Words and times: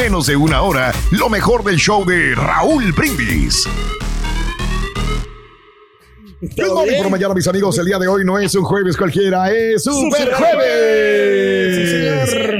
menos 0.00 0.26
de 0.28 0.34
una 0.34 0.62
hora 0.62 0.94
lo 1.10 1.28
mejor 1.28 1.62
del 1.62 1.76
show 1.76 2.06
de 2.06 2.34
Raúl 2.34 2.90
Brindis. 2.92 3.68
Good 6.40 6.72
morning 6.72 6.96
por 7.02 7.10
mañana, 7.10 7.34
mis 7.34 7.46
amigos. 7.46 7.78
El 7.78 7.84
día 7.84 7.98
de 7.98 8.08
hoy 8.08 8.24
no 8.24 8.38
es 8.38 8.54
un 8.54 8.64
jueves 8.64 8.96
cualquiera, 8.96 9.50
es 9.50 9.86
un 9.86 10.10
super 10.10 10.32
jueves. 10.32 11.76
Sí, 11.76 12.30
señor. 12.30 12.54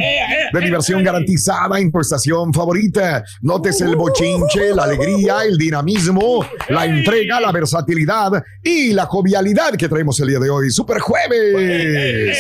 De 0.53 0.61
diversión 0.61 1.03
garantizada 1.03 1.79
en 1.79 1.91
tu 1.91 2.01
estación 2.01 2.53
favorita. 2.53 3.23
Notes 3.43 3.81
el 3.81 3.97
bochinche, 3.97 4.75
la 4.75 4.85
alegría, 4.85 5.45
el 5.45 5.57
dinamismo, 5.57 6.45
la 6.69 6.87
entrega, 6.87 7.41
la 7.41 7.53
versatilidad 7.53 8.43
y 8.63 8.93
la 8.93 9.07
jovialidad 9.07 9.75
que 9.77 9.89
traemos 9.89 10.19
el 10.21 10.29
día 10.29 10.39
de 10.39 10.51
hoy. 10.51 10.71
Super 10.71 10.99
jueves. 11.01 12.39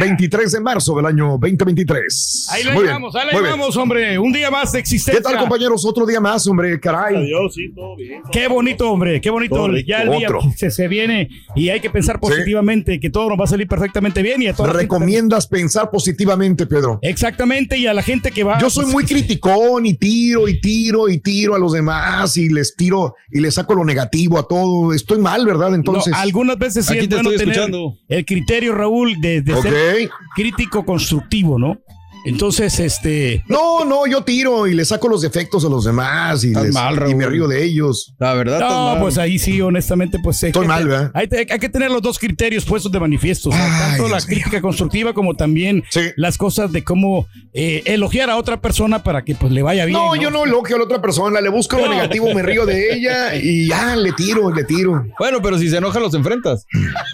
23 0.00 0.52
de 0.52 0.60
marzo 0.60 0.94
del 0.96 1.06
año 1.06 1.38
2023. 1.38 2.48
Ahí 2.52 2.62
lo 2.64 2.72
Muy 2.72 2.82
bien, 2.82 2.86
llevamos, 2.88 3.14
ahí 3.14 3.24
muy 3.24 3.32
lo 3.34 3.38
bien. 3.40 3.52
llevamos, 3.54 3.76
hombre. 3.76 4.18
Un 4.18 4.32
día 4.32 4.50
más 4.50 4.72
de 4.72 4.78
existencia. 4.80 5.20
¿Qué 5.20 5.22
tal, 5.22 5.38
compañeros? 5.38 5.84
Otro 5.84 6.06
día 6.06 6.20
más, 6.20 6.46
hombre, 6.46 6.78
caray. 6.80 7.16
Adiós, 7.16 7.54
sí, 7.54 7.72
todo 7.74 7.96
bien. 7.96 8.22
Qué 8.32 8.48
bonito, 8.48 8.90
hombre, 8.90 9.20
qué 9.20 9.30
bonito. 9.30 9.68
Ya 9.86 10.02
el 10.02 10.10
día 10.10 10.28
Otro. 10.28 10.40
se, 10.56 10.70
se 10.70 10.88
viene 10.88 11.28
y 11.54 11.68
hay 11.70 11.80
que 11.80 11.90
pensar 11.90 12.20
positivamente 12.20 12.98
que 13.00 13.10
todo 13.10 13.30
nos 13.30 13.38
va 13.40 13.44
a 13.44 13.48
salir 13.48 13.66
perfectamente 13.66 14.22
bien 14.22 14.42
y 14.42 14.48
a 14.48 14.52
toda 14.54 14.68
la 14.68 14.72
gente 14.74 14.84
Recomiendas 14.84 15.46
pensar 15.46 15.90
positivamente, 15.90 16.66
Pedro. 16.66 16.98
también. 17.00 17.10
Exactamente, 17.40 17.78
y 17.78 17.86
a 17.86 17.94
la 17.94 18.02
gente 18.02 18.30
que 18.30 18.44
va. 18.44 18.58
Yo 18.58 18.68
soy 18.68 18.84
pues, 18.84 18.94
muy 18.94 19.04
criticón 19.04 19.86
y 19.86 19.94
tiro 19.94 20.46
y 20.46 20.60
tiro 20.60 21.08
y 21.08 21.18
tiro 21.18 21.54
a 21.54 21.58
los 21.58 21.72
demás 21.72 22.36
y 22.36 22.50
les 22.50 22.76
tiro 22.76 23.14
y 23.30 23.40
les 23.40 23.54
saco 23.54 23.74
lo 23.74 23.84
negativo 23.84 24.38
a 24.38 24.46
todo. 24.46 24.92
Estoy 24.92 25.18
mal, 25.18 25.46
¿verdad? 25.46 25.70
no, 25.70 25.76
Entonces, 25.76 26.12
algunas 26.14 26.58
veces 26.58 26.84
sí 26.84 26.92
Aquí 26.92 27.04
es 27.04 27.08
te 27.08 27.14
bueno 27.14 27.30
estoy 27.30 27.46
tener 27.46 27.58
escuchando. 27.58 27.96
el 28.08 28.24
criterio, 28.26 28.74
Raúl, 28.74 29.18
de, 29.20 29.42
ser 29.62 30.10
crítico 30.36 30.84
constructivo, 30.84 31.58
¿no? 31.58 31.78
Entonces, 32.24 32.78
este. 32.80 33.44
No, 33.48 33.84
no, 33.84 34.06
yo 34.06 34.22
tiro 34.22 34.66
y 34.66 34.74
les 34.74 34.88
saco 34.88 35.08
los 35.08 35.22
defectos 35.22 35.64
a 35.64 35.68
los 35.68 35.84
demás 35.84 36.44
y, 36.44 36.48
Estás 36.48 36.64
les- 36.64 36.74
mal, 36.74 36.94
y 36.94 36.96
Raúl. 36.98 37.14
me 37.16 37.26
río 37.26 37.48
de 37.48 37.64
ellos. 37.64 38.14
La 38.18 38.34
verdad, 38.34 38.60
No, 38.60 38.90
mal. 38.92 39.00
pues 39.00 39.18
ahí 39.18 39.38
sí, 39.38 39.60
honestamente, 39.60 40.18
pues. 40.22 40.42
hay 40.42 40.48
Estoy 40.50 40.62
que- 40.62 40.68
mal, 40.68 40.86
¿verdad? 40.88 41.10
Hay, 41.14 41.28
hay 41.50 41.58
que 41.58 41.68
tener 41.68 41.90
los 41.90 42.02
dos 42.02 42.18
criterios 42.18 42.64
puestos 42.64 42.92
de 42.92 43.00
manifiesto. 43.00 43.50
Ay, 43.52 43.70
tanto 43.78 44.02
la 44.04 44.16
Dios 44.16 44.26
crítica 44.26 44.60
constructiva 44.60 45.12
como 45.14 45.34
también 45.34 45.82
Sí. 45.90 46.00
las 46.16 46.36
cosas 46.38 46.72
de 46.72 46.84
cómo 46.84 47.26
eh, 47.52 47.82
elogiar 47.86 48.30
a 48.30 48.36
otra 48.36 48.60
persona 48.60 49.02
para 49.02 49.24
que 49.24 49.34
pues 49.34 49.52
le 49.52 49.62
vaya 49.62 49.84
bien. 49.84 49.98
No, 49.98 50.14
yo 50.14 50.30
no 50.30 50.44
elogio 50.44 50.76
a 50.76 50.78
la 50.78 50.84
otra 50.84 51.00
persona, 51.02 51.40
le 51.40 51.48
busco 51.48 51.76
lo 51.78 51.88
negativo, 51.88 52.32
me 52.34 52.42
río 52.42 52.64
de 52.66 52.94
ella 52.94 53.34
y 53.34 53.66
ya 53.68 53.96
le 53.96 54.12
tiro, 54.12 54.52
le 54.52 54.64
tiro. 54.64 55.04
Bueno, 55.18 55.38
pero 55.42 55.58
si 55.58 55.68
se 55.68 55.78
enoja, 55.78 55.98
los 56.00 56.14
enfrentas. 56.14 56.66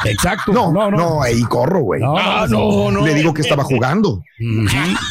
Exacto. 0.05 0.53
No, 0.53 0.73
no, 0.73 0.91
no, 0.91 0.97
no. 0.97 1.23
ahí 1.23 1.41
corro, 1.43 1.81
güey. 1.81 2.01
No, 2.03 2.17
Ah, 2.19 2.47
no, 2.51 2.91
no, 2.91 2.91
no. 3.01 3.07
Le 3.07 3.15
digo 3.15 3.33
que 3.33 3.43
estaba 3.43 3.65
jugando 3.65 4.23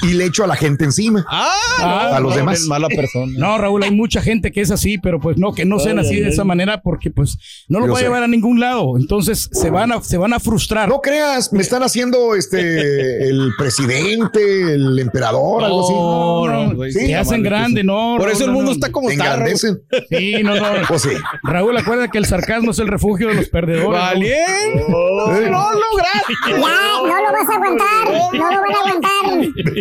y 0.04 0.14
le 0.14 0.26
echo 0.26 0.44
a 0.44 0.48
la 0.48 0.56
gente 0.56 0.84
encima. 0.86 1.26
Ah, 1.30 1.52
Ah, 1.80 2.16
a 2.16 2.20
los 2.20 2.32
no, 2.32 2.38
demás. 2.38 2.62
mala 2.68 2.88
persona. 2.88 3.34
No, 3.38 3.58
Raúl, 3.58 3.84
hay 3.84 3.92
mucha 3.92 4.22
gente 4.22 4.52
que 4.52 4.62
es 4.62 4.72
así, 4.72 4.98
pero 4.98 5.20
pues 5.20 5.38
no, 5.38 5.54
que 5.54 5.66
no 5.66 5.80
sean 5.80 6.00
así 6.00 6.20
de 6.20 6.30
esa 6.30 6.44
manera 6.44 6.82
porque 6.82 7.10
pues 7.12 7.38
no 7.68 7.80
lo 7.80 7.92
va 7.94 8.00
a 8.00 8.02
llevar 8.02 8.24
a 8.24 8.28
ningún 8.28 8.60
lado. 8.60 8.98
Entonces 8.98 9.50
se 9.52 9.70
van 9.70 9.92
a, 9.92 10.02
se 10.02 10.18
van 10.18 10.34
a 10.34 10.40
frustrar. 10.40 10.88
No 10.90 11.02
creas, 11.02 11.52
me 11.54 11.62
están 11.62 11.84
haciendo 11.84 12.36
este 12.36 12.60
el 13.30 13.52
presidente, 13.58 14.74
el 14.76 14.98
emperador, 15.00 15.64
algo 15.64 15.84
así. 15.84 15.94
No, 15.94 16.66
no, 16.68 16.76
güey, 16.76 16.92
Sí, 16.92 17.00
Se 17.00 17.06
está 17.08 17.20
hacen 17.22 17.44
grande, 17.44 17.84
no. 17.84 18.16
Por 18.18 18.30
eso 18.30 18.46
el 18.46 18.52
mundo 18.52 18.72
no. 18.72 18.76
está 18.76 18.92
como 18.92 19.08
Te 19.10 19.16
está. 19.16 19.36
Raúl. 19.36 19.58
Sí, 19.58 20.36
no, 20.44 20.56
no. 20.56 20.66
Pues 20.88 21.02
sí. 21.02 21.10
Raúl, 21.44 21.76
acuérdate 21.78 22.10
que 22.12 22.18
el 22.20 22.26
sarcasmo 22.26 22.72
es 22.72 22.80
el 22.80 22.88
refugio 22.88 23.28
de 23.28 23.34
los 23.36 23.50
perdedores. 23.50 24.02
Oh. 24.94 25.28
No 25.32 25.68
lograste. 25.72 26.34
Ya, 26.48 26.58
no 26.58 27.22
lo 27.22 27.32
vas 27.32 27.50
a 27.50 27.56
aguantar. 27.56 28.34
No 28.34 28.52
lo 28.52 28.62
van 28.62 28.72
a 28.72 28.80
aguantar. 28.80 29.75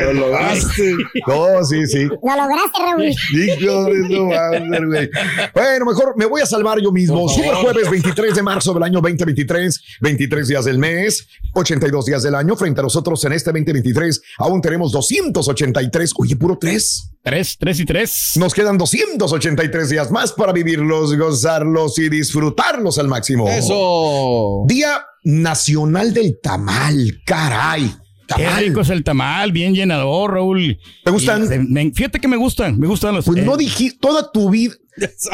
Lo 0.00 0.12
lograste. 0.12 0.94
No, 1.26 1.64
sí, 1.64 1.86
sí. 1.86 2.04
Lo 2.04 2.36
lograste, 2.36 2.78
Raúl. 2.78 3.04
Hijo 3.04 3.84
de 3.84 4.16
su 4.16 4.26
madre, 4.26 4.86
güey. 4.86 5.10
Bueno, 5.54 5.84
mejor 5.86 6.14
me 6.16 6.26
voy 6.26 6.42
a 6.42 6.46
salvar 6.46 6.80
yo 6.80 6.92
mismo. 6.92 7.28
Super 7.28 7.54
jueves 7.54 7.90
23 7.90 8.34
de 8.34 8.42
marzo 8.42 8.74
del 8.74 8.82
año 8.82 9.00
2023, 9.00 9.80
23 10.00 10.48
días 10.48 10.64
del 10.64 10.78
mes, 10.78 11.26
82 11.54 12.06
días 12.06 12.22
del 12.22 12.34
año. 12.34 12.56
Frente 12.56 12.80
a 12.80 12.82
nosotros 12.84 13.24
en 13.24 13.32
este 13.32 13.50
2023 13.50 14.22
aún 14.38 14.60
tenemos 14.60 14.92
283. 14.92 16.12
Oye, 16.18 16.36
puro 16.36 16.58
tres. 16.58 17.10
Tres, 17.22 17.56
tres 17.58 17.80
y 17.80 17.84
tres. 17.84 18.32
Nos 18.36 18.54
quedan 18.54 18.78
283 18.78 19.90
días 19.90 20.10
más 20.10 20.32
para 20.32 20.52
vivirlos, 20.52 21.14
gozarlos 21.16 21.98
y 21.98 22.08
disfrutarlos 22.08 22.98
al 22.98 23.08
máximo. 23.08 23.48
Eso. 23.48 24.62
Día 24.66 25.04
Nacional 25.24 26.14
del 26.14 26.40
Tamal, 26.42 27.20
caray. 27.26 27.94
Qué 28.36 28.48
rico 28.50 28.80
es 28.80 28.90
el 28.90 29.02
tamal, 29.04 29.52
bien 29.52 29.74
llenador, 29.74 30.32
Raúl. 30.34 30.78
¿Te 31.04 31.10
gustan? 31.10 31.44
Y 31.52 31.58
me- 31.58 31.90
fíjate 31.92 32.20
que 32.20 32.28
me 32.28 32.36
gustan, 32.36 32.78
me 32.78 32.86
gustan 32.86 33.14
los. 33.14 33.24
Pues 33.24 33.38
eh, 33.38 33.42
no 33.42 33.56
dije 33.56 33.92
toda 34.00 34.30
tu 34.32 34.50
vida, 34.50 34.74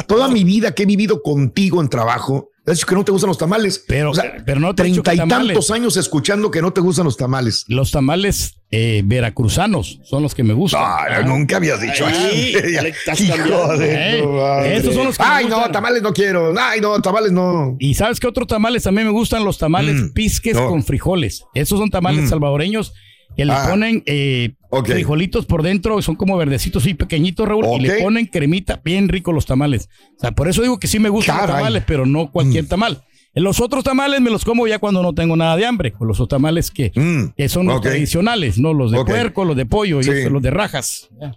toda 0.06 0.28
mi 0.28 0.44
vida 0.44 0.74
que 0.74 0.84
he 0.84 0.86
vivido 0.86 1.22
contigo 1.22 1.80
en 1.80 1.88
trabajo, 1.88 2.50
es 2.66 2.84
que 2.84 2.94
no 2.96 3.04
te 3.04 3.12
gustan 3.12 3.28
los 3.28 3.38
tamales. 3.38 3.84
Pero- 3.86 4.10
O 4.10 4.14
sea, 4.14 4.34
pero 4.44 4.58
no 4.60 4.74
te 4.74 4.82
treinta 4.82 5.14
y 5.14 5.18
tantos 5.28 5.70
años 5.70 5.96
escuchando 5.96 6.50
que 6.50 6.60
no 6.60 6.72
te 6.72 6.80
gustan 6.80 7.04
los 7.04 7.16
tamales. 7.16 7.64
Los 7.68 7.92
tamales 7.92 8.54
eh, 8.72 9.02
veracruzanos 9.04 10.00
son 10.04 10.24
los 10.24 10.34
que 10.34 10.42
me 10.42 10.52
gustan. 10.52 10.82
Ay, 10.84 11.24
nunca 11.24 11.58
habías 11.58 11.80
dicho 11.80 12.04
Ay, 12.06 12.54
eso. 12.56 13.22
Hijo 13.22 13.76
de 13.78 14.18
Eh, 14.18 14.22
tu 14.22 14.28
madre. 14.30 14.76
esos 14.76 14.94
son 14.94 15.04
los 15.06 15.16
que 15.16 15.22
me 15.22 15.28
Ay, 15.30 15.46
no, 15.46 15.70
tamales 15.70 16.02
no 16.02 16.12
quiero. 16.12 16.52
Ay, 16.58 16.80
no, 16.80 17.00
tamales 17.00 17.30
no. 17.30 17.76
Y 17.78 17.94
sabes 17.94 18.18
qué 18.18 18.26
otros 18.26 18.48
tamales 18.48 18.82
también 18.82 19.06
me 19.06 19.12
gustan 19.12 19.44
los 19.44 19.58
tamales 19.58 19.94
Mm, 19.94 20.12
pisques 20.12 20.56
no. 20.56 20.68
con 20.68 20.82
frijoles. 20.82 21.44
Esos 21.54 21.78
son 21.78 21.90
tamales 21.90 22.24
Mm. 22.24 22.28
salvadoreños 22.28 22.92
que 23.36 23.44
le 23.44 23.52
Ah. 23.52 23.66
ponen 23.70 24.02
eh, 24.06 24.54
Ok. 24.78 24.88
frijolitos 24.88 25.46
por 25.46 25.62
dentro, 25.62 26.00
son 26.02 26.16
como 26.16 26.36
verdecitos 26.36 26.86
y 26.86 26.94
pequeñitos, 26.94 27.46
Raúl, 27.48 27.66
y 27.78 27.80
le 27.80 28.02
ponen 28.02 28.26
cremita, 28.26 28.80
bien 28.84 29.08
rico 29.08 29.32
los 29.32 29.46
tamales. 29.46 29.88
O 30.16 30.20
sea, 30.20 30.32
por 30.32 30.48
eso 30.48 30.62
digo 30.62 30.78
que 30.78 30.86
sí 30.86 30.98
me 30.98 31.08
gustan 31.08 31.36
los 31.36 31.40
Caray. 31.46 31.54
Mm. 31.54 31.58
tamales, 31.58 31.84
pero 31.86 32.06
no 32.06 32.30
cualquier 32.30 32.66
tamal. 32.68 33.02
Los 33.34 33.60
otros 33.60 33.84
tamales 33.84 34.20
me 34.22 34.30
los 34.30 34.44
como 34.46 34.66
ya 34.66 34.78
cuando 34.78 35.02
no 35.02 35.12
tengo 35.12 35.36
nada 35.36 35.56
de 35.56 35.66
hambre, 35.66 35.92
con 35.92 36.08
los 36.08 36.18
otros 36.20 36.38
tamales 36.38 36.70
que, 36.70 36.90
Mm, 36.94 37.34
que 37.36 37.48
son 37.50 37.66
los 37.66 37.82
tradicionales, 37.82 38.58
¿no? 38.58 38.72
Los 38.72 38.90
de 38.92 39.04
puerco, 39.04 39.44
los 39.44 39.56
de 39.56 39.66
pollo 39.66 40.00
y 40.00 40.04
Sí. 40.04 40.10
los 40.30 40.40
de 40.42 40.50
rajas. 40.50 41.08
Ya. 41.20 41.34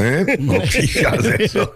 ¿Eh? 0.00 0.36
No 0.40 0.54
digas 0.54 1.24
eso. 1.38 1.74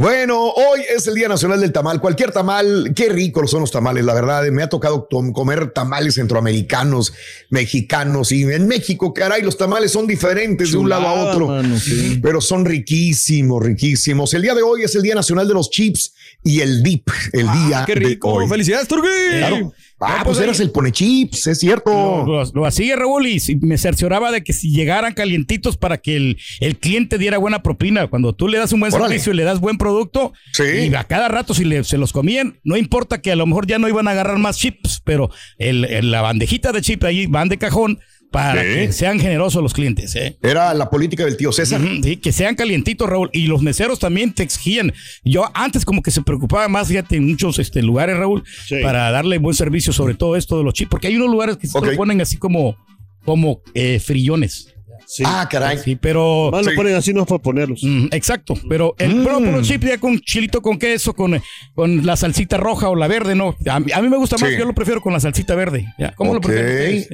Bueno, 0.00 0.50
hoy 0.50 0.80
es 0.94 1.06
el 1.06 1.14
Día 1.14 1.28
Nacional 1.28 1.60
del 1.60 1.72
Tamal. 1.72 2.00
Cualquier 2.00 2.32
tamal, 2.32 2.92
qué 2.94 3.08
ricos 3.08 3.50
son 3.50 3.60
los 3.60 3.70
tamales, 3.70 4.04
la 4.04 4.14
verdad. 4.14 4.44
Me 4.50 4.62
ha 4.62 4.68
tocado 4.68 5.08
comer 5.08 5.70
tamales 5.70 6.14
centroamericanos, 6.14 7.12
mexicanos 7.50 8.32
y 8.32 8.42
en 8.42 8.66
México, 8.66 9.14
caray, 9.14 9.42
los 9.42 9.56
tamales 9.56 9.92
son 9.92 10.06
diferentes 10.06 10.72
de 10.72 10.78
un 10.78 10.88
lado 10.88 11.06
a 11.06 11.12
otro. 11.12 11.48
mano, 11.48 11.78
sí. 11.78 12.18
Pero 12.22 12.40
son 12.40 12.64
riquísimos, 12.64 13.62
riquísimos. 13.62 14.34
El 14.34 14.42
día 14.42 14.54
de 14.54 14.62
hoy 14.62 14.82
es 14.82 14.94
el 14.94 15.02
Día 15.02 15.14
Nacional 15.14 15.46
de 15.46 15.54
los 15.54 15.70
Chips 15.70 16.14
y 16.44 16.60
el 16.60 16.82
dip, 16.82 17.08
el 17.32 17.46
día 17.50 17.80
Ah, 17.80 17.84
Qué 17.86 17.94
de 17.94 18.00
rico. 18.00 18.32
hoy. 18.32 18.46
Felicidades, 18.48 18.86
Turgui. 18.86 19.08
Claro. 19.38 19.72
Ah, 20.00 20.16
No, 20.18 20.24
pues 20.24 20.36
pues 20.36 20.40
eras 20.40 20.60
el 20.60 20.70
pone 20.70 20.92
chips, 20.92 21.46
es 21.46 21.58
cierto. 21.60 21.90
Lo, 21.90 22.26
lo- 22.44 22.50
lo 22.52 22.66
hacía 22.66 22.94
Raúl 22.96 23.26
y 23.26 23.40
me 23.62 23.78
cercioraba 23.78 24.30
de 24.32 24.44
que 24.44 24.52
si 24.52 24.70
llegaran 24.70 25.14
calientitos 25.14 25.76
para 25.78 25.98
que 25.98 26.16
el, 26.16 26.36
el 26.60 26.76
cliente 26.76 27.16
diera 27.16 27.38
buena 27.38 27.62
propina. 27.62 28.06
Cuando 28.08 28.34
tú 28.34 28.48
le 28.48 28.58
das 28.58 28.72
un 28.72 28.80
buen 28.80 28.92
Órale. 28.92 29.08
servicio 29.08 29.32
y 29.32 29.36
le 29.36 29.44
das 29.44 29.60
buen 29.60 29.78
producto, 29.78 30.32
Sí. 30.52 30.64
y 30.90 30.94
a 30.94 31.04
cada 31.04 31.28
rato 31.28 31.54
si 31.54 31.64
le- 31.64 31.84
se 31.84 31.96
los 31.96 32.12
comían, 32.12 32.58
no 32.64 32.76
importa 32.76 33.22
que 33.22 33.32
a 33.32 33.36
lo 33.36 33.46
mejor 33.46 33.66
ya 33.66 33.78
no 33.78 33.88
iban 33.88 34.06
a 34.08 34.10
agarrar 34.10 34.38
más 34.38 34.58
chips, 34.58 35.00
pero 35.04 35.30
el, 35.58 35.84
el- 35.86 36.10
la 36.10 36.20
bandejita 36.20 36.72
de 36.72 36.82
chips 36.82 37.04
ahí 37.04 37.26
van 37.26 37.48
de 37.48 37.56
cajón 37.56 38.00
para 38.34 38.62
Sí. 38.62 38.68
que 38.74 38.92
sean 38.92 39.20
generosos 39.20 39.62
los 39.62 39.72
clientes. 39.72 40.12
¿eh? 40.16 40.36
Era 40.42 40.74
la 40.74 40.90
política 40.90 41.24
del 41.24 41.36
tío 41.36 41.52
César. 41.52 41.80
Sí, 42.02 42.16
que 42.16 42.32
sean 42.32 42.56
calientitos, 42.56 43.08
Raúl. 43.08 43.30
Y 43.32 43.46
los 43.46 43.62
meseros 43.62 44.00
también 44.00 44.34
te 44.34 44.42
exigían. 44.42 44.92
Yo 45.24 45.48
antes 45.54 45.84
como 45.84 46.02
que 46.02 46.10
se 46.10 46.20
preocupaba 46.22 46.66
más, 46.66 46.88
fíjate, 46.88 47.14
en 47.14 47.28
muchos 47.28 47.60
este, 47.60 47.80
lugares, 47.80 48.16
Raúl, 48.18 48.42
Sí. 48.66 48.76
para 48.82 49.12
darle 49.12 49.38
buen 49.38 49.54
servicio, 49.54 49.92
sobre 49.92 50.14
todo 50.14 50.34
esto 50.34 50.58
de 50.58 50.64
los 50.64 50.74
chips, 50.74 50.90
porque 50.90 51.06
hay 51.06 51.16
unos 51.16 51.30
lugares 51.30 51.58
que 51.58 51.68
se 51.68 51.78
Ok. 51.78 51.86
lo 51.86 51.96
ponen 51.96 52.20
así 52.20 52.36
como, 52.36 52.76
como 53.24 53.62
eh, 53.72 54.00
frillones. 54.00 54.74
Sí. 55.06 55.22
Ah, 55.24 55.46
caray. 55.48 55.78
Sí, 55.78 55.94
pero... 55.94 56.48
Más 56.50 56.64
Sí. 56.64 56.70
lo 56.70 56.76
ponen 56.76 56.94
así 56.96 57.12
no 57.12 57.20
es 57.20 57.26
para 57.28 57.40
ponerlos. 57.40 57.84
Mm, 57.84 58.06
exacto, 58.10 58.54
pero 58.68 58.96
el 58.98 59.14
Mm. 59.14 59.22
puro, 59.22 59.38
puro 59.38 59.62
chip 59.62 59.84
ya 59.84 59.98
con 59.98 60.18
chilito 60.18 60.60
con 60.60 60.76
queso, 60.78 61.14
con, 61.14 61.40
con 61.74 62.04
la 62.04 62.16
salsita 62.16 62.56
roja 62.56 62.88
o 62.88 62.96
la 62.96 63.06
verde, 63.06 63.34
no. 63.36 63.54
A, 63.70 63.78
mí- 63.80 63.92
a 63.92 64.02
mí 64.02 64.08
me 64.08 64.16
gusta 64.16 64.36
más, 64.38 64.50
Sí. 64.50 64.56
yo 64.58 64.64
lo 64.64 64.74
prefiero 64.74 65.00
con 65.00 65.12
la 65.12 65.20
salsita 65.20 65.54
verde. 65.54 65.86
ya. 65.98 66.12
¿Cómo 66.16 66.34
lo 66.34 66.40
prefieres? 66.40 67.08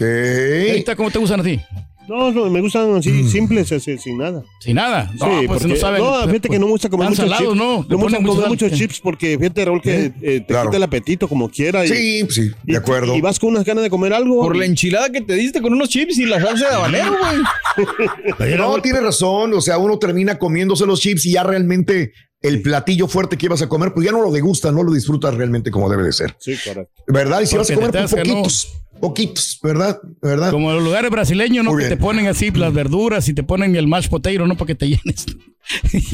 Ahorita, 0.00 0.96
¿cómo 0.96 1.10
te 1.10 1.18
gustan 1.18 1.40
a 1.40 1.42
ti? 1.42 1.60
No, 2.06 2.30
no, 2.32 2.50
me 2.50 2.60
gustan 2.60 2.94
así, 2.96 3.08
Mm. 3.10 3.28
simples, 3.30 3.72
así, 3.72 3.96
sin 3.96 4.18
nada. 4.18 4.42
Sin 4.60 4.76
nada. 4.76 5.10
No, 5.18 5.24
sí, 5.40 5.46
pues 5.46 5.62
porque, 5.62 5.68
no 5.68 5.76
saben. 5.76 6.02
no, 6.02 6.20
fíjate 6.26 6.48
que 6.50 6.58
no 6.58 6.66
me 6.66 6.72
gusta 6.72 6.90
comer 6.90 7.08
muchos 7.08 7.24
salados, 7.24 7.54
chips. 7.54 7.56
¿no? 7.56 7.76
No 7.88 7.96
me 7.96 8.02
gusta 8.02 8.18
comer 8.18 8.36
sal. 8.40 8.48
muchos 8.50 8.72
chips 8.72 9.00
porque 9.00 9.38
fíjate, 9.38 9.64
Raúl, 9.64 9.80
que 9.80 10.04
eh, 10.06 10.12
te 10.20 10.44
Claro. 10.44 10.68
quita 10.68 10.76
el 10.76 10.82
apetito 10.82 11.28
como 11.28 11.48
quiera. 11.48 11.82
Y, 11.86 11.88
Sí, 11.88 12.26
sí, 12.28 12.50
y- 12.66 12.72
de 12.72 12.76
acuerdo. 12.76 13.16
Y 13.16 13.22
vas 13.22 13.38
con 13.38 13.50
unas 13.50 13.64
ganas 13.64 13.84
de 13.84 13.88
comer 13.88 14.12
algo. 14.12 14.42
Por 14.42 14.54
la 14.54 14.66
enchilada 14.66 15.08
que 15.10 15.22
te 15.22 15.34
diste 15.34 15.62
con 15.62 15.72
unos 15.72 15.88
chips 15.88 16.18
y 16.18 16.26
la 16.26 16.42
salsa 16.42 16.68
de 16.68 16.74
habanero, 16.74 17.10
güey. 17.18 17.86
Oye, 18.38 18.56
No, 18.58 18.82
tiene 18.82 19.00
razón. 19.00 19.54
O 19.54 19.62
sea, 19.62 19.78
uno 19.78 19.98
termina 19.98 20.38
comiéndose 20.38 20.84
los 20.84 21.00
chips 21.00 21.24
y 21.24 21.32
ya 21.32 21.42
realmente 21.42 22.12
el 22.42 22.60
platillo 22.60 23.08
fuerte 23.08 23.38
que 23.38 23.46
ibas 23.46 23.62
a 23.62 23.68
comer, 23.70 23.94
pues 23.94 24.04
ya 24.04 24.12
no 24.12 24.20
lo 24.20 24.30
degustas, 24.30 24.74
no 24.74 24.82
lo 24.82 24.92
disfrutas 24.92 25.32
realmente 25.34 25.70
como 25.70 25.88
debe 25.88 26.02
de 26.02 26.12
ser. 26.12 26.36
Sí, 26.38 26.54
correcto. 26.62 27.02
¿Verdad? 27.06 27.40
Y 27.40 27.46
si 27.46 27.56
vas 27.56 27.70
a 27.70 27.74
comer, 27.74 27.90
pues 27.90 28.12
¿no? 28.26 28.42
Poquitos, 29.00 29.58
¿verdad? 29.62 29.98
¿Verdad? 30.22 30.50
Como 30.50 30.70
en 30.70 30.76
los 30.76 30.84
lugares 30.84 31.10
brasileños, 31.10 31.64
¿no? 31.64 31.76
Que 31.76 31.88
te 31.88 31.96
ponen 31.96 32.26
así 32.26 32.50
las 32.50 32.72
verduras 32.72 33.28
y 33.28 33.34
te 33.34 33.42
ponen 33.42 33.76
el 33.76 33.86
mashed 33.86 34.10
potato, 34.10 34.46
¿no? 34.46 34.56
Para 34.56 34.66
que 34.68 34.74
te 34.74 34.88
llenes. 34.88 35.26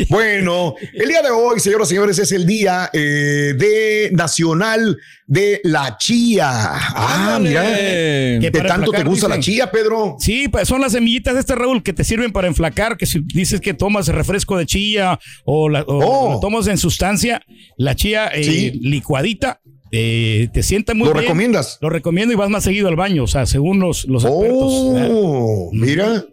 Bueno, 0.09 0.75
el 0.95 1.09
día 1.09 1.23
de 1.23 1.31
hoy, 1.31 1.59
señoras 1.59 1.89
y 1.89 1.95
señores, 1.97 2.19
es 2.21 2.31
el 2.31 2.47
día 2.47 2.89
eh, 2.93 3.53
de 3.59 4.11
nacional 4.13 4.97
de 5.27 5.61
la 5.65 5.97
chía. 5.99 6.49
Ah, 6.49 7.39
mira. 7.43 7.65
Eh, 7.67 8.39
¿Qué? 8.41 8.51
¿De 8.53 8.59
para 8.59 8.77
tanto 8.77 8.93
te 8.93 9.03
gusta 9.03 9.27
la 9.27 9.41
chía, 9.41 9.69
Pedro? 9.71 10.15
Sí, 10.21 10.47
pues 10.47 10.69
son 10.69 10.81
las 10.81 10.93
semillitas 10.93 11.35
de 11.35 11.41
este 11.41 11.57
Raúl 11.57 11.83
que 11.83 11.93
te 11.93 12.05
sirven 12.05 12.31
para 12.31 12.47
enflacar, 12.47 12.97
que 12.97 13.07
si 13.07 13.21
dices 13.25 13.61
que 13.61 13.75
tomas 13.75 14.07
refresco 14.07 14.57
de 14.57 14.67
chía 14.67 15.19
o, 15.45 15.69
la, 15.69 15.83
o 15.83 15.99
Oh. 15.99 16.33
lo 16.35 16.41
tomas 16.41 16.69
en 16.69 16.79
sustancia, 16.79 17.43
la 17.77 17.97
chía 17.97 18.29
eh, 18.29 18.45
Sí. 18.45 18.71
licuadita, 18.81 19.61
eh, 19.93 20.49
te 20.53 20.63
sienta 20.63 20.95
muy 20.95 21.07
¿Lo 21.09 21.13
bien. 21.13 21.25
recomiendas? 21.25 21.79
Lo 21.81 21.91
recomiendo 21.91 22.33
y 22.33 22.37
vas 22.37 22.51
más 22.51 22.65
seguido 22.65 22.89
al 22.89 22.97
baño, 22.97 23.25
o 23.25 23.27
sea, 23.27 23.47
según 23.47 23.81
los, 23.81 24.05
los 24.07 24.25
expertos. 24.25 24.95
¿verdad? 24.95 25.09
Oh, 25.13 25.71
mira. 25.73 26.25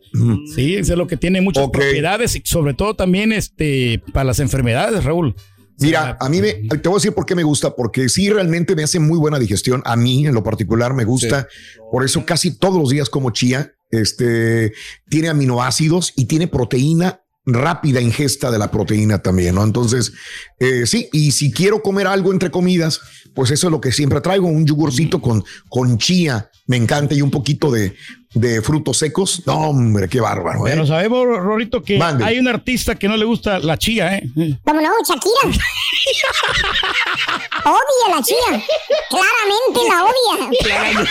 Sí, 0.56 0.76
eso 0.76 0.94
es 0.94 0.98
lo 0.98 1.08
que 1.08 1.18
tiene 1.18 1.42
muchas 1.42 1.70
propiedades 1.70 2.36
y 2.36 2.42
sobre 2.44 2.74
todo 2.74 2.96
también 2.96 3.32
este 3.32 4.02
para 4.14 4.26
las 4.26 4.40
enfermedades, 4.40 5.04
Raúl. 5.04 5.36
Mira, 5.80 6.18
a 6.20 6.28
mí 6.28 6.42
me, 6.42 6.54
te 6.54 6.90
voy 6.90 6.96
a 6.96 7.00
decir 7.00 7.14
por 7.14 7.26
qué 7.26 7.36
me 7.36 7.44
gusta, 7.44 7.76
porque 7.76 8.10
sí 8.10 8.30
realmente 8.30 8.76
me 8.76 8.84
hace 8.84 9.00
muy 9.00 9.20
buena 9.20 9.38
digestión. 9.38 9.84
A 9.86 9.96
mí, 9.96 10.26
en 10.26 10.34
lo 10.34 10.44
particular, 10.44 10.94
me 10.96 11.06
gusta. 11.06 11.48
Por 11.92 12.04
eso 12.04 12.26
casi 12.26 12.58
todos 12.58 12.80
los 12.80 12.90
días 12.90 13.10
como 13.10 13.32
chía. 13.32 13.74
Este 13.90 14.74
tiene 15.10 15.30
aminoácidos 15.30 16.12
y 16.18 16.26
tiene 16.26 16.48
proteína 16.48 17.22
rápida 17.48 18.02
ingesta 18.02 18.52
de 18.52 18.60
la 18.60 18.70
proteína 18.70 19.20
también, 19.20 19.56
¿no? 19.56 19.64
Entonces, 19.64 20.12
eh, 20.60 20.86
sí, 20.86 21.10
y 21.14 21.32
si 21.32 21.52
quiero 21.52 21.82
comer 21.82 22.06
algo 22.08 22.32
entre 22.32 22.52
comidas, 22.52 23.00
pues 23.34 23.52
eso 23.52 23.68
es 23.68 23.72
lo 23.72 23.80
que 23.82 23.92
siempre 23.92 24.20
traigo, 24.22 24.48
un 24.48 24.66
yogurcito 24.66 25.22
con, 25.22 25.44
con 25.70 25.98
chía, 25.98 26.50
me 26.66 26.76
encanta, 26.76 27.16
y 27.16 27.22
un 27.22 27.32
poquito 27.32 27.72
de, 27.72 27.96
de 28.34 28.62
frutos 28.62 28.98
secos. 28.98 29.44
No, 29.46 29.70
hombre, 29.70 30.10
qué 30.10 30.20
bárbaro, 30.20 30.68
¿eh? 30.68 30.72
Pero 30.72 30.86
sabemos, 30.86 31.26
Rorito, 31.26 31.82
que 31.82 31.98
Mande. 31.98 32.26
hay 32.26 32.38
un 32.40 32.48
artista 32.50 32.96
que 32.96 33.08
no 33.08 33.16
le 33.16 33.24
gusta 33.26 33.60
la 33.60 33.78
chía, 33.78 34.18
¿eh? 34.18 34.30
¿Cómo 34.66 34.82
no? 34.82 34.90
Shakira. 35.08 35.58
Odia 37.66 38.16
la 38.16 38.22
chía. 38.24 38.66
Claramente 39.10 39.80
la 39.88 40.04
odia. 40.04 41.08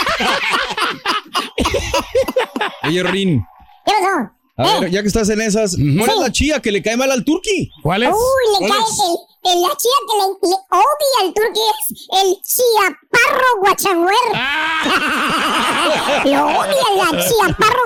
Oye, 2.88 3.02
Rin. 3.04 3.44
¿Qué 3.84 3.92
pasó? 3.92 4.35
A 4.56 4.80
ver, 4.80 4.90
ya 4.90 5.02
que 5.02 5.08
estás 5.08 5.28
en 5.28 5.40
esas, 5.40 5.76
¿cuál 5.76 6.10
es 6.10 6.18
la 6.18 6.32
chía 6.32 6.60
que 6.60 6.72
le 6.72 6.82
cae 6.82 6.96
mal 6.96 7.10
al 7.10 7.24
turqui? 7.24 7.70
¿Cuál 7.82 8.04
es? 8.04 8.08
Uy, 8.08 8.16
le 8.60 8.68
¿Cuál 8.68 8.70
cae 8.70 8.78
el, 8.80 9.35
el- 9.52 9.62
la 9.62 9.68
chía 9.76 9.98
que 10.06 10.14
le, 10.18 10.26
le 10.48 10.56
odia 10.70 11.16
al 11.22 11.28
turqui 11.34 11.60
es 11.60 12.08
el 12.22 12.28
chiaparro 12.42 13.50
guachangüer. 13.60 14.28
Ah. 14.34 16.22
Lo 16.24 16.46
odia 16.46 16.88
la 16.96 17.10
chiaparro. 17.24 17.76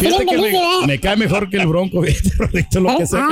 Fíjate 0.00 0.26
que 0.26 0.36
difícil, 0.36 0.52
me, 0.80 0.86
me 0.86 1.00
cae 1.00 1.16
mejor 1.16 1.48
que 1.50 1.56
el 1.58 1.66
bronco, 1.66 2.02
fíjate, 2.52 2.80
lo 2.80 2.96
que 2.96 3.06
sea. 3.06 3.26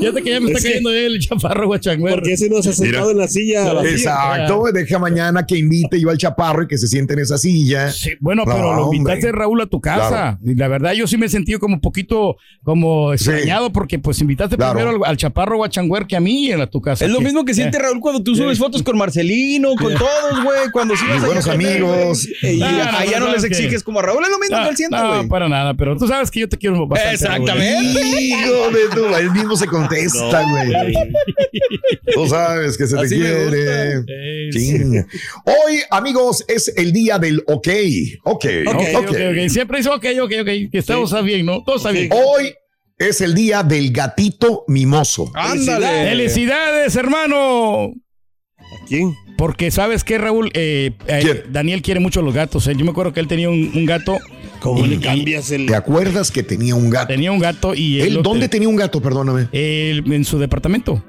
Fíjate 0.00 0.22
que 0.22 0.30
ya 0.30 0.40
me 0.40 0.46
está 0.46 0.58
Es 0.58 0.64
que- 0.64 0.68
cayendo 0.70 0.90
el 0.90 1.18
chaparro 1.20 1.66
guachangüero. 1.66 2.16
Porque 2.16 2.32
ese 2.34 2.48
no 2.50 2.62
se 2.62 2.70
ha 2.70 2.72
sentado 2.72 3.10
en 3.10 3.18
la 3.18 3.28
silla. 3.28 3.72
Exacto, 3.82 4.64
deja 4.72 4.98
mañana 4.98 5.46
que 5.46 5.58
invite 5.58 6.00
yo 6.00 6.10
al 6.10 6.18
chaparro 6.18 6.62
y 6.64 6.68
que 6.68 6.78
se 6.78 6.86
siente 6.86 7.14
en 7.14 7.20
esa 7.20 7.38
silla. 7.38 7.90
Sí, 7.92 8.10
bueno, 8.20 8.44
No, 8.44 8.52
pero 8.52 8.74
lo 8.74 8.92
invitaste 8.92 9.32
Raúl 9.32 9.60
a 9.60 9.66
tu 9.66 9.80
casa. 9.80 10.08
Claro. 10.08 10.38
Y 10.44 10.54
la 10.54 10.68
verdad, 10.68 10.92
yo 10.92 11.06
sí 11.06 11.16
me 11.16 11.26
he 11.26 11.28
sentido 11.28 11.58
como 11.58 11.74
un 11.74 11.80
poquito 11.80 12.36
como 12.64 13.12
extrañado 13.12 13.70
porque 13.72 13.98
pues 13.98 14.20
invitaste 14.20 14.56
Claro. 14.56 14.74
primero 14.78 15.04
al, 15.04 15.10
al 15.10 15.16
chaparro 15.16 15.58
guachangüer 15.60 16.06
que 16.06 16.16
a 16.16 16.20
mí 16.20 16.50
en 16.50 16.66
tu 16.68 16.80
casa. 16.80 17.04
Es 17.04 17.10
lo 17.10 17.20
mismo 17.20 17.44
que 17.44 17.54
siente 17.54 17.78
eh. 17.78 17.80
Raúl 17.80 18.00
cuando 18.00 18.22
tú 18.22 18.34
subes 18.34 18.58
fotos 18.58 18.82
con 18.82 18.96
Marcelino, 18.96 19.74
con 19.76 19.94
todos, 19.94 20.44
güey. 20.44 20.70
Cuando 20.72 20.94
a 20.94 21.26
buenos 21.26 21.48
amigos. 21.48 22.28
Y 22.42 22.60
Ah, 22.62 22.90
no, 22.92 22.98
allá 22.98 23.20
no, 23.20 23.26
no 23.26 23.32
les 23.32 23.44
exiges 23.44 23.82
como 23.82 24.00
a 24.00 24.02
Raúl. 24.02 24.22
Es 24.24 24.30
lo 24.30 24.38
mismo 24.38 24.56
No, 24.56 24.64
que 24.64 24.70
él 24.70 24.76
siente, 24.76 24.96
no, 24.96 25.08
güey. 25.16 25.28
para 25.28 25.48
nada, 25.48 25.74
pero 25.74 25.96
tú 25.96 26.06
sabes 26.06 26.30
que 26.30 26.40
yo 26.40 26.48
te 26.48 26.56
quiero 26.56 26.86
bastante. 26.86 27.26
Raúl. 27.26 27.40
Exactamente. 27.48 28.20
Hijo 28.20 28.70
de 28.70 28.88
tu, 28.94 29.14
él 29.16 29.30
mismo 29.30 29.56
se 29.56 29.66
contesta, 29.66 30.42
güey. 30.50 30.94
Tú 32.12 32.26
sabes 32.28 32.76
que 32.76 32.86
se 32.86 32.96
te 32.96 33.08
quiere. 33.08 34.02
Eh. 34.06 35.06
Hoy, 35.44 35.80
amigos, 35.90 36.44
es 36.48 36.72
el 36.76 36.92
día 36.92 37.18
del 37.18 37.42
ok. 37.46 37.68
Ok. 38.24 38.44
Ok, 38.66 38.74
ok. 38.94 38.96
ok, 38.96 39.08
ok. 39.10 39.48
Siempre 39.48 39.78
dice 39.78 39.90
ok, 39.90 40.06
ok, 40.22 40.32
ok. 40.40 40.70
Que 40.70 40.78
estamos 40.78 41.24
bien, 41.24 41.46
¿no? 41.46 41.62
Todo 41.64 41.76
está 41.76 41.90
bien. 41.90 42.10
Hoy 42.12 42.54
es 43.00 43.20
el 43.22 43.34
día 43.34 43.62
del 43.64 43.90
gatito 43.92 44.64
mimoso. 44.68 45.32
Ándale. 45.34 46.10
¡Felicidades, 46.10 46.94
hermano! 46.96 47.92
¿A 48.58 48.84
quién? 48.86 49.14
Porque 49.38 49.70
sabes 49.70 50.04
qué, 50.04 50.18
Raúl, 50.18 50.50
Eh, 50.52 50.92
eh, 51.08 51.18
¿Quién? 51.22 51.42
Daniel 51.50 51.80
quiere 51.80 51.98
mucho 51.98 52.20
los 52.20 52.34
gatos. 52.34 52.66
eh. 52.66 52.74
Yo 52.76 52.84
me 52.84 52.90
acuerdo 52.90 53.12
que 53.14 53.20
él 53.20 53.26
tenía 53.26 53.48
un, 53.48 53.72
un 53.74 53.86
gato. 53.86 54.18
¿Cómo 54.60 54.84
Y- 54.84 54.88
le 54.90 55.00
cambias 55.00 55.50
el.? 55.50 55.64
¿Te 55.66 55.74
acuerdas 55.74 56.30
que 56.30 56.42
tenía 56.42 56.74
un 56.74 56.90
gato? 56.90 57.08
Tenía 57.08 57.32
un 57.32 57.38
gato 57.38 57.74
y 57.74 58.00
¿Él 58.02 58.22
dónde 58.22 58.46
te- 58.48 58.52
tenía 58.52 58.68
un 58.68 58.76
gato? 58.76 59.00
Perdóname. 59.00 59.48
él 59.52 60.04
en 60.12 60.24
su 60.26 60.38
departamento. 60.38 61.02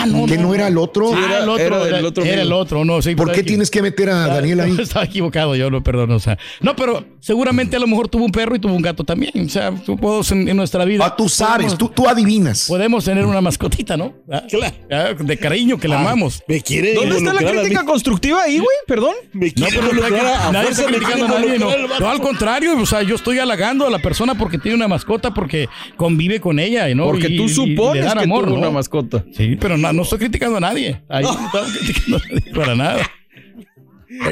Ah, 0.00 0.06
no. 0.06 0.26
¿Que 0.26 0.38
no 0.38 0.54
era 0.54 0.68
el 0.68 0.78
otro? 0.78 1.08
Sí, 1.10 1.14
Ah, 1.16 1.24
era- 1.28 1.38
el 1.44 1.48
otro, 1.48 1.64
era 1.64 1.76
era, 1.86 1.96
del 1.96 2.06
otro 2.06 2.24
era 2.24 2.32
amigo. 2.34 2.46
el 2.46 2.52
otro, 2.52 2.84
no, 2.84 3.02
sí. 3.02 3.14
¿Por 3.14 3.32
qué 3.32 3.42
tienes 3.42 3.70
que 3.70 3.82
meter 3.82 4.10
a 4.10 4.28
Daniel 4.28 4.60
ahí? 4.60 4.76
Estaba 4.80 5.04
equivocado, 5.04 5.54
yo 5.56 5.70
lo 5.70 5.82
perdono. 5.82 6.16
O 6.16 6.20
sea, 6.20 6.38
no, 6.60 6.74
pero 6.76 7.04
seguramente 7.20 7.76
a 7.76 7.80
lo 7.80 7.86
mejor 7.86 8.08
tuvo 8.08 8.24
un 8.24 8.32
perro 8.32 8.54
y 8.56 8.58
tuvo 8.58 8.74
un 8.74 8.82
gato 8.82 9.04
también. 9.04 9.32
O 9.44 9.48
sea, 9.48 9.72
todos 9.84 10.30
en, 10.32 10.48
en 10.48 10.56
nuestra 10.56 10.84
vida. 10.84 11.04
Ah, 11.06 11.16
tú 11.16 11.28
sabes, 11.28 11.72
podemos- 11.74 11.78
tú, 11.78 11.88
tú 11.88 12.08
adivinas. 12.08 12.66
Podemos 12.68 13.04
tener 13.04 13.24
una 13.26 13.40
mascotita, 13.40 13.96
¿no? 13.96 14.14
Ah, 14.30 14.42
ah, 14.90 15.14
De 15.18 15.36
cariño 15.36 15.78
que 15.78 15.88
la 15.88 16.00
amamos. 16.00 16.42
Me 16.48 16.60
quiere. 16.60 16.94
¿Dónde 16.94 17.16
está 17.18 17.32
la 17.32 17.40
crítica 17.50 17.84
constructiva 17.84 18.42
ahí, 18.42 18.58
güey? 18.58 18.68
Perdón. 18.86 19.14
Me 19.32 19.46
No, 19.48 19.52
quiere 19.54 19.70
pero 19.70 19.82
no, 19.82 19.90
involucrar 19.90 20.26
a- 20.26 20.48
a 20.48 20.52
nadie 20.52 20.70
está 20.70 20.84
criticando 20.84 21.24
a 21.26 21.28
nadie, 21.28 21.58
no. 21.58 21.70
al 21.70 21.82
No, 21.82 21.88
vato. 21.88 22.08
al 22.08 22.20
contrario, 22.20 22.78
o 22.80 22.86
sea, 22.86 23.02
yo 23.02 23.14
estoy 23.14 23.38
halagando 23.38 23.86
a 23.86 23.90
la 23.90 23.98
persona 23.98 24.36
porque 24.36 24.58
tiene 24.58 24.76
una 24.76 24.88
mascota, 24.88 25.32
porque 25.34 25.68
convive 25.96 26.40
con 26.40 26.58
ella, 26.58 26.92
¿no? 26.94 27.04
Porque 27.06 27.28
Y- 27.28 27.36
tú 27.36 27.42
y- 27.44 27.46
y 27.46 27.48
supones 27.48 28.12
que 28.12 28.22
amor, 28.24 28.44
tuvo 28.44 28.54
¿no? 28.54 28.60
una 28.62 28.70
mascota. 28.70 29.24
Sí, 29.36 29.56
pero 29.60 29.76
no, 29.76 29.87
no 29.92 30.02
estoy 30.02 30.18
criticando 30.18 30.56
a 30.56 30.60
nadie. 30.60 31.00
Ahí 31.08 31.24
no 31.24 31.30
estamos 31.46 31.72
criticando 31.78 32.16
a 32.16 32.20
nadie 32.28 32.54
para 32.54 32.74
nada. 32.74 33.10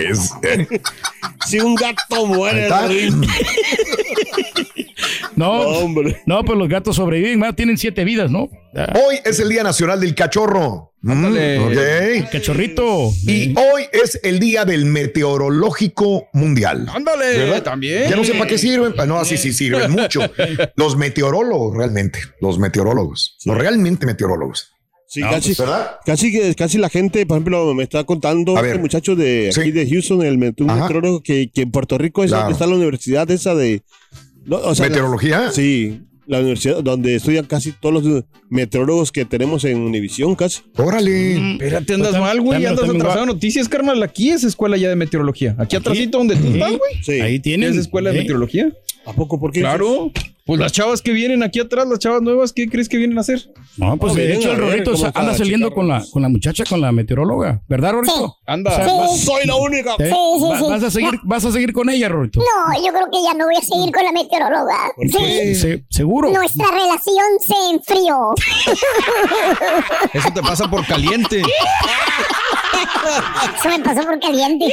Es- 0.00 0.32
eh, 0.42 0.66
Si 1.46 1.60
un 1.60 1.74
gato 1.76 2.26
muere. 2.26 2.68
No, 5.36 5.58
No, 5.62 5.68
hombre. 5.78 6.22
no, 6.26 6.42
pues 6.44 6.58
los 6.58 6.68
gatos 6.68 6.96
sobreviven, 6.96 7.38
más 7.38 7.54
tienen 7.54 7.76
siete 7.76 8.04
vidas, 8.04 8.30
¿no? 8.30 8.48
Ah, 8.74 8.92
Hoy 9.06 9.16
es 9.24 9.38
el 9.38 9.48
Día 9.50 9.62
Nacional 9.62 10.00
del 10.00 10.14
Cachorro. 10.14 10.94
Mm, 11.02 11.10
Ándale. 11.12 11.58
ok. 12.22 12.30
Cachorrito. 12.32 13.10
Y 13.26 13.54
hoy 13.56 13.84
es 13.92 14.18
el 14.24 14.38
Día 14.40 14.64
del 14.64 14.86
Meteorológico 14.86 16.28
Mundial. 16.32 16.88
Ándale, 16.92 17.38
¿Verdad? 17.38 17.62
también. 17.62 18.08
Ya 18.08 18.16
no 18.16 18.24
sé 18.24 18.32
para 18.32 18.46
qué 18.46 18.56
sirven. 18.58 18.94
No, 19.06 19.24
sí, 19.24 19.36
sí 19.36 19.52
sirven 19.52 19.90
mucho. 19.92 20.20
Los 20.74 20.96
meteorólogos, 20.96 21.76
realmente. 21.76 22.18
Los 22.40 22.58
meteorólogos. 22.58 23.36
Los 23.44 23.56
realmente 23.58 24.06
meteorólogos. 24.06 24.72
Sí, 25.08 25.20
No, 25.20 25.30
casi, 25.30 25.54
¿Verdad? 25.54 25.96
casi, 26.04 26.32
que- 26.32 26.54
casi 26.54 26.78
la 26.78 26.88
gente, 26.88 27.24
por 27.26 27.36
ejemplo, 27.36 27.72
me 27.74 27.84
está 27.84 28.02
contando 28.04 28.56
A 28.58 28.66
este 28.66 28.78
muchacho 28.78 29.14
de 29.14 29.50
Sí. 29.52 29.60
aquí 29.60 29.70
de 29.70 29.88
Houston, 29.88 30.22
el 30.22 30.36
met- 30.38 30.60
un 30.60 30.68
Ajá. 30.70 30.82
meteorólogo 30.82 31.22
que, 31.22 31.48
que 31.52 31.62
en 31.62 31.70
Puerto 31.70 31.96
Rico 31.96 32.24
es 32.24 32.30
Claro. 32.30 32.44
donde 32.44 32.52
está 32.54 32.66
la 32.66 32.74
universidad 32.74 33.30
esa 33.30 33.54
de. 33.54 33.82
no, 34.44 34.56
o 34.56 34.74
sea, 34.74 34.88
¿Meteorología? 34.88 35.50
Sí, 35.52 36.00
la 36.26 36.40
universidad 36.40 36.82
donde 36.82 37.14
estudian 37.14 37.44
casi 37.46 37.70
todos 37.70 38.02
los 38.02 38.24
meteorólogos 38.50 39.12
que 39.12 39.24
tenemos 39.24 39.64
en 39.64 39.78
Univisión, 39.78 40.34
casi. 40.34 40.62
Órale. 40.76 41.52
Espérate, 41.52 41.94
andas 41.94 42.10
Pues, 42.10 42.20
mal, 42.20 42.40
güey. 42.40 42.66
Andas 42.66 42.88
atrasado 42.88 43.20
en 43.22 43.26
noticias, 43.28 43.68
carnal. 43.68 44.02
Aquí 44.02 44.30
es 44.30 44.42
escuela 44.42 44.76
ya 44.76 44.88
de 44.88 44.96
meteorología. 44.96 45.54
Aquí 45.56 45.76
atrásito 45.76 46.18
donde 46.18 46.34
tú 46.34 46.48
estás, 46.48 46.70
güey. 46.70 47.02
Sí. 47.04 47.20
Ahí 47.20 47.38
tienen. 47.38 47.70
Es 47.70 47.76
escuela 47.76 48.10
de 48.10 48.18
meteorología. 48.18 48.72
¿A 49.04 49.12
poco? 49.12 49.38
¿Por 49.38 49.52
qué? 49.52 49.60
Claro. 49.60 50.10
Pues 50.46 50.60
las 50.60 50.70
chavas 50.70 51.02
que 51.02 51.10
vienen 51.12 51.42
aquí 51.42 51.58
atrás, 51.58 51.88
las 51.88 51.98
chavas 51.98 52.22
nuevas, 52.22 52.52
¿qué 52.52 52.68
crees 52.68 52.88
que 52.88 52.96
vienen 52.96 53.18
a 53.18 53.22
hacer? 53.22 53.50
No, 53.76 53.96
pues 53.96 54.14
No, 54.14 54.20
de 54.20 54.34
hecho 54.34 54.50
a 54.50 54.52
el 54.54 54.58
Rorito 54.58 54.92
anda 55.12 55.34
saliendo 55.34 55.72
con 55.72 55.88
la, 55.88 56.04
con 56.12 56.22
la 56.22 56.28
muchacha, 56.28 56.62
con 56.64 56.80
la 56.80 56.92
meteoróloga, 56.92 57.62
¿verdad, 57.68 57.92
Rorito? 57.92 58.36
Anda. 58.46 58.70
O 58.70 58.74
sea, 58.76 58.86
vas- 58.86 59.20
Soy 59.20 59.44
la 59.44 59.56
única. 59.56 59.94
¿Eh? 59.98 60.08
Sí, 60.08 60.14
sí, 60.38 60.48
Va- 60.48 60.58
sí. 60.58 60.64
Vas, 60.68 60.82
a 60.84 60.90
seguir, 60.90 61.20
vas 61.24 61.44
a 61.44 61.50
seguir 61.50 61.72
con 61.72 61.90
ella, 61.90 62.08
Rorito. 62.08 62.38
No, 62.40 62.74
yo 62.86 62.92
creo 62.92 63.06
que 63.10 63.22
ya 63.24 63.34
no 63.34 63.44
voy 63.46 63.56
a 63.56 63.60
seguir 63.60 63.92
con 63.92 64.04
la 64.04 64.12
meteoróloga. 64.12 64.76
Se- 65.10 65.84
seguro. 65.90 66.30
nuestra 66.30 66.66
relación 66.70 67.26
se 67.40 67.74
enfrió. 67.74 68.34
Eso 70.12 70.30
te 70.32 70.42
pasa 70.42 70.70
por 70.70 70.86
caliente. 70.86 71.42
Eso 73.58 73.68
me 73.68 73.78
pasó 73.80 74.02
por 74.02 74.18
caliente. 74.20 74.66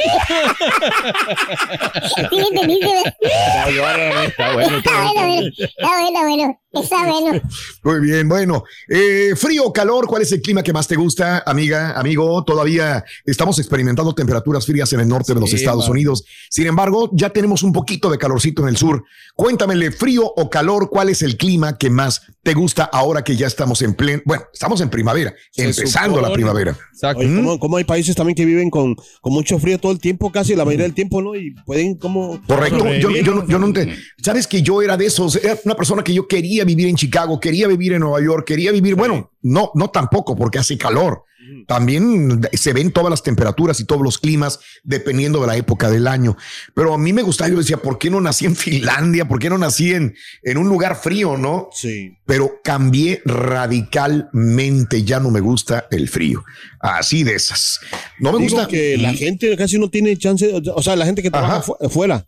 ¿Sí 2.30 2.36
me 2.36 2.46
entendiste? 2.48 3.02
Está 3.20 3.64
bueno, 3.64 4.22
Está 4.22 4.54
bueno, 4.54 4.80
bueno. 4.82 5.48
Está 5.58 5.88
bueno, 6.00 6.20
bueno. 6.22 6.60
Está 6.82 7.06
bueno. 7.06 7.40
Muy 7.84 8.00
bien, 8.00 8.28
bueno. 8.28 8.64
Eh, 8.88 9.34
frío 9.36 9.64
o 9.64 9.72
calor, 9.72 10.06
¿cuál 10.06 10.22
es 10.22 10.32
el 10.32 10.40
clima 10.42 10.62
que 10.62 10.72
más 10.72 10.86
te 10.88 10.96
gusta, 10.96 11.42
amiga, 11.46 11.92
amigo? 11.98 12.42
Todavía 12.44 13.04
estamos 13.24 13.58
experimentando 13.58 14.14
temperaturas 14.14 14.66
frías 14.66 14.92
en 14.92 15.00
el 15.00 15.08
norte 15.08 15.34
de 15.34 15.40
los 15.40 15.52
Estados. 15.52 15.88
Unidos. 15.88 16.24
Sin 16.50 16.66
embargo, 16.66 17.10
ya 17.12 17.30
tenemos 17.30 17.62
un 17.62 17.72
poquito 17.72 18.10
de 18.10 18.18
calorcito 18.18 18.62
en 18.62 18.68
el 18.68 18.76
sur. 18.76 19.04
Cuéntamele, 19.36 19.90
frío 19.90 20.24
o 20.36 20.48
calor, 20.50 20.88
¿cuál 20.90 21.08
es 21.08 21.22
el 21.22 21.36
clima 21.36 21.76
que 21.76 21.90
más 21.90 22.22
te 22.42 22.54
gusta 22.54 22.84
ahora 22.84 23.22
que 23.24 23.36
ya 23.36 23.46
estamos 23.46 23.82
en 23.82 23.94
pleno? 23.94 24.22
Bueno, 24.24 24.44
estamos 24.52 24.80
en 24.80 24.88
primavera, 24.90 25.34
Se 25.50 25.64
empezando 25.64 26.20
la 26.20 26.32
primavera. 26.32 26.76
Exacto. 26.92 27.20
Oye, 27.20 27.34
¿cómo, 27.34 27.58
cómo 27.58 27.76
hay 27.76 27.84
países 27.84 28.14
también 28.14 28.34
que 28.36 28.44
viven 28.44 28.70
con, 28.70 28.94
con 29.20 29.32
mucho 29.32 29.58
frío 29.58 29.78
todo 29.78 29.92
el 29.92 29.98
tiempo, 29.98 30.30
casi 30.32 30.54
la 30.54 30.64
mayoría 30.64 30.84
del 30.84 30.94
tiempo, 30.94 31.20
¿no? 31.20 31.34
Y 31.34 31.50
pueden 31.66 31.96
como... 31.96 32.40
Correcto. 32.46 32.84
Yo, 32.94 33.10
yo, 33.10 33.34
no- 33.34 33.46
yo 33.48 33.58
no 33.58 33.66
ente- 33.68 33.96
Sabes 34.22 34.46
que 34.46 34.62
yo 34.62 34.80
era 34.82 34.96
de 34.96 35.06
esos, 35.06 35.36
era 35.36 35.58
una 35.64 35.74
persona 35.74 36.02
que 36.04 36.14
yo 36.14 36.26
quería 36.28 36.63
vivir 36.64 36.88
en 36.88 36.96
Chicago, 36.96 37.38
quería 37.40 37.68
vivir 37.68 37.92
en 37.92 38.00
Nueva 38.00 38.20
York, 38.22 38.46
quería 38.46 38.72
vivir, 38.72 38.94
bueno, 38.94 39.30
no, 39.42 39.70
no 39.74 39.90
tampoco 39.90 40.34
porque 40.36 40.58
hace 40.58 40.76
calor. 40.78 41.24
También 41.66 42.40
se 42.52 42.72
ven 42.72 42.90
todas 42.90 43.10
las 43.10 43.22
temperaturas 43.22 43.78
y 43.80 43.84
todos 43.84 44.00
los 44.02 44.18
climas 44.18 44.60
dependiendo 44.82 45.40
de 45.42 45.46
la 45.46 45.56
época 45.56 45.90
del 45.90 46.06
año. 46.06 46.36
Pero 46.74 46.94
a 46.94 46.98
mí 46.98 47.12
me 47.12 47.22
gustaba, 47.22 47.50
yo 47.50 47.58
decía, 47.58 47.76
¿por 47.76 47.98
qué 47.98 48.08
no 48.10 48.20
nací 48.20 48.46
en 48.46 48.56
Finlandia? 48.56 49.26
¿Por 49.28 49.38
qué 49.38 49.50
no 49.50 49.58
nací 49.58 49.92
en, 49.92 50.14
en 50.42 50.56
un 50.58 50.68
lugar 50.68 50.96
frío, 50.96 51.36
no? 51.36 51.68
Sí. 51.72 52.16
Pero 52.24 52.60
cambié 52.64 53.20
radicalmente, 53.24 55.04
ya 55.04 55.20
no 55.20 55.30
me 55.30 55.40
gusta 55.40 55.86
el 55.90 56.08
frío. 56.08 56.44
Así 56.80 57.24
de 57.24 57.34
esas. 57.34 57.80
No 58.18 58.32
me 58.32 58.38
Digo 58.44 58.56
gusta. 58.56 58.68
que 58.68 58.96
la 58.98 59.12
gente 59.14 59.54
casi 59.56 59.78
no 59.78 59.90
tiene 59.90 60.16
chance, 60.16 60.50
o 60.74 60.82
sea, 60.82 60.96
la 60.96 61.06
gente 61.06 61.22
que 61.22 61.30
trabaja 61.30 61.56
Ajá. 61.56 61.62
fu- 61.62 61.76
fuera, 61.90 62.26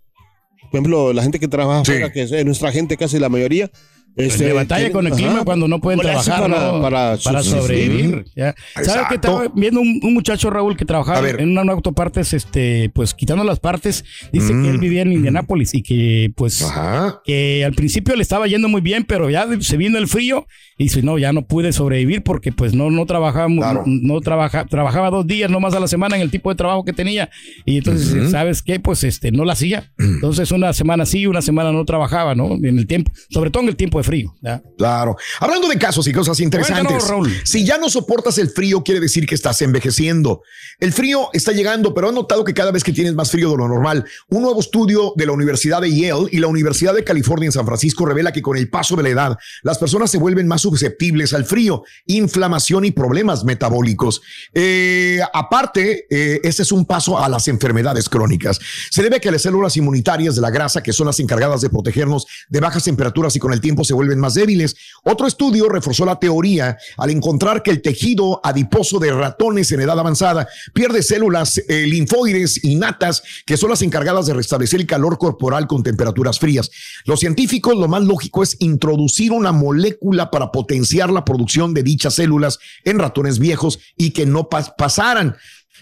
por 0.71 0.75
ejemplo, 0.81 1.13
la 1.13 1.23
gente 1.23 1.39
que 1.39 1.49
trabaja 1.49 1.85
Sí. 1.85 1.93
fuera, 1.93 2.13
que 2.13 2.23
es 2.23 2.45
nuestra 2.45 2.73
gente 2.73 2.97
casi 2.97 3.19
la 3.19 3.29
mayoría, 3.29 3.71
este, 4.17 4.53
batalla 4.53 4.91
con 4.91 5.07
el 5.07 5.13
ajá. 5.13 5.21
clima 5.23 5.45
cuando 5.45 5.69
no 5.69 5.81
pueden 5.81 5.99
¿Cómo 6.01 6.09
le 6.11 6.15
hacen 6.17 6.35
trabajar 6.35 6.51
para, 6.59 6.73
¿no? 6.73 6.83
para, 6.83 7.17
para 7.23 7.43
sobrevivir. 7.43 8.25
ya. 8.35 8.55
¿Sabes 8.83 9.09
que 9.09 9.15
estaba 9.17 9.47
viendo 9.55 9.81
un, 9.81 10.01
un 10.03 10.15
muchacho, 10.15 10.51
Raúl, 10.51 10.77
que 10.77 10.85
trabajaba 10.85 11.29
en 11.29 11.57
una 11.57 11.73
autopartes, 11.73 12.33
este, 12.33 12.91
pues 12.95 13.13
quitando 13.15 13.45
las 13.45 13.61
partes, 13.61 14.05
dice 14.33 14.53
Mm. 14.53 14.63
que 14.63 14.71
él 14.71 14.79
vivía 14.79 15.03
en 15.03 15.13
Indianápolis 15.13 15.75
y 15.75 15.83
que 15.83 16.33
pues 16.37 16.63
Ajá. 16.63 17.21
que 17.25 17.65
al 17.65 17.75
principio 17.75 18.15
le 18.17 18.23
estaba 18.23 18.47
yendo 18.47 18.69
muy 18.69 18.81
bien, 18.81 19.05
pero 19.05 19.29
ya 19.31 19.47
se 19.61 19.77
vino 19.77 19.99
el 19.99 20.07
frío 20.09 20.47
y 20.79 20.85
dice, 20.85 21.03
no, 21.03 21.19
ya 21.19 21.33
no 21.33 21.47
pude 21.47 21.73
sobrevivir 21.73 22.23
porque 22.23 22.53
pues 22.53 22.75
no, 22.75 22.91
no 22.91 23.05
trabajaba, 23.07 23.49
Claro. 23.55 23.83
no 23.87 24.21
trabaja, 24.21 24.65
trabajaba 24.67 25.11
dos 25.11 25.27
días 25.27 25.51
nomás 25.51 25.75
a 25.75 25.81
la 25.81 25.89
semana 25.89 26.17
en 26.17 26.23
el 26.23 26.31
tipo 26.31 26.51
de 26.51 26.57
trabajo 26.57 26.85
que 26.85 26.93
tenía. 26.93 27.31
Y 27.65 27.79
entonces, 27.79 28.13
Ujú. 28.15 28.31
¿sabes 28.31 28.63
qué? 28.63 28.79
Pues 28.81 29.03
este, 29.05 29.31
no 29.33 29.45
la 29.45 29.53
hacía. 29.55 29.91
Entonces 29.99 30.51
una 30.53 30.73
semana 30.73 31.05
sí, 31.07 31.27
una 31.27 31.43
semana 31.43 31.73
no 31.73 31.85
trabajaba, 31.85 32.35
¿no? 32.35 32.55
En 32.55 32.79
el 32.79 32.87
tiempo, 32.87 33.11
sobre 33.31 33.51
todo 33.51 33.63
en 33.63 33.69
el 33.71 33.77
tiempo 33.77 33.99
de 33.99 34.05
frío. 34.07 34.35
¿ya? 34.41 34.63
Claro. 34.79 35.17
Hablando 35.41 35.69
de 35.69 35.77
casos 35.79 36.07
y 36.07 36.13
cosas 36.13 36.41
interesantes. 36.41 37.05
Cuéntanos. 37.05 37.41
Si 37.45 37.65
ya 37.65 37.77
no 37.77 37.91
soportas 37.91 38.39
el 38.39 38.49
frío, 38.49 38.83
quiere 38.83 39.01
decir 39.01 39.27
que 39.27 39.35
estás 39.35 39.61
envejeciendo. 39.61 40.43
El 40.79 40.93
frío 40.93 41.29
está 41.33 41.53
llegando, 41.53 41.93
pero 41.93 42.09
han 42.09 42.15
notado 42.15 42.45
que 42.45 42.55
cada 42.55 42.71
vez 42.71 42.85
que 42.85 42.93
tienes 42.93 43.15
más 43.15 43.31
frío 43.31 43.51
de 43.51 43.57
lo 43.57 43.69
normal. 43.69 44.05
Un 44.29 44.43
nuevo 44.43 44.61
estudio 44.61 45.13
de 45.17 45.27
la 45.27 45.33
Universidad 45.33 45.81
de 45.83 45.91
Yale 45.91 46.29
y 46.31 46.39
la 46.39 46.47
Universidad 46.47 46.95
de 46.95 47.05
California 47.05 47.47
en 47.47 47.53
San 47.53 47.67
Francisco 47.67 48.07
revela 48.07 48.33
que 48.33 48.43
con 48.43 48.57
el 48.57 48.71
paso 48.71 48.97
de 48.97 49.03
la 49.03 49.09
edad, 49.09 49.39
las 49.63 49.79
personas 49.79 50.11
se 50.11 50.19
vuelven 50.19 50.47
más 50.47 50.63
susceptibles 50.63 51.35
al 51.35 51.45
frío, 51.45 51.83
inflamación 52.07 52.85
y 52.85 52.91
problemas 52.93 53.45
metabólicos. 53.45 54.23
Eh, 54.55 55.21
aparte, 55.33 56.07
eh, 56.11 56.41
este 56.43 56.63
es 56.63 56.73
un 56.73 56.87
paso 56.87 57.19
a 57.19 57.29
las 57.29 57.49
enfermedades 57.49 58.09
crónicas. 58.09 58.61
Se 58.91 59.03
debe 59.03 59.17
a 59.17 59.21
que 59.21 59.31
las 59.31 59.43
células 59.43 59.77
inmunitarias 59.77 60.37
de 60.37 60.43
la 60.43 60.51
grasa, 60.51 60.83
que 60.83 60.93
son 60.93 61.07
las 61.07 61.21
encargadas 61.21 61.61
de 61.61 61.71
protegernos 61.71 62.27
de 62.49 62.61
bajas 62.61 62.85
temperaturas 62.85 63.35
y 63.37 63.39
con 63.39 63.53
el 63.53 63.61
tiempo 63.61 63.85
se 63.85 63.95
vuelven 63.97 64.21
más 64.21 64.35
débiles. 64.35 64.77
Otro 65.03 65.27
estudio 65.27 65.69
reforzó 65.69 66.05
la 66.05 66.21
teoría 66.21 66.77
al 66.97 67.11
encontrar 67.11 67.63
que 67.63 67.71
el 67.73 67.83
tejido 67.83 68.41
adiposo 68.45 68.99
de 69.01 69.11
ratones 69.13 69.73
en 69.73 69.81
edad 69.81 69.99
avanzada 69.99 70.47
pierde 70.73 71.03
células 71.03 71.59
eh, 71.69 71.87
linfoides 71.87 72.63
innatas, 72.65 73.23
que 73.45 73.57
son 73.57 73.71
las 73.71 73.83
encargadas 73.83 74.27
de 74.27 74.35
restablecer 74.35 74.81
el 74.81 74.87
calor 74.87 75.19
corporal 75.19 75.67
con 75.67 75.83
temperaturas 75.83 76.39
frías. 76.39 76.71
Los 77.05 77.21
científicos 77.21 77.75
lo 77.77 77.89
más 77.89 78.03
lógico 78.03 78.43
es 78.43 78.57
introducir 78.61 79.33
una 79.33 79.53
molécula 79.53 80.31
para 80.31 80.53
potenciar 80.53 81.11
la 81.11 81.25
producción 81.25 81.75
de 81.75 81.83
dichas 81.83 82.15
células 82.15 82.59
en 82.85 82.99
ratones 82.99 83.39
viejos 83.39 83.79
y 83.97 84.11
que 84.11 84.27
no 84.27 84.49
pas- 84.49 84.75
pasaran. 84.77 85.37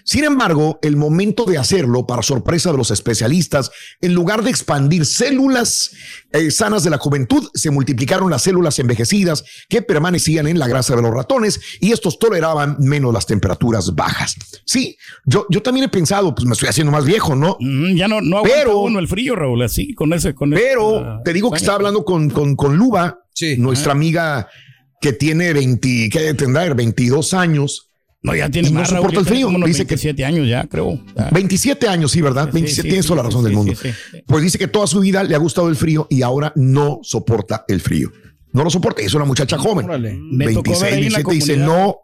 Sin 0.06 0.24
embargo, 0.24 0.78
el 0.82 0.96
momento 0.96 1.46
de 1.46 1.56
hacerlo, 1.56 2.06
para 2.06 2.22
sorpresa 2.22 2.70
de 2.70 2.76
los 2.76 2.90
especialistas, 2.90 3.70
en 4.02 4.12
lugar 4.14 4.42
de 4.44 4.50
expandir 4.50 5.06
células 5.06 5.92
eh, 6.32 6.50
sanas 6.50 6.84
de 6.84 6.90
la 6.90 6.98
juventud, 6.98 7.48
se 7.54 7.70
multiplicaron 7.70 8.30
las 8.30 8.42
células 8.42 8.78
envejecidas 8.78 9.44
que 9.68 9.80
permanecían 9.80 10.46
en 10.46 10.58
la 10.58 10.68
grasa 10.68 10.94
de 10.94 11.00
los 11.02 11.10
ratones 11.10 11.58
y 11.80 11.92
estos 11.92 12.18
toleraban 12.18 12.76
menos 12.80 13.14
las 13.14 13.24
temperaturas 13.26 13.94
bajas. 13.94 14.36
Sí, 14.66 14.96
yo, 15.24 15.46
yo 15.48 15.62
también 15.62 15.84
he 15.86 15.88
pensado, 15.88 16.34
pues 16.34 16.46
me 16.46 16.52
estoy 16.52 16.68
haciendo 16.68 16.92
más 16.92 17.06
viejo, 17.06 17.34
¿no? 17.34 17.56
Mm, 17.60 17.94
ya 17.96 18.06
no, 18.06 18.20
no 18.20 18.36
aguanta 18.38 18.58
Pero- 18.58 18.78
uno 18.80 18.98
el 18.98 19.08
frío, 19.08 19.34
Raúl, 19.34 19.62
así, 19.62 19.94
con 19.94 20.12
ese, 20.12 20.34
con 20.34 20.50
Pero 20.50 21.00
esa- 21.00 21.22
te 21.24 21.32
digo 21.32 21.50
que 21.50 21.56
estaba 21.56 21.76
hablando 21.76 22.04
con, 22.04 22.28
con, 22.28 22.56
con 22.56 22.76
Luba, 22.76 23.20
Sí. 23.32 23.56
nuestra 23.56 23.92
amiga 23.92 24.48
que 25.00 25.12
tiene 25.14 25.52
20, 25.54 26.08
¿qué 26.12 26.34
tendrá? 26.34 26.72
22 26.74 27.32
años. 27.34 27.90
No, 28.24 28.34
ya 28.34 28.48
tiene 28.50 28.70
no 28.70 28.80
más, 28.80 28.88
soporta 28.88 29.16
Raúl, 29.16 29.18
el 29.18 29.32
frío. 29.32 29.48
unos 29.48 29.66
Dice 29.66 29.84
que- 29.84 29.94
27 29.96 30.24
años 30.24 30.48
ya, 30.48 30.64
creo. 30.66 30.98
Ya. 31.14 31.28
27 31.30 31.86
años, 31.88 32.10
sí, 32.10 32.22
¿verdad? 32.22 32.46
Sí, 32.46 32.52
27, 32.54 32.82
sí, 32.82 32.88
tienes 32.88 33.04
sí, 33.04 33.08
toda 33.08 33.22
la 33.22 33.28
razón 33.28 33.42
sí, 33.42 33.44
del 33.48 33.54
mundo. 33.56 33.72
sí, 33.74 33.88
sí. 34.10 34.18
Pues 34.26 34.42
dice 34.42 34.58
que 34.58 34.66
toda 34.66 34.86
su 34.86 35.00
vida 35.00 35.22
le 35.22 35.34
ha 35.34 35.38
gustado 35.38 35.68
el 35.68 35.76
frío 35.76 36.06
y 36.10 36.22
ahora 36.22 36.52
no 36.56 37.00
soporta 37.02 37.64
el 37.68 37.80
frío. 37.80 38.10
No 38.52 38.64
lo 38.64 38.70
soporta. 38.70 39.02
Es 39.02 39.12
una 39.14 39.24
muchacha 39.26 39.58
joven. 39.58 39.84
Órale. 39.86 40.18
Me 40.18 40.52
tocó 40.54 40.70
ver 40.80 40.94
ahí 40.94 41.06
en 41.06 41.12
la 41.12 41.18
27, 41.18 41.32
dice, 41.32 41.56
no 41.58 41.96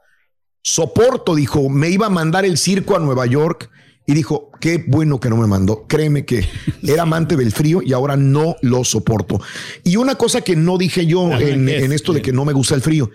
soporto, 0.63 1.35
dijo, 1.35 1.69
me 1.69 1.89
iba 1.91 2.07
a 2.07 2.11
mandar 2.11 2.45
el 2.45 2.59
circo 2.59 2.97
a 2.97 2.99
Nueva 2.99 3.25
York 3.27 3.71
y 4.07 4.13
dijo, 4.15 4.51
qué 4.61 4.85
bueno 4.87 5.21
que 5.21 5.31
no 5.31 5.37
me 5.39 5.47
mandó. 5.47 5.87
Créeme 5.87 6.27
que 6.27 6.47
era 6.83 7.03
amante 7.05 7.37
del 7.37 7.53
frío 7.53 7.81
y 7.83 7.93
ahora 7.93 8.17
no 8.17 8.57
lo 8.61 8.85
soporto. 8.85 9.41
Y 9.85 9.97
una 9.97 10.17
cosa 10.17 10.43
que 10.43 10.57
no 10.57 10.77
dije 10.77 11.07
yo 11.07 11.33
en 11.33 11.69
esto 11.93 12.13
de 12.13 12.21
que 12.21 12.33
no 12.33 12.45
me 12.45 12.53
gusta 12.53 12.75
el 12.75 12.83
frío, 12.83 13.11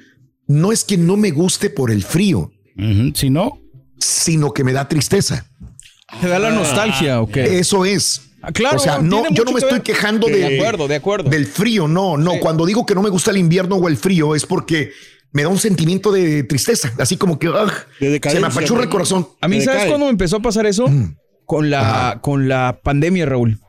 no 0.48 0.72
es 0.72 0.84
que 0.84 0.98
no 0.98 1.18
me 1.18 1.32
guste 1.32 1.70
por 1.70 1.92
el 1.92 2.04
frío, 2.04 2.52
Si 3.14 3.30
no, 3.30 3.60
sino 4.00 4.52
que 4.52 4.64
me 4.64 4.74
da 4.74 4.88
tristeza. 4.88 5.46
¿Te 6.22 6.28
da 6.28 6.40
la 6.40 6.52
nostalgia 6.52 7.22
o 7.22 7.28
qué? 7.28 7.60
Eso 7.60 7.86
es. 7.86 8.22
Ah, 8.42 8.52
claro, 8.52 8.76
o 8.78 8.80
sea, 8.80 9.00
no, 9.00 9.24
yo 9.32 9.44
no 9.44 9.52
me 9.52 9.60
que 9.60 9.66
estoy 9.66 9.72
ver. 9.80 9.82
quejando 9.82 10.28
de, 10.28 10.38
De 10.38 10.58
acuerdo, 10.58 10.88
de 10.88 10.96
acuerdo. 10.96 11.30
del 11.32 11.48
frío, 11.48 11.88
no, 11.88 12.16
no. 12.16 12.34
Sí. 12.34 12.40
Cuando 12.42 12.66
digo 12.66 12.86
que 12.86 12.94
no 12.94 13.02
me 13.02 13.10
gusta 13.10 13.32
el 13.32 13.38
invierno 13.38 13.76
o 13.78 13.88
el 13.88 13.98
frío 13.98 14.36
es 14.36 14.46
porque 14.46 14.92
me 15.32 15.42
da 15.42 15.50
un 15.50 15.58
sentimiento 15.58 16.12
de 16.12 16.44
tristeza, 16.44 16.94
así 17.00 17.18
como 17.18 17.40
que 17.40 17.50
ugh, 17.50 17.72
De 18.00 18.22
se 18.24 18.40
me 18.40 18.48
apachurra 18.48 18.84
el 18.84 18.90
corazón. 18.90 19.28
A 19.42 19.48
mí, 19.48 19.62
¿sabes 19.62 19.86
cuándo 19.86 20.06
me 20.06 20.12
empezó 20.12 20.38
a 20.38 20.42
pasar 20.42 20.66
eso? 20.68 20.88
Mm. 20.88 21.16
Con 21.46 21.70
la, 21.70 22.20
con 22.22 22.48
la 22.48 22.80
pandemia, 22.84 23.26
Raúl. 23.26 23.60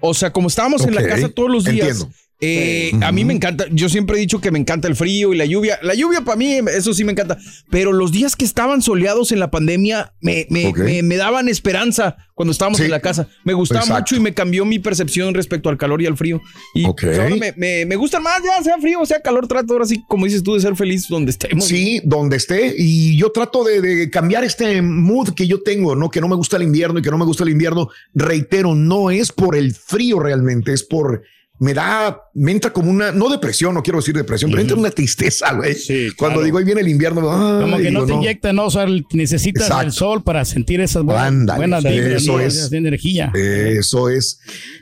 O 0.00 0.14
sea, 0.14 0.32
como 0.32 0.48
estábamos 0.48 0.82
en 0.82 0.90
Ok, 0.90 1.00
la 1.00 1.06
casa 1.08 1.28
todos 1.28 1.50
los 1.50 1.64
días. 1.64 1.88
entiendo. 1.88 2.14
Eh, 2.44 2.92
A 3.02 3.12
mí 3.12 3.24
me 3.24 3.34
encanta, 3.34 3.66
yo 3.70 3.88
siempre 3.88 4.16
he 4.16 4.20
dicho 4.20 4.40
que 4.40 4.50
me 4.50 4.58
encanta 4.58 4.88
el 4.88 4.96
frío 4.96 5.32
y 5.32 5.36
la 5.36 5.44
lluvia. 5.44 5.78
La 5.82 5.94
lluvia 5.94 6.20
para 6.22 6.36
mí, 6.36 6.58
eso 6.76 6.92
sí 6.94 7.04
me 7.04 7.12
encanta. 7.12 7.38
Pero 7.70 7.92
los 7.92 8.12
días 8.12 8.36
que 8.36 8.44
estaban 8.44 8.82
soleados 8.82 9.32
en 9.32 9.40
la 9.40 9.50
pandemia 9.50 10.12
me, 10.20 10.46
me, 10.50 10.72
me- 10.72 11.02
me 11.02 11.16
daban 11.16 11.48
esperanza 11.48 12.16
cuando 12.34 12.50
estábamos 12.52 12.78
Sí. 12.78 12.84
en 12.84 12.90
la 12.90 13.00
casa. 13.00 13.28
Me 13.44 13.52
gustaba 13.54 13.82
Exacto. 13.82 14.00
mucho 14.00 14.16
y 14.16 14.20
me 14.20 14.34
cambió 14.34 14.64
mi 14.64 14.78
percepción 14.80 15.34
respecto 15.34 15.68
al 15.68 15.78
calor 15.78 16.02
y 16.02 16.06
al 16.06 16.16
frío. 16.16 16.40
Y 16.74 16.84
pues, 16.84 17.18
ahora 17.18 17.36
me, 17.36 17.54
me, 17.56 17.86
me 17.86 17.96
gustan 17.96 18.22
más, 18.24 18.40
ya 18.42 18.62
sea 18.62 18.78
frío 18.78 19.00
o 19.00 19.06
sea 19.06 19.20
calor, 19.20 19.46
trato 19.46 19.72
ahora 19.72 19.84
sí, 19.86 20.02
como 20.08 20.24
dices 20.24 20.42
tú, 20.42 20.54
de 20.54 20.60
ser 20.60 20.74
feliz 20.74 21.06
donde 21.08 21.30
estemos. 21.30 21.64
Sí, 21.64 22.00
donde 22.04 22.36
esté. 22.36 22.74
Y 22.76 23.16
yo 23.16 23.30
trato 23.30 23.62
de, 23.64 23.80
de 23.80 24.10
cambiar 24.10 24.42
este 24.44 24.82
mood 24.82 25.30
que 25.34 25.46
yo 25.46 25.62
tengo, 25.62 25.94
¿no? 25.94 26.10
Que 26.10 26.20
no 26.20 26.26
me 26.28 26.34
gusta 26.36 26.56
el 26.56 26.64
invierno 26.64 26.98
y 26.98 27.02
que 27.02 27.10
no 27.10 27.18
me 27.18 27.24
gusta 27.24 27.44
el 27.44 27.50
invierno. 27.50 27.88
Reitero, 28.14 28.74
no 28.74 29.10
es 29.12 29.30
por 29.30 29.54
el 29.56 29.72
frío 29.74 30.18
realmente, 30.18 30.72
es 30.72 30.82
por. 30.82 31.22
Me 31.60 31.72
da, 31.72 32.20
me 32.34 32.50
entra 32.50 32.72
como 32.72 32.90
una, 32.90 33.12
no 33.12 33.28
depresión, 33.28 33.74
no 33.74 33.82
quiero 33.82 34.00
decir 34.00 34.14
depresión, 34.14 34.50
pero 34.50 34.60
entra 34.60 34.76
una 34.76 34.90
tristeza, 34.90 35.52
güey. 35.54 35.74
Sí, 35.74 36.08
Cuando 36.16 36.36
claro. 36.40 36.44
digo 36.46 36.58
ahí 36.58 36.64
viene 36.64 36.80
el 36.80 36.88
invierno, 36.88 37.20
ay, 37.30 37.62
como 37.62 37.76
que 37.78 37.90
no 37.92 38.04
te 38.04 38.12
inyecta, 38.12 38.52
¿no? 38.52 38.64
O 38.64 38.70
sea, 38.70 38.86
necesitas 39.12 39.64
Exacto. 39.64 39.86
el 39.86 39.92
sol 39.92 40.22
para 40.24 40.44
sentir 40.44 40.80
esas 40.80 41.04
buenas, 41.04 41.26
Ándale, 41.26 41.58
buenas 41.58 41.84
eso 41.84 42.32
¿no? 42.32 42.40
es. 42.40 42.72
Energía. 42.72 43.30
Eso 43.34 44.08
es 44.08 44.40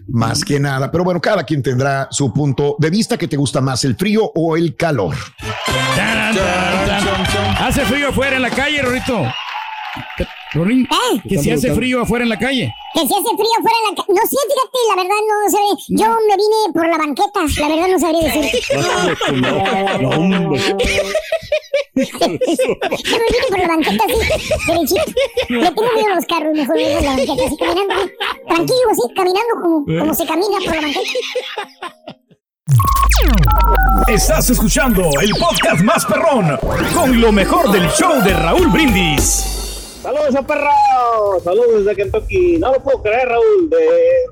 más 0.09 0.45
que 0.45 0.59
nada. 0.59 0.91
Pero 0.91 1.05
bueno, 1.05 1.21
cada 1.21 1.45
quien 1.45 1.63
tendrá 1.63 2.09
su 2.11 2.33
punto 2.33 2.77
de 2.79 2.89
vista 2.89 3.19
que 3.19 3.29
te 3.29 3.37
gusta 3.37 3.61
más, 3.61 3.85
el 3.85 3.95
frío 3.95 4.33
o 4.35 4.57
el 4.57 4.75
calor. 4.75 5.15
Hace 7.61 7.83
frío 7.83 8.09
afuera 8.09 8.37
en 8.37 8.43
la 8.43 8.51
calle, 8.51 8.81
Rorito. 8.81 9.23
Rorín, 10.55 10.87
¿Eh? 10.91 11.21
que 11.29 11.39
si 11.39 11.51
hace 11.51 11.73
frío 11.75 12.03
afuera 12.03 12.25
en 12.25 12.29
la 12.29 12.39
calle. 12.39 12.73
Que 12.95 13.01
si 13.01 13.07
hace 13.07 13.23
frío 13.23 13.59
fuera 13.63 13.77
de 13.79 13.91
la 13.91 13.97
ca- 13.97 14.05
No 14.09 14.23
sé, 14.27 14.37
fíjate, 14.49 14.79
la 14.89 14.97
verdad 15.03 15.21
no 15.29 15.51
sé. 15.51 15.59
Yo 15.89 16.07
me 16.29 16.37
vine 16.37 16.73
por 16.75 16.89
la 16.89 16.99
banqueta, 16.99 17.41
la 17.61 17.69
verdad 17.69 17.89
no 17.89 17.99
sabría 17.99 18.23
decir. 18.35 18.63
No, 19.41 19.99
no, 19.99 20.11
hombre. 20.11 20.61
Que 21.95 22.29
me 22.29 22.39
viene 22.39 23.47
por 23.49 23.59
la 23.59 23.67
banqueta 23.69 24.05
así, 24.05 24.19
derechito. 24.67 25.05
Le 25.49 25.59
tengo 25.67 25.83
miedo 25.95 26.13
a 26.13 26.15
los 26.17 26.27
carros, 26.27 26.53
mejor 26.55 26.77
me 26.77 26.85
por 26.95 27.03
la 27.03 27.11
banqueta 27.11 27.45
así, 27.47 27.57
caminando. 27.57 27.95
Tranquilo, 28.47 28.91
así, 28.91 29.15
caminando 29.15 29.55
como, 29.63 29.85
como 29.87 30.15
se 30.15 30.27
camina 30.27 30.59
por 30.65 30.75
la 30.75 30.81
banqueta. 30.83 31.09
Estás 34.09 34.51
escuchando 34.51 35.03
el 35.21 35.31
podcast 35.33 35.83
más 35.83 36.05
perrón 36.07 36.59
con 36.95 37.21
lo 37.21 37.31
mejor 37.33 37.71
del 37.71 37.89
show 37.91 38.23
de 38.23 38.35
Raúl 38.35 38.69
Brindis. 38.69 39.62
Saludos 40.03 40.35
a 40.35 40.43
perro, 40.43 41.39
saludos 41.45 41.85
desde 41.85 41.95
Kentucky. 41.95 42.59
No 42.59 42.73
lo 42.73 42.81
puedo 42.81 43.03
creer, 43.03 43.29
Raúl. 43.29 43.71
De 43.71 43.77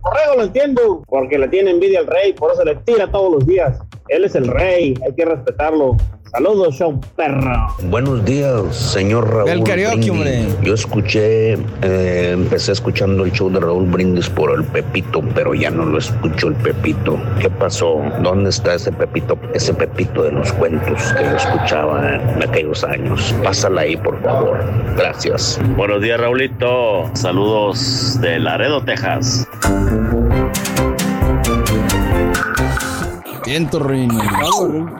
Borrego 0.03 0.35
lo 0.39 0.43
entiendo, 0.43 1.05
porque 1.07 1.39
le 1.39 1.47
tiene 1.47 1.71
envidia 1.71 2.01
al 2.01 2.09
rey, 2.09 2.33
por 2.33 2.51
eso 2.51 2.65
le 2.65 2.75
tira 2.75 3.09
todos 3.09 3.35
los 3.35 3.47
días. 3.47 3.79
Él 4.11 4.25
es 4.25 4.35
el 4.35 4.49
rey, 4.49 4.95
hay 5.07 5.15
que 5.15 5.25
respetarlo. 5.25 5.97
Saludos, 6.33 6.75
show 6.75 7.01
perro. 7.17 7.69
Buenos 7.85 8.25
días, 8.25 8.75
señor 8.75 9.33
Raúl. 9.33 9.51
El 9.51 9.63
karaoke, 9.63 10.11
hombre. 10.11 10.47
Yo 10.63 10.75
escuché, 10.75 11.53
eh, 11.83 12.31
empecé 12.33 12.73
escuchando 12.73 13.25
el 13.25 13.31
show 13.31 13.51
de 13.51 13.61
Raúl 13.61 13.87
Brindis 13.87 14.29
por 14.29 14.53
el 14.53 14.65
Pepito, 14.65 15.23
pero 15.35 15.55
ya 15.55 15.71
no 15.71 15.85
lo 15.85 15.99
escucho 15.99 16.49
el 16.49 16.55
Pepito. 16.55 17.21
¿Qué 17.41 17.49
pasó? 17.51 18.03
¿Dónde 18.23 18.51
está 18.51 18.75
ese 18.75 18.91
Pepito? 18.91 19.39
Ese 19.55 19.75
Pepito 19.75 20.25
de 20.25 20.33
los 20.33 20.53
cuentos 20.55 21.13
que 21.13 21.25
yo 21.25 21.37
escuchaba 21.37 22.17
en 22.17 22.43
aquellos 22.43 22.83
años. 22.83 23.33
Pásala 23.45 23.83
ahí, 23.83 23.97
por 23.97 24.21
favor. 24.23 24.59
Gracias. 24.97 25.61
Buenos 25.77 26.03
días, 26.03 26.21
Raulito. 26.21 27.09
Saludos 27.15 28.21
de 28.21 28.41
Laredo, 28.41 28.83
Texas. 28.85 29.47
Siento, 33.45 33.79
Rin. 33.81 34.11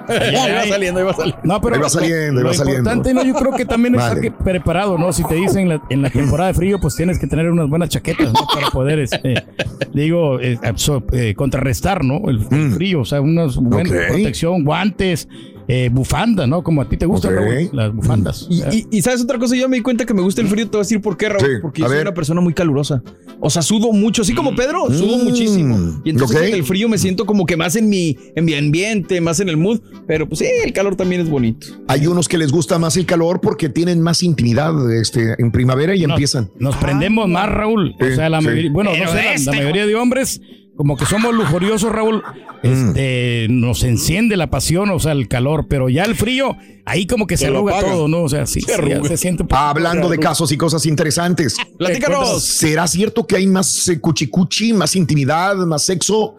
Ahí 0.09 0.53
va 0.53 0.67
saliendo, 0.69 1.01
ahí 1.01 1.07
va 1.07 1.15
saliendo. 1.15 1.41
No, 1.45 1.61
pero 1.61 1.77
Ahí 1.77 1.83
va 1.83 1.89
saliendo, 1.89 2.45
va 2.45 2.55
saliendo. 2.55 2.79
importante, 2.91 3.15
¿no? 3.15 3.25
Yo 3.25 3.35
creo 3.35 3.53
que 3.53 3.65
también 3.65 3.95
Vale. 3.95 4.07
estar 4.09 4.21
que- 4.21 4.31
preparado, 4.31 4.99
¿no? 4.99 5.13
Si 5.13 5.25
te 5.25 5.35
dicen 5.35 5.69
la- 5.69 5.83
en 5.91 6.03
la 6.03 6.11
temporada 6.11 6.49
de 6.49 6.55
frío, 6.55 6.79
pues 6.81 6.97
tienes 6.97 7.19
que 7.19 7.27
tener 7.27 7.51
unas 7.51 7.69
buenas 7.69 7.89
chaquetas, 7.91 8.33
¿no? 8.33 8.41
Para 8.53 8.71
poder, 8.71 8.99
este, 9.01 9.45
digo, 9.93 10.41
eh, 10.41 10.59
absor- 10.63 11.05
eh, 11.13 11.35
contrarrestar, 11.35 12.05
¿no? 12.05 12.29
El, 12.29 12.47
el 12.51 12.73
frío, 12.73 13.01
o 13.01 13.05
sea, 13.05 13.21
unas 13.21 13.57
buenas 13.57 13.93
Mm. 13.93 13.97
Ok. 13.97 14.07
protección, 14.09 14.65
guantes, 14.65 15.29
eh, 15.73 15.89
bufanda, 15.93 16.49
¿no? 16.49 16.65
Como 16.65 16.83
a 16.83 16.89
ti 16.89 16.97
te 16.97 17.07
gustan, 17.07 17.33
Ok. 17.35 17.41
Raúl, 17.45 17.71
las 17.73 17.95
bufandas. 17.95 18.47
Y, 18.51 18.57
y- 18.77 18.87
y 18.91 19.03
sabes 19.03 19.21
otra 19.23 19.39
cosa, 19.39 19.55
yo 19.55 19.69
me 19.69 19.77
di 19.77 19.83
cuenta 19.83 20.05
que 20.05 20.13
me 20.15 20.21
gusta 20.23 20.41
el 20.41 20.49
frío, 20.49 20.65
te 20.65 20.73
voy 20.73 20.81
a 20.81 20.83
decir 20.83 21.01
por 21.01 21.17
qué, 21.17 21.29
Raúl. 21.29 21.41
Sí, 21.41 21.53
Porque 21.63 21.81
yo 21.83 21.87
soy 21.87 21.97
ver. 21.99 22.07
una 22.09 22.15
persona 22.15 22.41
muy 22.41 22.53
calurosa. 22.55 23.03
O 23.39 23.49
sea, 23.51 23.63
sudo 23.63 23.93
mucho, 23.93 24.23
así 24.23 24.35
como 24.35 24.55
Pedro, 24.57 24.87
sudo 24.93 25.19
Mm, 25.19 25.25
muchísimo. 25.25 26.01
Y 26.05 26.11
entonces 26.11 26.37
ok. 26.39 26.43
en 26.45 26.55
el 26.55 26.65
frío 26.65 26.89
me 26.89 26.99
siento 26.99 27.25
como 27.25 27.47
que 27.47 27.57
más 27.57 27.77
en 27.77 27.89
mi, 27.89 28.19
en 28.35 28.45
mi 28.45 28.55
ambiente, 28.55 29.21
más 29.21 29.39
en 29.41 29.49
el 29.49 29.57
mood. 29.57 29.81
Pero 30.09 30.29
pues 30.29 30.41
sí, 30.41 30.47
el 30.65 30.73
calor 30.73 30.97
también 30.97 31.21
es 31.21 31.31
bonito. 31.31 31.69
Hay 31.87 32.07
unos 32.09 32.29
que 32.29 32.37
les 32.37 32.51
gusta 32.51 32.79
más 32.81 32.97
el 32.97 33.07
calor 33.07 33.41
porque 33.41 33.69
tienen 33.69 34.01
más 34.03 34.23
intimidad 34.25 34.73
este, 34.93 35.35
en 35.39 35.53
primavera 35.53 35.95
y 35.95 36.01
Nos- 36.03 36.11
empiezan. 36.11 36.51
Nos 36.59 36.77
prendemos 36.77 37.29
más, 37.29 37.49
Raúl. 37.49 37.95
Sí, 38.01 38.07
o 38.07 38.15
sea, 38.17 38.29
la 38.29 38.41
sí. 38.41 38.47
mayoría, 38.47 38.73
bueno, 38.73 38.91
no 38.91 39.13
sé, 39.13 39.23
la, 39.45 39.53
la 39.53 39.53
mayoría 39.53 39.87
de 39.87 39.95
hombres, 39.95 40.41
como 40.77 40.97
que 40.97 41.05
somos 41.05 41.35
lujuriosos, 41.35 41.93
Raúl, 41.93 42.23
este, 42.63 43.47
nos 43.51 43.85
enciende 43.85 44.37
la 44.37 44.49
pasión, 44.49 44.91
o 44.91 44.99
sea, 44.99 45.13
el 45.13 45.29
calor, 45.29 45.67
pero 45.69 45.89
ya 45.89 46.05
el 46.05 46.15
frío, 46.15 46.57
ahí 46.87 47.07
como 47.07 47.27
que 47.27 47.37
se, 47.37 47.47
Se 47.47 47.51
arruga 47.51 47.81
todo, 47.81 48.09
¿no? 48.09 48.23
O 48.23 48.29
sea, 48.29 48.47
sí, 48.47 48.61
Se 48.63 49.09
sí, 49.09 49.17
siente 49.17 49.45
Hablando 49.51 50.09
de 50.09 50.19
casos 50.19 50.53
y 50.53 50.57
cosas 50.57 50.87
interesantes. 50.87 51.57
Platícanos. 51.79 52.43
¿Será 52.43 52.87
cierto 52.87 53.27
que 53.27 53.37
hay 53.37 53.47
más 53.47 53.89
eh, 53.89 54.01
cuchicuchi, 54.01 54.73
más 54.73 54.97
intimidad, 54.97 55.57
más 55.57 55.85
sexo? 55.85 56.37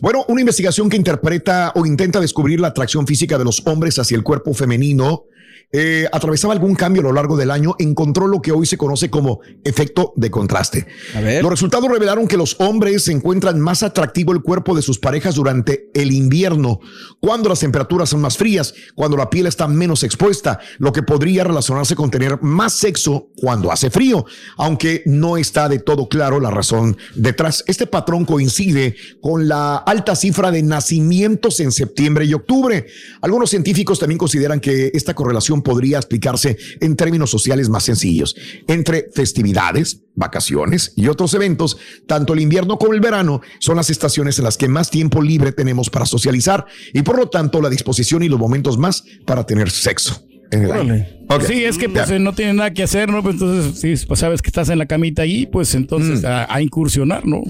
Bueno, 0.00 0.24
una 0.28 0.40
investigación 0.40 0.88
que 0.88 0.96
interpreta 0.96 1.72
o 1.74 1.84
intenta 1.84 2.20
descubrir 2.20 2.60
la 2.60 2.68
atracción 2.68 3.06
física 3.06 3.36
de 3.36 3.44
los 3.44 3.62
hombres 3.66 3.98
hacia 3.98 4.16
el 4.16 4.22
cuerpo 4.22 4.54
femenino 4.54 5.24
eh, 5.72 6.06
atravesaba 6.12 6.52
algún 6.52 6.74
cambio 6.74 7.00
a 7.00 7.04
lo 7.04 7.12
largo 7.12 7.36
del 7.36 7.50
año, 7.50 7.74
encontró 7.78 8.26
lo 8.26 8.42
que 8.42 8.52
hoy 8.52 8.66
se 8.66 8.76
conoce 8.76 9.10
como 9.10 9.40
efecto 9.64 10.12
de 10.16 10.30
contraste. 10.30 10.86
A 11.14 11.20
ver. 11.20 11.42
Los 11.42 11.50
resultados 11.50 11.90
revelaron 11.90 12.28
que 12.28 12.36
los 12.36 12.56
hombres 12.60 13.08
encuentran 13.08 13.58
más 13.58 13.82
atractivo 13.82 14.32
el 14.32 14.42
cuerpo 14.42 14.74
de 14.74 14.82
sus 14.82 14.98
parejas 14.98 15.34
durante 15.34 15.90
el 15.94 16.12
invierno, 16.12 16.80
cuando 17.20 17.48
las 17.48 17.60
temperaturas 17.60 18.10
son 18.10 18.20
más 18.20 18.36
frías, 18.36 18.74
cuando 18.94 19.16
la 19.16 19.30
piel 19.30 19.46
está 19.46 19.66
menos 19.66 20.02
expuesta, 20.02 20.60
lo 20.78 20.92
que 20.92 21.02
podría 21.02 21.44
relacionarse 21.44 21.96
con 21.96 22.10
tener 22.10 22.42
más 22.42 22.74
sexo 22.74 23.28
cuando 23.36 23.72
hace 23.72 23.90
frío, 23.90 24.26
aunque 24.56 25.02
no 25.06 25.36
está 25.36 25.68
de 25.68 25.78
todo 25.78 26.08
claro 26.08 26.40
la 26.40 26.50
razón 26.50 26.96
detrás. 27.14 27.64
Este 27.66 27.86
patrón 27.86 28.24
coincide 28.24 28.94
con 29.20 29.48
la 29.48 29.76
alta 29.76 30.14
cifra 30.16 30.50
de 30.50 30.62
nacimientos 30.62 31.60
en 31.60 31.72
septiembre 31.72 32.24
y 32.24 32.34
octubre. 32.34 32.86
Algunos 33.20 33.50
científicos 33.50 33.98
también 33.98 34.18
consideran 34.18 34.60
que 34.60 34.90
esta 34.94 35.14
correlación 35.14 35.61
podría 35.62 35.98
explicarse 35.98 36.56
en 36.80 36.96
términos 36.96 37.30
sociales 37.30 37.68
más 37.68 37.84
sencillos. 37.84 38.34
Entre 38.66 39.08
festividades, 39.14 40.00
vacaciones 40.14 40.92
y 40.96 41.08
otros 41.08 41.34
eventos, 41.34 41.78
tanto 42.06 42.32
el 42.32 42.40
invierno 42.40 42.78
como 42.78 42.92
el 42.94 43.00
verano 43.00 43.40
son 43.58 43.76
las 43.76 43.90
estaciones 43.90 44.38
en 44.38 44.44
las 44.44 44.56
que 44.56 44.68
más 44.68 44.90
tiempo 44.90 45.22
libre 45.22 45.52
tenemos 45.52 45.90
para 45.90 46.06
socializar 46.06 46.66
y 46.92 47.02
por 47.02 47.16
lo 47.16 47.28
tanto 47.28 47.60
la 47.60 47.70
disposición 47.70 48.22
y 48.22 48.28
los 48.28 48.38
momentos 48.38 48.78
más 48.78 49.04
para 49.26 49.44
tener 49.44 49.70
sexo. 49.70 50.26
En 50.52 50.64
el 50.64 50.72
año. 50.72 51.06
Ok. 51.28 51.42
Sí, 51.44 51.64
es 51.64 51.78
que 51.78 51.88
pues 51.88 52.10
no 52.20 52.34
tiene 52.34 52.52
nada 52.52 52.72
que 52.74 52.82
hacer, 52.82 53.08
¿no? 53.10 53.22
Pues 53.22 53.34
entonces, 53.36 53.80
sí, 53.80 54.06
pues 54.06 54.20
sabes 54.20 54.42
que 54.42 54.48
estás 54.48 54.68
en 54.68 54.78
la 54.78 54.84
camita 54.86 55.22
ahí, 55.22 55.46
pues 55.46 55.74
entonces 55.74 56.24
a, 56.24 56.52
a 56.52 56.60
incursionar, 56.60 57.24
¿no? 57.26 57.42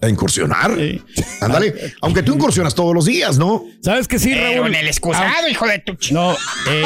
A 0.00 0.08
incursionar. 0.08 0.74
Sí. 0.78 1.00
Ándale. 1.42 1.74
Aunque 2.00 2.22
tú 2.22 2.34
incursionas 2.34 2.74
todos 2.74 2.94
los 2.94 3.04
días, 3.04 3.38
¿no? 3.38 3.62
¿Sabes 3.82 4.08
que 4.08 4.18
sí, 4.18 4.32
Raúl? 4.34 4.68
en 4.68 4.74
el 4.76 4.86
excusado, 4.86 5.48
hijo 5.50 5.66
de 5.66 5.78
tu 5.80 5.94
ch... 5.96 6.12
No, 6.12 6.32
eh, 6.32 6.82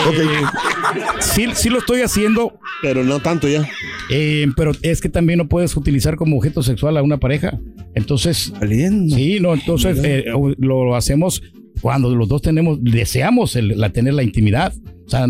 sí, 1.20 1.46
sí 1.54 1.68
lo 1.68 1.78
estoy 1.78 2.02
haciendo, 2.02 2.58
Pero 2.82 3.04
no 3.04 3.20
tanto 3.20 3.48
ya. 3.48 3.68
eh, 4.10 4.46
pero 4.56 4.72
es 4.82 5.00
que 5.00 5.08
también 5.08 5.38
no 5.38 5.48
puedes 5.48 5.76
utilizar 5.76 6.16
como 6.16 6.36
objeto 6.36 6.62
sexual 6.62 6.96
a 6.96 7.02
una 7.02 7.18
pareja. 7.18 7.58
Entonces, 7.94 8.52
Valiendo. 8.58 9.14
sí, 9.14 9.38
no, 9.40 9.54
entonces 9.54 9.98
eh, 10.02 10.24
lo, 10.58 10.84
lo 10.84 10.96
hacemos 10.96 11.42
cuando 11.80 12.14
los 12.14 12.28
dos 12.28 12.42
tenemos, 12.42 12.78
deseamos 12.82 13.54
el- 13.56 13.78
la, 13.78 13.90
tener 13.90 14.14
la 14.14 14.22
intimidad. 14.22 14.72
O 15.06 15.08
sea, 15.10 15.26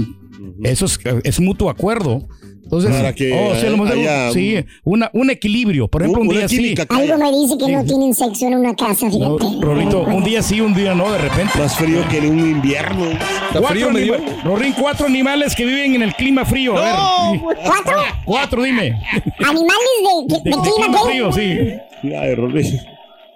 eso 0.64 0.86
es, 0.86 0.98
es 1.24 1.40
mutuo 1.40 1.70
acuerdo. 1.70 2.26
Entonces, 2.62 2.94
Para 2.94 3.12
que 3.12 3.32
oh, 3.32 3.52
haya 3.84 4.32
sí, 4.32 4.64
una, 4.84 5.10
un 5.12 5.28
equilibrio. 5.28 5.88
Por 5.88 6.02
ejemplo, 6.02 6.22
un, 6.22 6.28
día 6.28 6.48
sí. 6.48 6.72
Algo 6.88 7.18
me 7.18 7.32
dice 7.32 7.58
que 7.58 7.72
no 7.72 7.84
tienen 7.84 8.14
sexo 8.14 8.46
en 8.46 8.54
una 8.54 8.76
casa, 8.76 9.06
No, 9.08 9.36
fíjate. 9.36 9.60
Rorrito, 9.60 10.02
un 10.02 10.22
día 10.22 10.40
sí, 10.40 10.60
un 10.60 10.72
día 10.72 10.94
no, 10.94 11.10
de 11.10 11.18
repente. 11.18 11.58
Más 11.58 11.74
frío 11.76 12.06
que 12.08 12.18
en 12.18 12.30
un 12.30 12.38
invierno. 12.38 13.06
Está 13.10 13.58
Cuatro 13.58 13.68
frío, 13.70 13.90
me 13.90 14.00
dio. 14.02 14.14
anima- 14.14 14.42
Rorín, 14.44 14.72
cuatro 14.80 15.06
animales 15.06 15.56
que 15.56 15.64
viven 15.64 15.96
en 15.96 16.02
el 16.02 16.14
clima 16.14 16.44
frío. 16.44 16.76
A 16.78 17.32
ver. 17.32 17.40
¿Cuatro? 17.64 18.02
Cuatro, 18.24 18.62
dime. 18.62 19.02
Animales 19.40 20.28
de, 20.28 20.34
de, 20.36 20.40
de 20.44 20.50
De 20.50 20.62
clima, 20.62 20.98
¿qué? 21.02 21.08
frío, 21.08 21.32
sí. 21.32 22.12
Ay, 22.16 22.34
Rolly. 22.36 22.80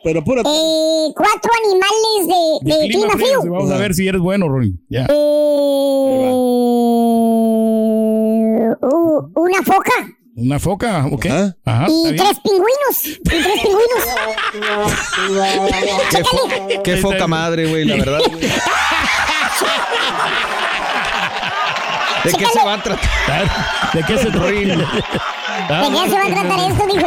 Pero 0.05 0.21
apúrate. 0.21 0.49
Eh, 0.51 1.09
cuatro 1.17 1.51
animales 1.65 2.29
de, 2.63 2.75
de, 2.75 2.89
clima, 2.89 3.13
frío. 3.15 3.41
sí, 3.43 3.49
Vamos 3.49 3.71
a 3.71 3.79
ver 3.79 3.95
si 3.95 4.07
eres 4.07 4.21
bueno, 4.21 4.49
Rorín. 4.49 4.79
Ya. 4.91 5.07
Eh, 5.07 5.13
uh, 8.83 9.31
una 9.35 9.63
foca 9.63 9.93
Una 10.37 10.59
foca, 10.59 11.07
¿ok? 11.11 11.25
Ajá. 11.27 11.55
Ajá, 11.65 11.87
y 11.89 12.15
tres 12.17 12.39
pingüinos. 12.41 13.07
Y 13.07 13.19
tres 13.23 13.47
pingüinos. 13.63 14.05
Qué, 16.11 16.23
fo- 16.23 16.83
qué 16.83 16.97
foca 16.99 17.27
madre, 17.27 17.67
güey, 17.67 17.85
la 17.87 17.97
verdad. 17.97 18.21
¿De 22.25 22.33
qué 22.33 22.47
se 22.47 22.65
va 22.65 22.75
a 22.75 22.83
tratar? 22.83 23.51
¿De 23.93 24.03
qué 24.03 24.19
se? 24.19 24.25
¿De 24.25 24.33
qué 24.33 24.43
se 26.09 26.17
va 26.17 26.25
a 26.25 26.35
tratar 26.35 26.61
esto? 26.71 26.87
Dijo. 26.87 27.07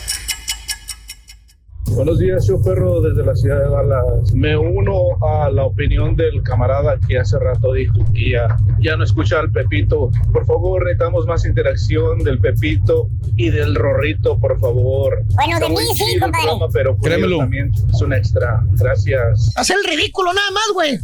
Buenos 1.95 2.19
días, 2.19 2.47
yo 2.47 2.59
perro 2.61 3.01
desde 3.01 3.23
la 3.25 3.35
ciudad 3.35 3.57
de 3.59 3.69
Dallas. 3.69 4.33
Me 4.33 4.57
uno 4.57 4.93
a 5.21 5.49
la 5.51 5.65
opinión 5.65 6.15
del 6.15 6.41
camarada 6.41 6.97
que 7.07 7.19
hace 7.19 7.37
rato 7.37 7.73
dijo 7.73 7.93
que 8.13 8.31
ya, 8.31 8.57
ya 8.79 8.95
no 8.95 9.03
escucha 9.03 9.39
al 9.39 9.51
Pepito. 9.51 10.09
Por 10.31 10.45
favor, 10.45 10.83
necesitamos 10.85 11.25
más 11.27 11.45
interacción 11.45 12.19
del 12.19 12.39
Pepito 12.39 13.07
y 13.35 13.49
del 13.49 13.75
Rorrito, 13.75 14.39
por 14.39 14.59
favor. 14.59 15.21
Bueno, 15.35 15.59
de 15.59 15.65
Está 15.65 15.69
mí 15.69 15.87
sí, 15.95 16.19
compadre. 16.19 16.31
programa, 16.47 16.67
pero 16.73 16.95
por 16.95 17.03
Créemelo. 17.09 17.37
también 17.39 17.71
es 17.93 18.01
un 18.01 18.13
extra. 18.13 18.63
Gracias. 18.71 19.51
Haz 19.57 19.69
el 19.69 19.83
ridículo 19.87 20.33
nada 20.33 20.51
más, 20.51 20.63
güey. 20.73 20.97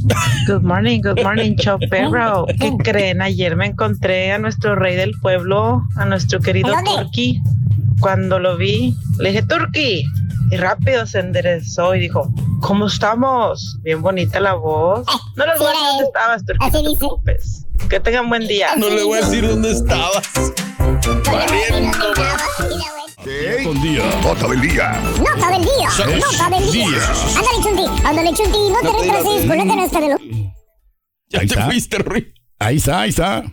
Good 0.47 0.63
morning, 0.63 1.01
good 1.01 1.21
morning, 1.21 1.55
show 1.57 1.77
perro. 1.91 2.45
¿Qué 2.59 2.71
creen? 2.83 3.21
Ayer 3.21 3.55
me 3.55 3.67
encontré 3.67 4.31
a 4.31 4.39
nuestro 4.39 4.75
rey 4.75 4.95
del 4.95 5.11
pueblo, 5.21 5.83
a 5.95 6.05
nuestro 6.05 6.39
querido. 6.39 6.73
Turki. 6.85 7.41
Cuando 7.99 8.37
lo 8.39 8.57
vi, 8.57 8.95
le 9.19 9.29
dije, 9.31 9.41
Turki. 9.43 10.05
Y 10.51 10.57
rápido 10.57 11.05
se 11.05 11.19
enderezó 11.19 11.93
y 11.95 11.99
dijo, 11.99 12.29
¿cómo 12.61 12.87
estamos? 12.87 13.77
Bien 13.83 14.01
bonita 14.01 14.39
la 14.39 14.53
voz. 14.53 15.05
No 15.35 15.45
lo 15.45 15.53
sí 15.53 15.59
lugar 15.59 15.75
era 15.75 15.87
donde 15.87 16.03
él. 16.03 16.07
estabas. 16.07 16.43
Así 16.61 16.83
no 16.83 16.91
te 16.93 16.97
preocupes. 16.97 17.65
Que 17.89 17.99
tengan 17.99 18.29
buen 18.29 18.47
día. 18.47 18.75
No 18.77 18.89
le 18.89 19.03
voy 19.03 19.19
a 19.19 19.21
decir 19.25 19.47
dónde 19.47 19.71
estabas. 19.71 20.27
Con 23.63 23.81
día. 23.81 24.03
Nota 24.23 24.47
del 24.47 24.61
día. 24.61 25.01
Nota 25.19 25.49
del 25.51 25.61
día. 25.63 25.89
Nota 26.17 26.49
del 26.49 26.71
día. 26.71 27.11
Ándale, 27.35 27.63
Chunti. 27.63 27.85
Ándale, 28.05 28.33
Chunti. 28.33 28.57
No 28.69 28.79
te 28.81 28.97
retrases 28.99 29.45
la 29.45 29.65
canasta 29.67 29.99
de 29.99 30.07
los. 30.09 30.21
Ya 31.29 31.39
Ahí 31.41 31.47
te 31.47 31.53
está. 31.55 31.65
fuiste, 31.65 31.97
Rui. 31.97 32.33
Ahí 32.59 32.77
está, 32.77 33.01
ahí 33.01 33.09
está. 33.09 33.43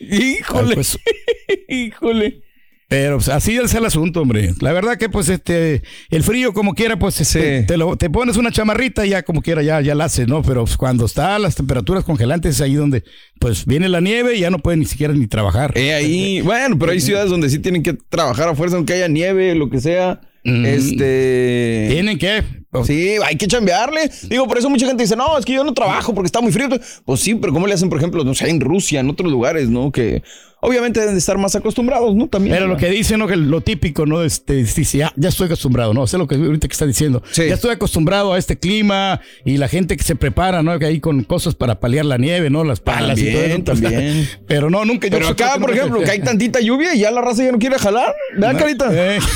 Híjole. 0.00 0.74
Pues, 0.74 0.98
Híjole. 1.68 2.42
Pero 2.88 3.16
pues, 3.16 3.28
así 3.30 3.56
es 3.56 3.74
el 3.74 3.84
asunto, 3.86 4.20
hombre. 4.20 4.52
La 4.60 4.72
verdad 4.72 4.96
que 4.98 5.08
pues 5.08 5.28
este 5.28 5.82
el 6.10 6.22
frío 6.22 6.52
como 6.52 6.74
quiera 6.74 6.98
pues 6.98 7.20
este, 7.20 7.62
te, 7.62 7.76
lo- 7.76 7.96
te 7.96 8.10
pones 8.10 8.36
una 8.36 8.50
chamarrita 8.52 9.06
y 9.06 9.10
ya 9.10 9.22
como 9.22 9.40
quiera 9.42 9.62
ya 9.62 9.80
ya 9.80 9.94
la 9.94 10.04
haces, 10.04 10.28
¿no? 10.28 10.42
Pero 10.42 10.64
pues, 10.64 10.76
cuando 10.76 11.06
está 11.06 11.38
las 11.38 11.54
temperaturas 11.56 12.04
congelantes 12.04 12.56
es 12.56 12.60
ahí 12.60 12.74
donde 12.74 13.02
pues 13.40 13.64
viene 13.66 13.88
la 13.88 14.00
nieve 14.00 14.36
y 14.36 14.40
ya 14.40 14.50
no 14.50 14.58
pueden 14.58 14.80
ni 14.80 14.86
siquiera 14.86 15.14
ni 15.14 15.26
trabajar. 15.26 15.72
Eh, 15.76 15.94
ahí, 15.94 16.40
bueno, 16.42 16.78
pero 16.78 16.92
hay 16.92 17.00
ciudades 17.00 17.30
donde 17.30 17.48
sí 17.50 17.58
tienen 17.58 17.82
que 17.82 17.94
trabajar 17.94 18.48
a 18.48 18.54
fuerza, 18.54 18.76
aunque 18.76 18.92
haya 18.92 19.08
nieve, 19.08 19.54
lo 19.54 19.70
que 19.70 19.80
sea. 19.80 20.20
Este. 20.44 21.86
¿Tienen 21.90 22.18
que? 22.18 22.42
Sí, 22.84 23.16
hay 23.24 23.36
que 23.36 23.46
chambearle. 23.46 24.10
Digo, 24.28 24.48
por 24.48 24.58
eso 24.58 24.68
mucha 24.70 24.86
gente 24.86 25.02
dice, 25.04 25.14
no, 25.16 25.38
es 25.38 25.44
que 25.44 25.52
yo 25.52 25.62
no 25.64 25.72
trabajo 25.74 26.14
porque 26.14 26.26
está 26.26 26.40
muy 26.40 26.50
frío. 26.52 26.68
Pues 27.04 27.20
sí, 27.20 27.34
pero 27.34 27.52
¿cómo 27.52 27.66
le 27.66 27.74
hacen, 27.74 27.88
por 27.88 27.98
ejemplo, 27.98 28.24
no 28.24 28.34
sé, 28.34 28.48
en 28.50 28.60
Rusia, 28.60 29.00
en 29.00 29.10
otros 29.10 29.30
lugares, 29.30 29.68
¿no? 29.68 29.92
Que 29.92 30.22
obviamente 30.60 30.98
deben 30.98 31.14
de 31.14 31.18
estar 31.18 31.36
más 31.36 31.54
acostumbrados, 31.54 32.14
¿no? 32.16 32.26
También. 32.26 32.56
Pero 32.56 32.66
lo 32.66 32.78
que 32.78 32.88
dicen, 32.88 33.18
¿no? 33.18 33.26
Que 33.26 33.36
lo 33.36 33.60
típico, 33.60 34.06
¿no? 34.06 34.22
Este, 34.22 34.54
dice, 34.54 34.96
ya, 34.98 35.12
ya 35.14 35.28
estoy 35.28 35.46
acostumbrado, 35.46 35.92
¿no? 35.92 36.06
Sé 36.06 36.16
lo 36.16 36.26
que 36.26 36.36
ahorita 36.36 36.66
que 36.68 36.72
está 36.72 36.86
diciendo. 36.86 37.22
Ya 37.34 37.44
estoy 37.54 37.70
acostumbrado 37.72 38.32
a 38.32 38.38
este 38.38 38.58
clima 38.58 39.20
y 39.44 39.58
la 39.58 39.68
gente 39.68 39.96
que 39.98 40.02
se 40.02 40.16
prepara, 40.16 40.62
¿no? 40.62 40.78
Que 40.78 40.86
ahí 40.86 41.00
con 41.00 41.22
cosas 41.24 41.54
para 41.54 41.80
paliar 41.80 42.06
la 42.06 42.16
nieve, 42.16 42.48
¿no? 42.48 42.64
Las 42.64 42.80
palas 42.80 43.18
y 43.20 43.30
todo 43.30 43.42
eso. 43.42 43.62
También, 43.62 43.92
también. 43.92 44.28
Pero 44.46 44.70
no, 44.70 44.84
nunca. 44.86 45.08
Pero 45.10 45.26
yo 45.26 45.32
acá, 45.32 45.58
por 45.60 45.68
no- 45.68 45.76
ejemplo, 45.76 46.00
que 46.00 46.10
hay 46.10 46.20
tantita 46.20 46.60
lluvia 46.60 46.94
y 46.94 47.00
ya 47.00 47.10
la 47.10 47.20
raza 47.20 47.44
ya 47.44 47.52
no 47.52 47.58
quiere 47.58 47.78
jalar. 47.78 48.14
¿Verdad, 48.32 48.52
No, 48.54 48.58
carita? 48.58 48.88
eh. 48.92 49.18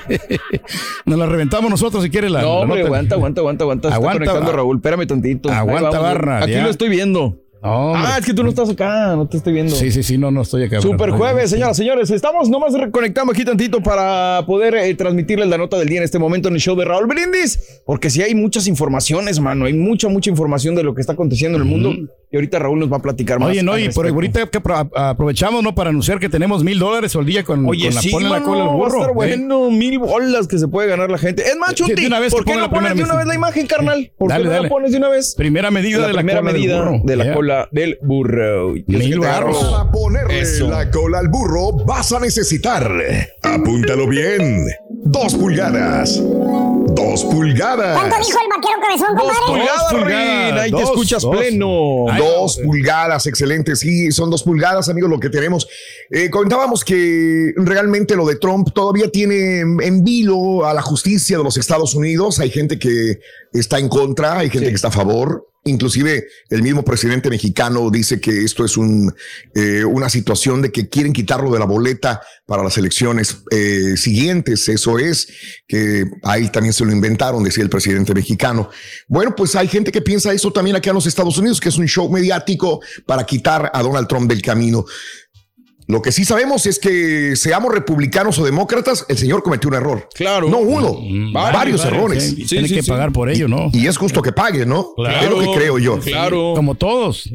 Nos 1.04 1.18
la 1.18 1.26
reventamos 1.26 1.70
nosotros 1.70 2.04
si 2.10 2.12
quiere 2.12 2.30
la. 2.30 2.42
No, 2.42 2.60
hombre, 2.60 2.82
aguanta, 2.82 3.14
aguanta, 3.14 3.40
aguanta, 3.40 3.64
aguanta. 3.64 3.88
Está 3.88 3.96
Aguanta, 3.96 4.18
conectando. 4.24 4.52
Raúl. 4.52 4.76
Espérame 4.76 5.06
tantito. 5.06 5.50
Aguanta, 5.50 5.98
barra, 5.98 6.42
Aquí 6.42 6.52
ya. 6.52 6.62
lo 6.64 6.70
estoy 6.70 6.88
viendo. 6.88 7.38
hombre. 7.62 8.02
ah, 8.06 8.16
es 8.18 8.24
que 8.26 8.32
tú 8.34 8.42
no 8.42 8.48
estás 8.48 8.70
acá, 8.70 9.14
no 9.16 9.28
te 9.28 9.36
estoy 9.36 9.52
viendo. 9.52 9.74
Sí, 9.74 9.90
sí, 9.90 10.02
sí, 10.02 10.16
no, 10.18 10.30
no 10.30 10.42
estoy 10.42 10.64
acá. 10.64 10.80
Super 10.80 11.10
jueves, 11.10 11.50
señoras, 11.50 11.76
señores. 11.76 12.10
Estamos 12.10 12.48
nomás 12.48 12.72
reconectando 12.74 13.32
aquí 13.32 13.44
tantito 13.44 13.82
para 13.82 14.44
poder 14.46 14.74
eh, 14.74 14.94
transmitirles 14.94 15.48
la 15.48 15.58
nota 15.58 15.78
del 15.78 15.88
día 15.88 15.98
en 15.98 16.04
este 16.04 16.18
momento 16.18 16.48
en 16.48 16.54
el 16.54 16.60
show 16.60 16.74
de 16.76 16.84
Raúl 16.84 17.06
Brindis. 17.06 17.82
Porque 17.84 18.08
sí 18.10 18.22
hay 18.22 18.34
muchas 18.34 18.66
informaciones, 18.66 19.40
mano. 19.40 19.66
Hay 19.66 19.74
mucha, 19.74 20.08
mucha 20.08 20.30
información 20.30 20.74
de 20.74 20.82
lo 20.82 20.94
que 20.94 21.00
está 21.00 21.12
aconteciendo 21.12 21.56
en 21.58 21.62
el 21.64 21.68
mundo. 21.68 21.94
Y 22.32 22.36
ahorita 22.36 22.60
Raúl 22.60 22.78
nos 22.78 22.92
va 22.92 22.98
a 22.98 23.02
platicar 23.02 23.40
más. 23.40 23.48
Oye, 23.50 23.62
no, 23.64 23.76
y 23.76 23.88
por 23.88 24.06
ahorita 24.06 24.46
que 24.46 24.62
apro- 24.62 24.88
aprovechamos, 24.94 25.64
¿no? 25.64 25.74
Para 25.74 25.90
anunciar 25.90 26.20
que 26.20 26.28
tenemos 26.28 26.62
mil 26.62 26.78
dólares 26.78 27.16
al 27.16 27.26
día 27.26 27.42
con, 27.42 27.66
Oye, 27.66 27.86
con 27.86 27.94
la 27.96 28.00
sí, 28.00 28.10
ponle 28.10 28.28
la 28.28 28.34
mano, 28.36 28.44
cola 28.46 28.62
al 28.62 28.68
va 28.68 28.72
a 28.72 28.76
burro. 28.76 28.96
estar 28.98 29.10
¿eh? 29.10 29.14
bueno, 29.14 29.70
mil 29.72 29.98
bolas 29.98 30.46
que 30.46 30.56
se 30.58 30.68
puede 30.68 30.86
ganar 30.88 31.10
la 31.10 31.18
gente. 31.18 31.42
Es 31.42 31.56
más, 31.56 31.70
vez 31.70 32.32
¿por 32.32 32.44
qué 32.44 32.54
no 32.54 32.60
la 32.60 32.70
pones 32.70 32.94
de 32.94 33.02
una 33.02 33.16
vez 33.16 33.26
la 33.26 33.34
imagen, 33.34 33.66
carnal? 33.66 34.12
¿Por 34.16 34.28
Dale, 34.28 34.44
qué 34.48 34.56
no 34.56 34.62
la 34.62 34.68
pones 34.68 34.92
de 34.92 34.98
una 34.98 35.08
vez? 35.08 35.34
Primera 35.36 35.72
medida 35.72 35.98
la 35.98 36.06
de 36.06 36.12
la 36.12 36.18
primera 36.20 36.38
cola 36.40 36.52
del 36.52 36.60
medida 36.60 36.78
burro. 36.84 37.00
de 37.04 37.16
la 37.16 37.34
cola 37.34 37.68
del 37.72 37.98
burro. 38.00 38.74
Mil 38.86 39.18
barros. 39.18 39.64
Para 39.64 39.90
ponerle 39.90 40.40
Eso. 40.40 40.68
la 40.70 40.88
cola 40.88 41.18
al 41.18 41.28
burro 41.28 41.72
vas 41.84 42.12
a 42.12 42.20
necesitar, 42.20 42.92
apúntalo 43.42 44.06
bien, 44.06 44.66
dos 45.04 45.34
pulgadas. 45.34 46.20
Dos 46.22 47.24
pulgadas. 47.24 47.96
¿Cuánto 47.98 48.16
dijo 48.18 48.38
el 48.42 48.48
vaquero 48.48 48.80
cabezón, 48.80 49.16
Dos 49.16 49.24
compadre? 49.24 49.46
pulgadas, 49.46 49.92
pulgadas, 49.92 50.60
ahí 50.60 50.70
te 50.70 50.76
dos, 50.76 50.90
escuchas 50.90 51.22
dos. 51.22 51.36
pleno. 51.36 52.04
Ay, 52.10 52.20
Dos 52.20 52.58
pulgadas, 52.58 53.26
excelente. 53.26 53.76
Sí, 53.76 54.10
son 54.12 54.30
dos 54.30 54.42
pulgadas, 54.42 54.88
amigos, 54.88 55.08
lo 55.10 55.20
que 55.20 55.30
tenemos. 55.30 55.68
Eh, 56.10 56.30
comentábamos 56.30 56.84
que 56.84 57.52
realmente 57.56 58.16
lo 58.16 58.26
de 58.26 58.36
Trump 58.36 58.68
todavía 58.74 59.10
tiene 59.10 59.60
en 59.60 59.80
en 59.80 60.04
vilo 60.04 60.64
a 60.66 60.74
la 60.74 60.82
justicia 60.82 61.38
de 61.38 61.44
los 61.44 61.56
Estados 61.56 61.94
Unidos. 61.94 62.38
Hay 62.40 62.50
gente 62.50 62.78
que 62.78 63.20
está 63.52 63.78
en 63.78 63.88
contra, 63.88 64.38
hay 64.38 64.50
gente 64.50 64.68
que 64.68 64.74
está 64.74 64.88
a 64.88 64.92
favor. 64.92 65.46
Inclusive 65.64 66.26
el 66.48 66.62
mismo 66.62 66.82
presidente 66.82 67.28
mexicano 67.28 67.90
dice 67.90 68.18
que 68.18 68.44
esto 68.44 68.64
es 68.64 68.76
eh, 69.54 69.84
una 69.84 70.08
situación 70.08 70.62
de 70.62 70.72
que 70.72 70.88
quieren 70.88 71.12
quitarlo 71.12 71.52
de 71.52 71.58
la 71.58 71.66
boleta 71.66 72.22
para 72.46 72.62
las 72.62 72.78
elecciones 72.78 73.42
eh, 73.50 73.94
siguientes. 73.98 74.66
Eso 74.70 74.98
es 74.98 75.28
que 75.68 76.06
ahí 76.22 76.48
también 76.48 76.72
se 76.72 76.84
lo 76.86 76.92
inventaron, 76.92 77.44
decía 77.44 77.62
el 77.62 77.68
presidente 77.68 78.14
mexicano. 78.14 78.70
Bueno, 79.06 79.36
pues 79.36 79.54
hay 79.54 79.68
gente 79.68 79.92
que 79.92 80.00
piensa 80.00 80.32
eso 80.32 80.50
también 80.50 80.76
aquí 80.76 80.88
en 80.88 80.94
los 80.94 81.06
Estados 81.06 81.36
Unidos, 81.36 81.60
que 81.60 81.68
es 81.68 81.76
un 81.76 81.86
show 81.86 82.10
mediático 82.10 82.80
para 83.04 83.24
quitar 83.24 83.70
a 83.74 83.82
Donald 83.82 84.08
Trump 84.08 84.30
del 84.30 84.40
camino. 84.40 84.86
Lo 85.90 86.02
que 86.02 86.12
sí 86.12 86.24
sabemos 86.24 86.66
es 86.66 86.78
que 86.78 87.34
seamos 87.36 87.72
republicanos 87.72 88.38
o 88.38 88.44
demócratas, 88.44 89.04
el 89.08 89.18
señor 89.18 89.42
cometió 89.42 89.68
un 89.68 89.74
error. 89.74 90.08
Claro. 90.14 90.48
No 90.48 90.58
uno, 90.58 90.94
Mm, 91.00 91.32
varios, 91.32 91.84
errores. 91.84 92.24
sí, 92.30 92.46
tiene 92.46 92.68
sí, 92.68 92.74
que 92.76 92.82
sí. 92.82 92.90
pagar 92.90 93.12
por 93.12 93.28
ello, 93.28 93.48
¿no? 93.48 93.70
Y 93.72 93.86
es 93.86 93.96
justo 93.96 94.22
que 94.22 94.32
pague, 94.32 94.64
¿no? 94.66 94.92
Claro. 94.96 95.20
Es 95.24 95.30
lo 95.30 95.40
que 95.52 95.58
creo 95.58 95.78
yo. 95.78 95.98
Claro. 95.98 96.52
Como 96.54 96.74
todos. 96.76 97.28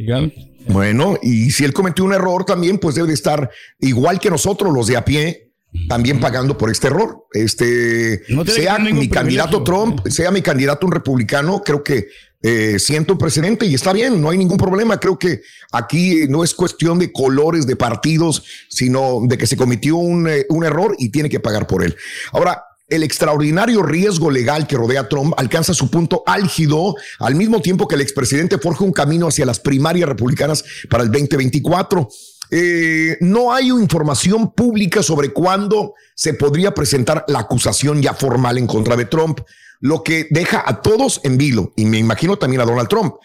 Bueno, 0.68 1.18
y 1.22 1.52
si 1.52 1.64
él 1.64 1.74
cometió 1.74 2.04
un 2.06 2.14
error 2.14 2.44
también, 2.46 2.80
pues 2.80 2.96
debe 2.96 3.08
de 3.10 3.14
estar 3.14 3.50
igual 3.80 4.20
que 4.20 4.30
nosotros, 4.32 4.74
los 4.74 4.88
de 4.88 4.98
a 4.98 5.06
pie, 5.06 5.52
también 5.90 6.20
pagando 6.20 6.58
por 6.58 6.72
este 6.72 6.88
error. 6.88 7.26
Este, 7.34 8.22
No 8.30 8.46
sea 8.46 8.80
mi 8.80 9.10
candidato. 9.10 9.62
Trump, 9.64 10.08
sea 10.08 10.32
mi 10.32 10.42
candidato 10.42 10.86
un 10.88 10.94
republicano, 10.94 11.62
creo 11.64 11.84
que 11.84 12.08
eh, 12.48 12.78
siento 12.78 13.14
un 13.14 13.18
precedente 13.18 13.66
y 13.66 13.74
está 13.74 13.92
bien, 13.92 14.22
no 14.22 14.30
hay 14.30 14.38
ningún 14.38 14.60
problema. 14.60 15.00
Creo 15.00 15.18
que 15.18 15.42
aquí 15.72 16.28
no 16.30 16.44
es 16.44 16.54
cuestión 16.54 17.00
de 17.00 17.12
colores, 17.12 17.66
de 17.66 17.76
partidos, 17.76 18.44
sino 18.70 19.22
de 19.24 19.36
que 19.36 19.48
se 19.48 19.58
cometió 19.58 19.96
un, 19.96 20.30
eh, 20.30 20.46
un 20.50 20.64
error 20.64 20.96
y 21.00 21.10
tiene 21.10 21.28
que 21.28 21.40
pagar 21.40 21.66
por 21.66 21.84
él. 21.84 21.96
Ahora, 22.34 22.64
el 22.88 23.02
extraordinario 23.02 23.82
riesgo 23.82 24.30
legal 24.30 24.68
que 24.68 24.78
rodea 24.78 25.02
a 25.02 25.10
Trump 25.10 25.34
alcanza 25.38 25.74
su 25.74 25.90
punto 25.90 26.22
álgido 26.28 26.94
al 27.18 27.34
mismo 27.34 27.64
tiempo 27.64 27.88
que 27.88 27.96
el 27.96 28.02
expresidente 28.02 28.60
forja 28.60 28.84
un 28.84 28.94
camino 28.94 29.28
hacia 29.28 29.48
las 29.48 29.60
primarias 29.60 30.08
republicanas 30.08 30.64
para 30.88 31.02
el 31.02 31.12
2024. 31.12 32.08
Eh, 32.52 33.18
no 33.22 33.54
hay 33.54 33.70
información 33.70 34.52
pública 34.54 35.02
sobre 35.02 35.34
cuándo 35.34 35.94
se 36.16 36.34
podría 36.34 36.74
presentar 36.74 37.26
la 37.28 37.40
acusación 37.40 38.02
ya 38.02 38.14
formal 38.14 38.58
en 38.58 38.68
contra 38.68 38.96
de 38.96 39.06
Trump, 39.06 39.40
lo 39.80 40.04
que 40.04 40.28
deja 40.30 40.64
a 40.66 40.82
todos 40.82 41.22
en 41.24 41.38
vilo, 41.38 41.74
y 41.76 41.86
me 41.86 41.98
imagino 41.98 42.38
también 42.38 42.62
a 42.62 42.66
Donald 42.66 42.88
Trump. 42.88 43.16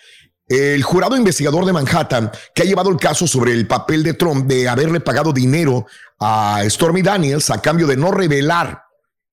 El 0.48 0.82
jurado 0.82 1.16
investigador 1.16 1.64
de 1.64 1.72
Manhattan, 1.72 2.30
que 2.54 2.62
ha 2.62 2.66
llevado 2.66 2.90
el 2.90 2.96
caso 2.96 3.26
sobre 3.28 3.52
el 3.52 3.68
papel 3.68 4.02
de 4.02 4.14
Trump 4.14 4.46
de 4.46 4.68
haberle 4.68 4.98
pagado 4.98 5.32
dinero 5.32 5.86
a 6.18 6.62
Stormy 6.68 7.02
Daniels 7.02 7.50
a 7.50 7.62
cambio 7.62 7.86
de 7.86 7.96
no 7.96 8.10
revelar. 8.10 8.82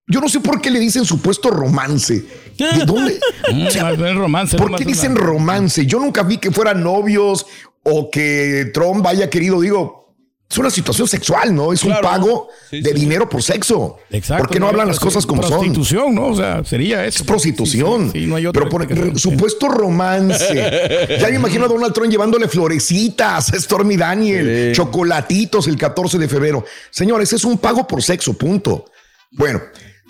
Yo 0.10 0.22
no 0.22 0.30
sé 0.30 0.40
por 0.40 0.62
qué 0.62 0.70
le 0.72 0.80
dicen 0.80 1.04
supuesto 1.04 1.50
romance. 1.50 2.24
¿De 2.58 2.86
dónde? 2.86 3.20
Mm, 3.52 3.68
O 3.68 3.72
sea, 3.72 3.92
romance. 3.96 4.58
¿Por 4.58 4.76
qué 4.76 4.84
dicen 4.84 5.16
romance? 5.16 5.86
Yo 5.86 6.00
nunca 6.00 6.24
vi 6.24 6.38
que 6.38 6.52
fueran 6.52 6.84
novios 6.84 7.46
o 7.90 8.10
que 8.12 8.70
Trump 8.74 9.06
haya 9.08 9.30
querido, 9.30 9.62
digo, 9.62 10.06
es 10.50 10.58
una 10.58 10.70
situación 10.70 11.08
sexual, 11.10 11.54
¿no? 11.54 11.74
Es 11.74 11.82
Claro. 11.82 11.98
un 12.00 12.02
pago 12.02 12.48
Sí, 12.70 12.82
de 12.82 12.92
sí. 12.92 12.96
dinero 12.96 13.28
por 13.28 13.44
sexo. 13.44 13.98
Exacto. 14.10 14.44
¿Por 14.46 14.54
qué 14.54 14.60
no, 14.62 14.68
hablan 14.70 14.88
las 14.88 15.00
cosas 15.00 15.26
como 15.26 15.42
son? 15.44 15.60
Prostitución, 15.60 16.16
¿no? 16.16 16.28
O 16.28 16.36
sea, 16.36 16.64
sería 16.64 17.06
eso. 17.06 17.22
Es 17.22 17.28
prostitución. 17.28 18.12
Sí, 18.14 18.26
no 18.26 18.38
hay 18.38 18.46
otra 18.46 18.68
Pero 18.70 18.88
por 18.88 19.20
supuesto 19.20 19.68
romance. 19.68 20.56
ya 21.20 21.28
me 21.30 21.36
imagino 21.36 21.66
a 21.66 21.68
Donald 21.68 21.94
Trump 21.94 22.10
llevándole 22.10 22.48
florecitas 22.48 23.54
a 23.54 23.60
Stormy 23.60 23.98
Daniel, 23.98 24.72
chocolatitos 24.74 25.68
el 25.68 25.78
14 25.78 26.18
de 26.18 26.28
febrero. 26.30 26.66
Señores, 26.92 27.34
es 27.34 27.44
un 27.44 27.58
pago 27.58 27.86
por 27.86 28.02
sexo, 28.02 28.34
punto. 28.34 28.86
Bueno, 29.32 29.62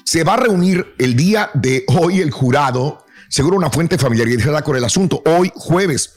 se 0.05 0.23
va 0.23 0.35
a 0.35 0.37
reunir 0.37 0.93
el 0.99 1.15
día 1.15 1.49
de 1.55 1.83
hoy 1.99 2.21
el 2.21 2.29
jurado, 2.29 3.05
seguro 3.27 3.57
una 3.57 3.71
fuente 3.71 3.97
familiarizada 3.97 4.61
con 4.61 4.77
el 4.77 4.83
asunto, 4.83 5.21
hoy 5.25 5.51
jueves. 5.55 6.13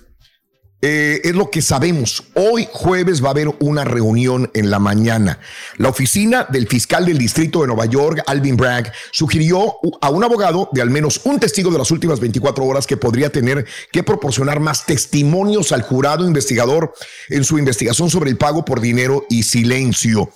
Eh, 0.82 1.20
es 1.24 1.34
lo 1.34 1.50
que 1.50 1.60
sabemos. 1.60 2.24
Hoy 2.34 2.66
jueves 2.72 3.22
va 3.22 3.28
a 3.28 3.30
haber 3.32 3.48
una 3.58 3.84
reunión 3.84 4.50
en 4.54 4.70
la 4.70 4.78
mañana. 4.78 5.38
La 5.76 5.90
oficina 5.90 6.46
del 6.48 6.68
fiscal 6.68 7.04
del 7.04 7.18
distrito 7.18 7.60
de 7.60 7.66
Nueva 7.66 7.84
York, 7.84 8.22
Alvin 8.26 8.56
Bragg, 8.56 8.90
sugirió 9.10 9.74
a 10.00 10.08
un 10.08 10.24
abogado 10.24 10.70
de 10.72 10.80
al 10.80 10.88
menos 10.88 11.20
un 11.24 11.38
testigo 11.38 11.70
de 11.70 11.78
las 11.78 11.90
últimas 11.90 12.18
24 12.18 12.64
horas 12.64 12.86
que 12.86 12.96
podría 12.96 13.30
tener 13.30 13.66
que 13.92 14.02
proporcionar 14.02 14.60
más 14.60 14.86
testimonios 14.86 15.72
al 15.72 15.82
jurado 15.82 16.26
investigador 16.26 16.94
en 17.28 17.44
su 17.44 17.58
investigación 17.58 18.08
sobre 18.08 18.30
el 18.30 18.38
pago 18.38 18.64
por 18.64 18.80
dinero 18.80 19.26
y 19.28 19.42
silencio. 19.42 20.30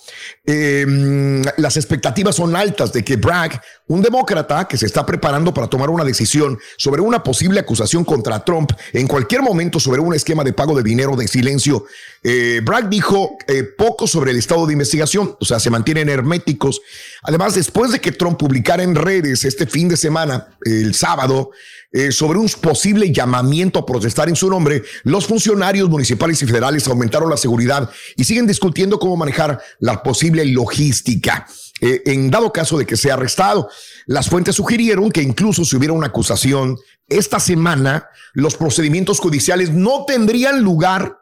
Eh, 0.44 1.42
las 1.56 1.78
expectativas 1.78 2.36
son 2.36 2.54
altas 2.54 2.92
de 2.92 3.02
que 3.02 3.16
Bragg, 3.16 3.62
un 3.86 4.02
demócrata 4.02 4.68
que 4.68 4.76
se 4.76 4.86
está 4.86 5.06
preparando 5.06 5.54
para 5.54 5.68
tomar 5.68 5.88
una 5.88 6.04
decisión 6.04 6.58
sobre 6.76 7.00
una 7.00 7.22
posible 7.22 7.60
acusación 7.60 8.04
contra 8.04 8.44
Trump 8.44 8.72
en 8.92 9.06
cualquier 9.06 9.40
momento 9.40 9.80
sobre 9.80 10.00
un 10.00 10.14
esquema 10.14 10.33
de 10.42 10.52
pago 10.52 10.74
de 10.74 10.82
dinero 10.82 11.14
de 11.14 11.28
silencio. 11.28 11.84
Eh, 12.22 12.60
Bragg 12.64 12.88
dijo 12.88 13.36
eh, 13.46 13.62
poco 13.62 14.06
sobre 14.06 14.30
el 14.30 14.38
estado 14.38 14.66
de 14.66 14.72
investigación, 14.72 15.36
o 15.38 15.44
sea, 15.44 15.60
se 15.60 15.70
mantienen 15.70 16.08
herméticos. 16.08 16.80
Además, 17.22 17.54
después 17.54 17.92
de 17.92 18.00
que 18.00 18.12
Trump 18.12 18.38
publicara 18.38 18.82
en 18.82 18.94
redes 18.94 19.44
este 19.44 19.66
fin 19.66 19.88
de 19.88 19.96
semana, 19.96 20.48
el 20.64 20.94
sábado, 20.94 21.50
eh, 21.92 22.10
sobre 22.10 22.38
un 22.38 22.48
posible 22.60 23.12
llamamiento 23.12 23.78
a 23.78 23.86
protestar 23.86 24.28
en 24.28 24.36
su 24.36 24.48
nombre, 24.48 24.82
los 25.04 25.26
funcionarios 25.26 25.88
municipales 25.88 26.42
y 26.42 26.46
federales 26.46 26.88
aumentaron 26.88 27.30
la 27.30 27.36
seguridad 27.36 27.90
y 28.16 28.24
siguen 28.24 28.46
discutiendo 28.46 28.98
cómo 28.98 29.16
manejar 29.16 29.60
la 29.78 30.02
posible 30.02 30.44
logística. 30.46 31.46
En 31.80 32.30
dado 32.30 32.50
caso 32.50 32.78
de 32.78 32.86
que 32.86 32.96
sea 32.96 33.14
arrestado, 33.14 33.68
las 34.06 34.30
fuentes 34.30 34.54
sugirieron 34.54 35.10
que 35.10 35.20
incluso 35.20 35.66
si 35.66 35.76
hubiera 35.76 35.92
una 35.92 36.06
acusación 36.06 36.78
esta 37.08 37.38
semana, 37.38 38.08
los 38.32 38.56
procedimientos 38.56 39.20
judiciales 39.20 39.70
no 39.70 40.04
tendrían 40.04 40.62
lugar 40.62 41.18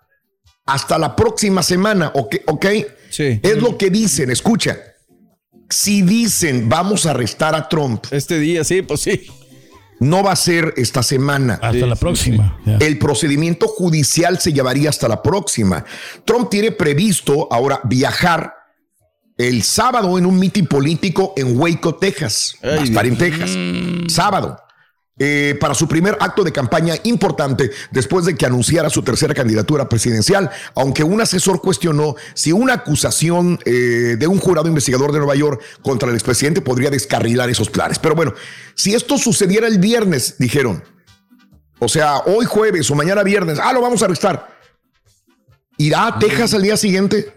hasta 0.64 0.98
la 0.98 1.16
próxima 1.16 1.62
semana. 1.62 2.12
¿Ok? 2.14 2.36
okay? 2.46 2.86
Sí. 3.10 3.40
Es 3.42 3.60
lo 3.60 3.76
que 3.76 3.90
dicen, 3.90 4.30
escucha. 4.30 4.78
Si 5.68 6.02
dicen 6.02 6.68
vamos 6.68 7.06
a 7.06 7.10
arrestar 7.10 7.54
a 7.54 7.68
Trump. 7.68 8.04
Este 8.10 8.38
día, 8.38 8.62
sí, 8.64 8.82
pues 8.82 9.00
sí. 9.00 9.26
No 10.00 10.22
va 10.22 10.32
a 10.32 10.36
ser 10.36 10.74
esta 10.76 11.02
semana. 11.02 11.54
Hasta 11.62 11.86
la 11.86 11.96
próxima. 11.96 12.58
El 12.80 12.98
procedimiento 12.98 13.68
judicial 13.68 14.40
se 14.40 14.52
llevaría 14.52 14.90
hasta 14.90 15.06
la 15.08 15.22
próxima. 15.22 15.84
Trump 16.24 16.50
tiene 16.50 16.72
previsto 16.72 17.48
ahora 17.52 17.80
viajar 17.84 18.52
el 19.38 19.62
sábado 19.62 20.18
en 20.18 20.26
un 20.26 20.38
mitin 20.38 20.66
político 20.66 21.34
en 21.36 21.56
Waco, 21.58 21.94
Texas. 21.94 22.56
Va 22.64 22.80
a 22.80 22.82
estar 22.82 23.06
en 23.06 23.16
Texas. 23.16 23.56
Sábado. 24.12 24.58
Eh, 25.18 25.59
para 25.61 25.75
su 25.75 25.87
primer 25.87 26.16
acto 26.20 26.42
de 26.42 26.53
campaña 26.53 26.94
importante 27.05 27.70
después 27.90 28.25
de 28.25 28.35
que 28.35 28.46
anunciara 28.46 28.88
su 28.88 29.03
tercera 29.03 29.35
candidatura 29.35 29.87
presidencial, 29.87 30.51
aunque 30.75 31.05
un 31.05 31.20
asesor 31.20 31.61
cuestionó 31.61 32.16
si 32.33 32.51
una 32.51 32.72
acusación 32.72 33.59
eh, 33.66 34.16
de 34.18 34.27
un 34.27 34.38
jurado 34.38 34.68
investigador 34.68 35.12
de 35.12 35.18
Nueva 35.18 35.35
York 35.35 35.61
contra 35.83 36.09
el 36.09 36.14
expresidente 36.14 36.62
podría 36.62 36.88
descarrilar 36.88 37.51
esos 37.51 37.68
planes. 37.68 37.98
Pero 37.98 38.14
bueno, 38.14 38.33
si 38.75 38.94
esto 38.94 39.18
sucediera 39.18 39.68
el 39.68 39.79
viernes, 39.79 40.37
dijeron, 40.38 40.83
o 41.79 41.88
sea, 41.88 42.22
hoy 42.25 42.46
jueves 42.46 42.90
o 42.90 42.94
mañana 42.94 43.22
viernes, 43.22 43.59
ah, 43.62 43.75
lo 43.75 43.83
vamos 43.83 44.01
a 44.01 44.07
arrestar. 44.07 44.48
¿Irá 45.77 46.07
a 46.07 46.18
Texas 46.18 46.55
al 46.55 46.62
día 46.62 46.79
siguiente? 46.79 47.35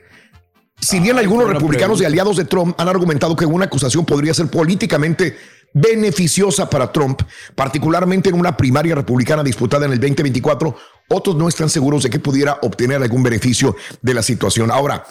Si 0.80 1.00
bien 1.00 1.18
algunos 1.18 1.50
republicanos 1.50 2.00
y 2.00 2.06
aliados 2.06 2.38
de 2.38 2.46
Trump 2.46 2.80
han 2.80 2.88
argumentado 2.88 3.36
que 3.36 3.46
una 3.46 3.66
acusación 3.66 4.06
podría 4.06 4.34
ser 4.34 4.48
políticamente 4.48 5.38
beneficiosa 5.76 6.70
para 6.70 6.92
Trump, 6.92 7.22
particularmente 7.54 8.30
en 8.30 8.40
una 8.40 8.56
primaria 8.56 8.96
republicana 8.96 9.44
disputada 9.44 9.86
en 9.86 9.92
el 9.92 10.00
2024, 10.00 10.76
otros 11.10 11.36
no 11.36 11.50
están 11.50 11.70
seguros 11.70 12.04
de 12.04 12.10
que 12.10 12.18
pudiera 12.18 12.58
obtener 12.62 13.02
algún 13.04 13.22
beneficio 13.22 13.76
de 14.02 14.14
la 14.14 14.24
situación. 14.24 14.72
Ahora, 14.72 15.06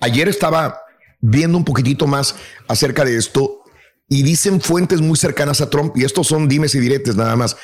ayer 0.00 0.26
estaba 0.28 0.80
viendo 1.20 1.58
un 1.58 1.64
poquitito 1.64 2.06
más 2.06 2.34
acerca 2.66 3.04
de 3.04 3.16
esto 3.16 3.60
y 4.08 4.22
dicen 4.22 4.62
fuentes 4.62 5.02
muy 5.02 5.18
cercanas 5.18 5.60
a 5.60 5.68
Trump, 5.68 5.94
y 5.96 6.04
estos 6.04 6.26
son 6.26 6.48
dimes 6.48 6.74
y 6.74 6.80
diretes 6.80 7.14
nada 7.14 7.36
más, 7.36 7.58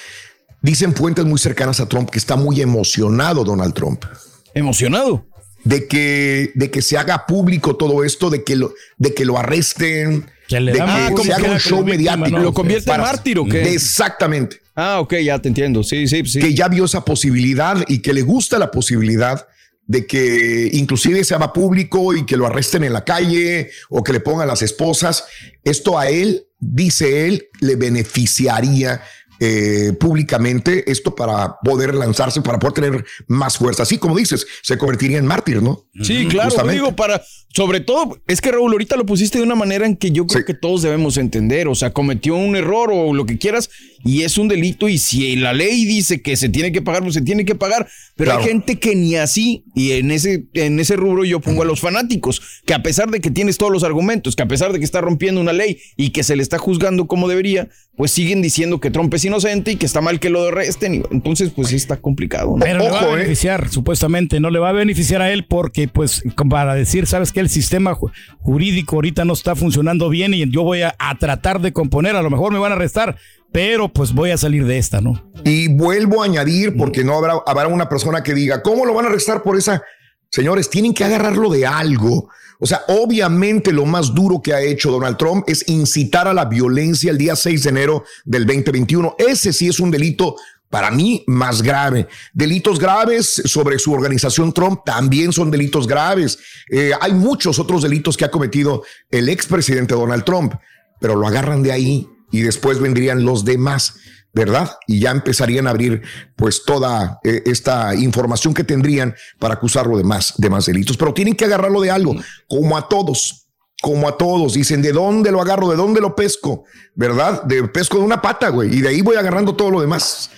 dicen 0.61 0.95
fuentes 0.95 1.25
muy 1.25 1.39
cercanas 1.39 1.81
a 1.81 1.89
Trump 1.89 2.11
que 2.11 2.19
está 2.19 2.37
muy 2.37 2.61
emocionado 2.61 3.45
Donald 3.45 3.73
Trump. 3.73 4.05
¿Emocionado? 4.53 5.27
De 5.65 5.89
que, 5.89 6.53
de 6.55 6.71
que 6.71 6.83
se 6.83 6.99
haga 6.99 7.25
público 7.25 7.77
todo 7.77 8.05
esto, 8.05 8.29
de 8.29 8.45
que 8.45 8.57
lo, 8.57 8.75
de 8.99 9.15
que 9.15 9.25
lo 9.25 9.39
arresten, 9.39 10.27
Que 10.49 10.61
le 10.61 10.73
de 10.73 10.79
que 10.79 11.23
se 11.23 11.33
haga 11.33 11.53
un 11.53 11.59
show 11.59 11.83
víctima, 11.85 12.17
mediático. 12.17 12.39
¿no? 12.39 12.45
¿Lo 12.45 12.53
convierte 12.53 12.91
en 12.91 13.01
mártir 13.01 13.39
o 13.39 13.47
qué? 13.47 13.73
Exactamente. 13.73 14.61
Ah, 14.75 15.01
ok, 15.01 15.15
ya 15.17 15.39
te 15.39 15.49
entiendo. 15.49 15.83
Sí, 15.83 16.07
sí, 16.09 16.25
sí. 16.25 16.41
Que 16.41 16.55
ya 16.55 16.69
vio 16.69 16.85
esa 16.85 17.05
posibilidad 17.05 17.85
y 17.89 17.99
que 17.99 18.13
le 18.13 18.23
gusta 18.23 18.59
la 18.59 18.71
posibilidad 18.71 19.47
de 19.87 20.07
que 20.07 20.71
inclusive 20.73 21.25
se 21.25 21.35
haga 21.35 21.53
público 21.53 22.15
y 22.15 22.25
que 22.25 22.37
lo 22.37 22.47
arresten 22.47 22.85
en 22.85 22.93
la 22.93 23.05
calle 23.05 23.71
o 23.91 24.03
que 24.03 24.13
le 24.13 24.21
pongan 24.21 24.49
las 24.49 24.63
esposas. 24.63 25.25
Esto 25.65 25.99
a 25.99 26.09
él, 26.09 26.47
dice 26.59 27.27
él, 27.27 27.49
le 27.61 27.77
beneficiaría 27.77 29.03
eh, 29.45 29.93
públicamente 29.99 30.89
esto 30.89 31.17
para 31.17 31.57
poder 31.65 31.97
lanzarse, 31.97 32.41
para 32.43 32.61
poder 32.61 32.75
tener 32.75 33.05
más 33.27 33.59
fuerza. 33.59 33.83
Así 33.83 33.99
como 33.99 34.17
dices, 34.17 34.47
se 34.63 34.79
convertiría 34.79 35.19
en 35.19 35.27
mártir, 35.27 35.61
¿no? 35.61 35.85
Sí, 36.01 36.27
claro, 36.29 36.51
Justamente. 36.51 36.75
digo, 36.81 36.95
para, 36.95 37.21
sobre 37.53 37.81
todo, 37.81 38.19
es 38.29 38.41
que 38.41 38.53
Raúl, 38.53 38.71
ahorita 38.71 38.97
lo 38.97 39.05
pusiste 39.05 39.39
de 39.39 39.45
una 39.45 39.57
manera 39.57 39.85
en 39.85 39.97
que 39.97 40.13
yo 40.13 40.27
creo 40.29 40.45
que 40.45 40.55
todos 40.55 40.83
debemos 40.83 41.17
entender, 41.17 41.67
o 41.67 41.75
sea, 41.75 41.93
cometió 41.93 42.37
un 42.37 42.55
error 42.55 42.91
o 42.93 43.13
lo 43.13 43.27
que 43.27 43.37
quieras 43.39 43.69
y 44.05 44.23
es 44.23 44.39
un 44.39 44.47
delito 44.47 44.89
y 44.89 44.99
si 44.99 45.35
la 45.37 45.53
ley 45.53 45.85
dice 45.87 46.23
que 46.23 46.37
se 46.37 46.49
tiene 46.49 46.71
que 46.71 46.81
pagar, 46.83 47.03
pues 47.03 47.15
se 47.15 47.21
tiene 47.23 47.45
que 47.45 47.55
pagar, 47.57 47.89
pero 48.17 48.31
Claro. 48.31 48.41
hay 48.45 48.49
gente 48.49 48.79
que 48.79 48.95
ni 48.95 49.17
así 49.17 49.65
y 49.75 49.93
en 49.93 50.13
ese, 50.13 50.47
en 50.55 50.79
ese 50.79 50.95
rubro 50.97 51.25
yo 51.25 51.41
pongo 51.41 51.63
a 51.63 51.65
los 51.65 51.81
fanáticos, 51.81 52.41
que 52.65 52.75
a 52.75 52.83
pesar 52.83 53.11
de 53.11 53.21
que 53.21 53.31
tienes 53.33 53.59
todos 53.59 53.73
los 53.73 53.83
argumentos, 53.83 54.37
que 54.37 54.43
a 54.45 54.49
pesar 54.49 54.73
de 54.73 54.79
que 54.79 54.85
está 54.85 55.01
rompiendo 55.01 55.41
una 55.41 55.53
ley 55.53 55.79
y 55.97 56.11
que 56.11 56.23
se 56.23 56.37
le 56.37 56.43
está 56.45 56.59
juzgando 56.59 57.07
como 57.07 57.29
debería, 57.29 57.69
pues 57.97 58.11
siguen 58.11 58.41
diciendo 58.41 58.81
que 58.81 58.91
Trump 58.91 59.13
es 59.15 59.25
inocente 59.25 59.73
y 59.73 59.77
que 59.77 59.85
está 59.87 60.01
mal 60.01 60.19
que 60.19 60.31
lo 60.31 60.49
arresten, 60.49 60.95
y 60.95 61.03
entonces 61.11 61.51
pues 61.55 61.69
sí 61.69 61.77
está 61.77 61.99
complicado. 61.99 62.53
¿no? 62.57 62.65
Pero 62.65 62.79
le 62.81 62.91
va 62.91 63.01
a 63.03 63.09
eh. 63.09 63.17
beneficiar, 63.17 63.69
supuestamente, 63.69 64.41
no 64.41 64.51
le 64.51 64.59
va 64.59 64.71
a 64.71 64.73
beneficiar 64.73 65.21
a 65.21 65.31
él 65.31 65.45
porque, 65.47 65.89
pues, 65.89 66.23
para 66.49 66.75
decir, 66.75 67.07
sabes 67.07 67.33
que 67.33 67.41
el 67.41 67.49
sistema 67.51 67.95
ju- 67.95 68.11
jurídico 68.41 68.97
ahorita 68.97 69.25
no 69.25 69.35
está 69.35 69.55
funcionando 69.55 70.09
bien 70.09 70.33
y 70.35 70.51
yo 70.51 70.63
voy 70.63 70.83
a, 70.83 70.95
a 70.99 71.17
tratar 71.19 71.61
de 71.61 71.73
componer, 71.73 72.17
a 72.17 72.23
lo 72.23 72.31
mejor 72.31 72.53
me 72.53 72.59
van 72.59 72.73
a 72.73 72.77
arrestar, 72.77 73.17
pero 73.53 73.91
pues 73.93 74.13
voy 74.15 74.31
a 74.31 74.39
salir 74.39 74.65
de 74.65 74.79
esta, 74.79 75.03
¿no? 75.03 75.31
Y 75.45 75.69
vuelvo 75.69 76.23
a 76.23 76.25
añadir, 76.25 76.75
porque 76.77 77.05
no 77.05 77.15
habrá, 77.19 77.35
habrá 77.47 77.69
una 77.69 77.91
persona 77.91 78.23
que 78.23 78.33
diga, 78.33 78.63
¿cómo 78.63 78.87
lo 78.87 78.95
van 78.95 79.05
a 79.05 79.09
arrestar 79.11 79.43
por 79.43 79.59
esa? 79.59 79.83
Señores, 80.31 80.71
tienen 80.71 80.95
que 80.95 81.05
agarrarlo 81.05 81.51
de 81.51 81.67
algo. 81.67 82.31
O 82.65 82.67
sea, 82.67 82.85
obviamente 82.87 83.73
lo 83.73 83.85
más 83.87 84.15
duro 84.15 84.41
que 84.41 84.55
ha 84.55 84.61
hecho 84.61 84.93
Donald 84.93 85.17
Trump 85.17 85.43
es 85.49 85.69
incitar 85.69 86.29
a 86.29 86.33
la 86.33 86.45
violencia 86.45 87.11
el 87.11 87.19
día 87.19 87.35
6 87.35 87.65
de 87.65 87.71
enero 87.71 88.05
del 88.25 88.47
2021. 88.47 89.17
Ese 89.19 89.53
sí 89.53 89.67
es 89.67 89.81
un 89.81 89.91
delito 89.91 90.37
para 90.71 90.93
mí 90.93 91.25
más 91.27 91.61
grave. 91.61 92.07
Delitos 92.33 92.79
graves 92.79 93.43
sobre 93.47 93.81
su 93.81 93.93
organización 93.93 94.53
Trump 94.53 94.83
también 94.85 95.33
son 95.33 95.51
delitos 95.51 95.89
graves. 95.89 96.39
Eh, 96.71 96.93
hay 97.01 97.13
muchos 97.15 97.59
otros 97.59 97.83
delitos 97.83 98.17
que 98.17 98.27
ha 98.27 98.31
cometido 98.31 98.85
el 99.11 99.29
expresidente 99.29 99.97
Donald 99.97 100.23
Trump, 100.23 100.55
pero 101.01 101.17
lo 101.17 101.27
agarran 101.27 101.65
de 101.65 101.73
ahí 101.73 102.09
y 102.31 102.43
después 102.43 102.79
vendrían 102.79 103.25
los 103.25 103.45
demás. 103.45 103.97
¿Verdad? 104.33 104.71
Y 104.87 105.01
ya 105.01 105.11
empezarían 105.11 105.67
a 105.67 105.71
abrir 105.71 106.03
pues 106.37 106.65
toda 106.65 107.19
eh, 107.23 107.43
esta 107.47 107.95
información 107.95 108.55
que 108.55 108.65
tendrían 108.65 109.15
para 109.39 109.55
acusarlo 109.55 109.97
de 109.99 110.05
más, 110.05 110.35
de 110.39 110.49
más 110.51 110.67
delitos. 110.67 110.97
Pero 110.97 111.13
tienen 111.13 111.35
que 111.37 111.45
agarrarlo 111.45 111.81
de 111.81 111.91
algo, 111.91 112.15
como 112.49 112.77
a 112.77 112.89
todos, 112.89 113.47
como 113.83 114.09
a 114.09 114.17
todos. 114.17 114.55
Dicen, 114.55 114.81
¿de 114.83 114.93
dónde 114.93 115.31
lo 115.31 115.41
agarro? 115.43 115.69
¿De 115.69 115.77
dónde 115.77 116.01
lo 116.01 116.15
pesco? 116.17 116.65
¿Verdad? 116.95 117.43
De 117.45 117.63
pesco 117.69 117.99
de 117.99 118.05
una 118.05 118.23
pata, 118.23 118.49
güey. 118.49 118.75
Y 118.75 118.81
de 118.81 118.89
ahí 118.89 119.03
voy 119.03 119.17
agarrando 119.17 119.55
todo 119.55 119.71
lo 119.71 119.81
demás. 119.81 120.31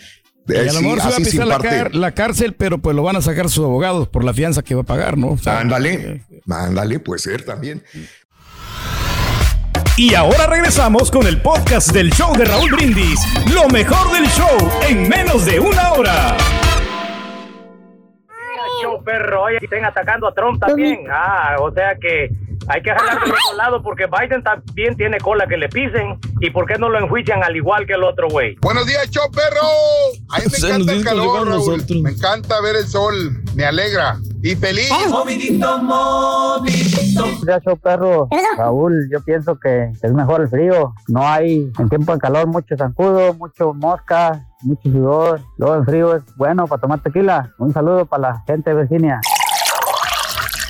Y 0.46 0.57
a 0.57 0.62
Eh, 0.62 0.64
lo 0.66 0.72
sí, 0.72 0.83
mejor 0.83 1.00
se 1.00 1.09
va 1.09 1.14
a 1.14 1.18
pisar 1.18 1.46
la, 1.46 1.59
car- 1.59 1.94
la 1.94 2.12
cárcel, 2.12 2.54
pero 2.54 2.78
pues 2.78 2.94
lo 2.94 3.02
van 3.02 3.16
a 3.16 3.22
sacar 3.22 3.48
sus 3.48 3.64
abogados 3.64 4.09
por 4.09 4.24
la 4.24 4.35
fianza 4.35 4.62
que 4.62 4.74
va 4.74 4.83
a 4.83 4.85
pagar, 4.85 5.16
¿no? 5.16 5.28
O 5.28 5.38
sea, 5.38 5.61
Ándale, 5.61 6.22
ándale, 6.50 6.98
puede 6.98 7.18
ser 7.20 7.44
también. 7.44 7.83
Y 9.96 10.12
ahora 10.16 10.48
regresamos 10.48 11.09
con 11.09 11.24
el 11.24 11.40
podcast 11.40 11.92
del 11.92 12.11
show 12.11 12.37
de 12.37 12.44
Raúl 12.44 12.68
Brindis. 12.72 13.20
Lo 13.54 13.68
mejor 13.68 14.12
del 14.12 14.26
show 14.26 14.48
en 14.88 15.09
menos 15.09 15.44
de 15.46 15.61
una 15.61 15.92
hora. 15.92 16.37
show, 18.83 19.00
perro. 19.04 19.44
Oye, 19.44 19.59
estén 19.62 19.85
atacando 19.85 20.26
a 20.26 20.35
Trump 20.35 20.59
también. 20.59 21.07
Ah, 21.09 21.54
o 21.61 21.70
sea 21.72 21.94
que 21.94 22.28
hay 22.66 22.83
que 22.83 22.90
jalar 22.90 23.20
del 23.20 23.30
otro 23.30 23.57
lado 23.57 23.83
porque 23.85 24.07
Biden 24.07 24.42
también 24.42 24.96
tiene 24.96 25.18
cola 25.20 25.46
que 25.46 25.57
le 25.57 25.68
pisen. 25.68 26.18
¿Y 26.40 26.50
por 26.50 26.66
qué 26.66 26.76
no 26.76 26.88
lo 26.88 26.98
enjuician 26.98 27.44
al 27.44 27.54
igual 27.54 27.87
que 27.87 27.92
el 27.92 28.02
otro 28.02 28.28
güey? 28.28 28.57
Buenos 28.62 28.87
días, 28.87 29.09
show 29.11 29.30
perro. 29.30 29.68
A 30.30 30.38
mí 30.40 30.44
me 30.50 30.59
encanta 30.59 30.92
el 30.92 31.04
calor, 31.04 31.46
Raúl. 31.46 31.85
Me 32.02 32.11
encanta 32.11 32.61
ver 32.61 32.74
el 32.74 32.88
sol. 32.88 33.44
Me 33.54 33.64
alegra. 33.64 34.18
Y 34.44 34.54
feliz. 34.57 34.90
Ya, 37.46 37.59
show 37.61 37.78
perro. 37.78 38.28
Raúl, 38.59 39.09
yo 39.11 39.22
pienso 39.24 39.59
que 39.59 39.90
es 40.02 40.12
mejor 40.12 40.42
el 40.42 40.48
frío. 40.48 40.92
No 41.09 41.26
hay 41.26 41.72
en 41.78 41.88
tiempo 41.88 42.12
de 42.12 42.18
calor 42.18 42.46
mucho 42.46 42.76
zancudo, 42.76 43.33
mucho 43.33 43.72
mosca, 43.72 44.46
mucho 44.61 44.83
sudor. 44.90 45.40
Luego 45.57 45.76
el 45.76 45.85
frío 45.87 46.14
es 46.16 46.22
bueno 46.37 46.66
para 46.66 46.78
tomar 46.78 47.00
tequila. 47.00 47.54
Un 47.59 47.72
saludo 47.72 48.04
para 48.04 48.33
la 48.33 48.42
gente 48.46 48.68
de 48.68 48.83
Virginia. 48.83 49.18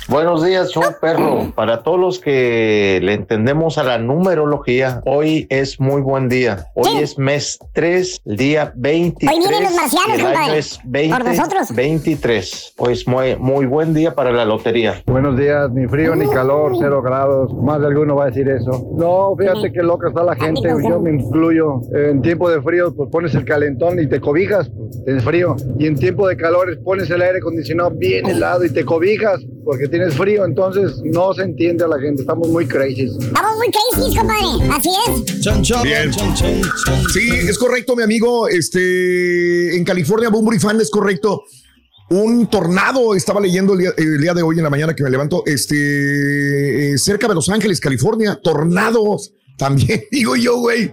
Buenos 0.07 0.45
días, 0.45 0.69
show 0.71 0.83
perro. 1.01 1.51
Para 1.55 1.81
todos 1.81 1.99
los 1.99 2.19
que 2.19 2.99
le 3.01 3.13
entendemos 3.13 3.79
a 3.79 3.83
la 3.83 3.97
numerología, 3.97 5.01
hoy 5.03 5.47
es 5.49 5.79
muy 5.79 6.01
buen 6.01 6.29
día. 6.29 6.67
Hoy 6.75 7.01
es 7.01 7.17
mes 7.17 7.57
3, 7.73 8.21
el 8.25 8.37
día 8.37 8.71
23. 8.75 9.33
Hoy 9.33 9.39
vienen 9.39 9.63
los 9.63 9.73
marcianos, 9.73 10.09
y 10.09 10.21
el 10.21 10.25
año 10.27 10.35
compadre. 10.35 10.59
es 10.59 10.79
20, 10.85 11.17
Por 11.17 11.25
nosotros. 11.25 11.75
23. 11.75 12.73
Pues 12.77 13.07
muy, 13.07 13.35
muy 13.37 13.65
buen 13.65 13.95
día 13.95 14.13
para 14.13 14.31
la 14.31 14.45
lotería. 14.45 15.01
Buenos 15.07 15.37
días, 15.37 15.71
ni 15.71 15.87
frío 15.87 16.15
ni 16.15 16.27
calor, 16.29 16.73
cero 16.79 17.01
grados. 17.01 17.51
Más 17.55 17.81
de 17.81 17.87
alguno 17.87 18.15
va 18.15 18.25
a 18.25 18.27
decir 18.27 18.47
eso. 18.47 18.87
No, 18.95 19.35
fíjate 19.35 19.71
que 19.71 19.81
loca 19.81 20.09
está 20.09 20.23
la 20.23 20.35
gente, 20.35 20.69
yo 20.87 20.99
me 20.99 21.15
incluyo. 21.15 21.81
En 21.95 22.21
tiempo 22.21 22.47
de 22.51 22.61
frío, 22.61 22.93
pues 22.95 23.09
pones 23.09 23.33
el 23.33 23.43
calentón 23.43 23.99
y 23.99 24.07
te 24.07 24.21
cobijas, 24.21 24.69
pues, 24.69 25.03
tienes 25.03 25.23
frío. 25.23 25.55
Y 25.79 25.87
en 25.87 25.95
tiempo 25.95 26.27
de 26.27 26.37
calor, 26.37 26.79
pones 26.83 27.09
el 27.09 27.23
aire 27.23 27.39
acondicionado 27.39 27.89
bien 27.89 28.27
helado 28.27 28.63
y 28.63 28.71
te 28.71 28.85
cobijas 28.85 29.41
porque 29.65 29.87
tienes 29.95 30.15
frío. 30.15 30.45
Entonces, 30.45 31.01
no 31.03 31.33
se 31.33 31.43
entiende 31.43 31.83
a 31.83 31.87
la 31.87 31.99
gente, 31.99 32.21
estamos 32.21 32.47
muy 32.49 32.67
crazy. 32.67 33.05
Estamos 33.05 33.57
muy 33.57 33.67
crazy, 33.71 34.15
compadre. 34.15 34.71
Así 34.71 34.89
es. 35.07 35.83
Bien. 35.83 36.11
Sí, 37.13 37.29
es 37.47 37.57
correcto, 37.57 37.95
mi 37.95 38.03
amigo. 38.03 38.47
Este, 38.47 39.75
en 39.75 39.83
California, 39.83 40.29
Bumburi 40.29 40.59
Fan, 40.59 40.79
es 40.81 40.89
correcto. 40.89 41.43
Un 42.09 42.47
tornado, 42.47 43.15
estaba 43.15 43.39
leyendo 43.39 43.73
el 43.73 43.79
día, 43.79 43.93
el 43.97 44.21
día 44.21 44.33
de 44.33 44.43
hoy 44.43 44.57
en 44.57 44.63
la 44.63 44.69
mañana 44.69 44.95
que 44.95 45.03
me 45.03 45.09
levanto, 45.09 45.43
este, 45.45 46.93
eh, 46.93 46.97
cerca 46.97 47.27
de 47.27 47.33
Los 47.33 47.49
Ángeles, 47.49 47.79
California, 47.79 48.39
tornados. 48.43 49.33
También 49.57 50.03
digo 50.11 50.35
yo, 50.35 50.57
güey. 50.57 50.91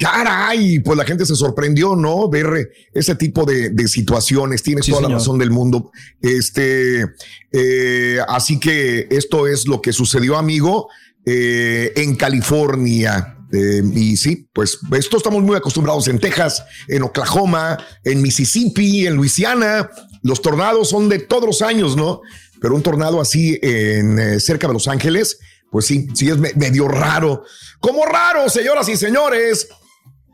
Caray, 0.00 0.78
pues 0.80 0.96
la 0.96 1.04
gente 1.04 1.26
se 1.26 1.36
sorprendió, 1.36 1.94
¿no? 1.94 2.28
Ver 2.30 2.70
ese 2.94 3.14
tipo 3.16 3.44
de, 3.44 3.68
de 3.70 3.86
situaciones. 3.86 4.62
Tienes 4.62 4.86
Sí, 4.86 4.92
toda 4.92 5.02
la 5.08 5.14
razón 5.16 5.38
del 5.38 5.50
mundo. 5.50 5.90
Este, 6.22 7.04
eh, 7.52 8.18
así 8.28 8.58
que 8.58 9.06
esto 9.10 9.46
es 9.46 9.66
lo 9.68 9.82
que 9.82 9.92
sucedió, 9.92 10.38
amigo, 10.38 10.88
eh, 11.26 11.92
en 11.96 12.16
California. 12.16 13.36
Eh, 13.52 13.82
y 13.94 14.16
sí, 14.16 14.48
pues 14.52 14.78
esto 14.96 15.16
estamos 15.16 15.42
muy 15.42 15.56
acostumbrados 15.56 16.06
en 16.08 16.18
Texas, 16.18 16.64
en 16.88 17.02
Oklahoma, 17.02 17.78
en 18.04 18.22
Mississippi, 18.22 19.06
en 19.06 19.16
Luisiana. 19.16 19.90
Los 20.22 20.40
tornados 20.40 20.88
son 20.88 21.08
de 21.08 21.18
todos 21.18 21.44
los 21.44 21.62
años, 21.62 21.96
¿no? 21.96 22.20
Pero 22.60 22.74
un 22.74 22.82
tornado 22.82 23.20
así 23.20 23.58
en 23.62 24.18
eh, 24.18 24.40
cerca 24.40 24.66
de 24.66 24.72
Los 24.74 24.86
Ángeles, 24.88 25.38
pues 25.70 25.86
sí, 25.86 26.06
sí 26.14 26.28
es 26.30 26.38
me- 26.38 26.52
medio 26.54 26.88
raro. 26.88 27.42
Como 27.80 28.04
raro, 28.06 28.48
señoras 28.48 28.88
y 28.88 28.96
señores, 28.96 29.68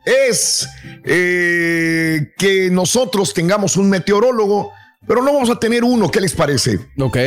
es 0.07 0.67
eh, 1.03 2.31
que 2.37 2.69
nosotros 2.71 3.33
tengamos 3.33 3.75
un 3.75 3.89
meteorólogo, 3.89 4.71
pero 5.05 5.21
no 5.21 5.33
vamos 5.33 5.49
a 5.49 5.59
tener 5.59 5.83
uno. 5.83 6.09
¿Qué 6.09 6.21
les 6.21 6.33
parece? 6.33 6.79
Ok. 6.97 7.17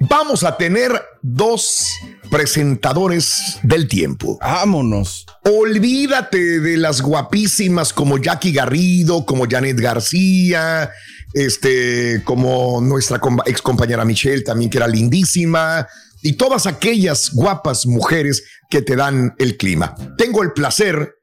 Vamos 0.00 0.44
a 0.44 0.56
tener 0.56 0.92
dos 1.22 1.88
presentadores 2.30 3.58
del 3.64 3.88
tiempo. 3.88 4.38
Vámonos. 4.40 5.26
Olvídate 5.44 6.60
de 6.60 6.76
las 6.76 7.02
guapísimas 7.02 7.92
como 7.92 8.18
Jackie 8.18 8.52
Garrido, 8.52 9.26
como 9.26 9.46
Janet 9.50 9.80
García, 9.80 10.90
este, 11.34 12.22
como 12.24 12.80
nuestra 12.80 13.20
ex 13.46 13.60
compañera 13.60 14.04
Michelle 14.04 14.42
también, 14.42 14.70
que 14.70 14.78
era 14.78 14.86
lindísima, 14.86 15.88
y 16.22 16.34
todas 16.34 16.66
aquellas 16.66 17.32
guapas 17.32 17.84
mujeres 17.86 18.44
que 18.70 18.82
te 18.82 18.94
dan 18.94 19.34
el 19.38 19.56
clima. 19.56 19.96
Tengo 20.16 20.44
el 20.44 20.52
placer 20.52 21.17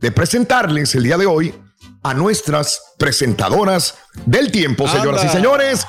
de 0.00 0.12
presentarles 0.12 0.94
el 0.94 1.04
día 1.04 1.16
de 1.16 1.26
hoy 1.26 1.54
a 2.02 2.14
nuestras 2.14 2.80
presentadoras 2.98 3.96
del 4.26 4.50
tiempo, 4.50 4.88
señoras 4.88 5.24
y 5.24 5.28
señores. 5.28 5.86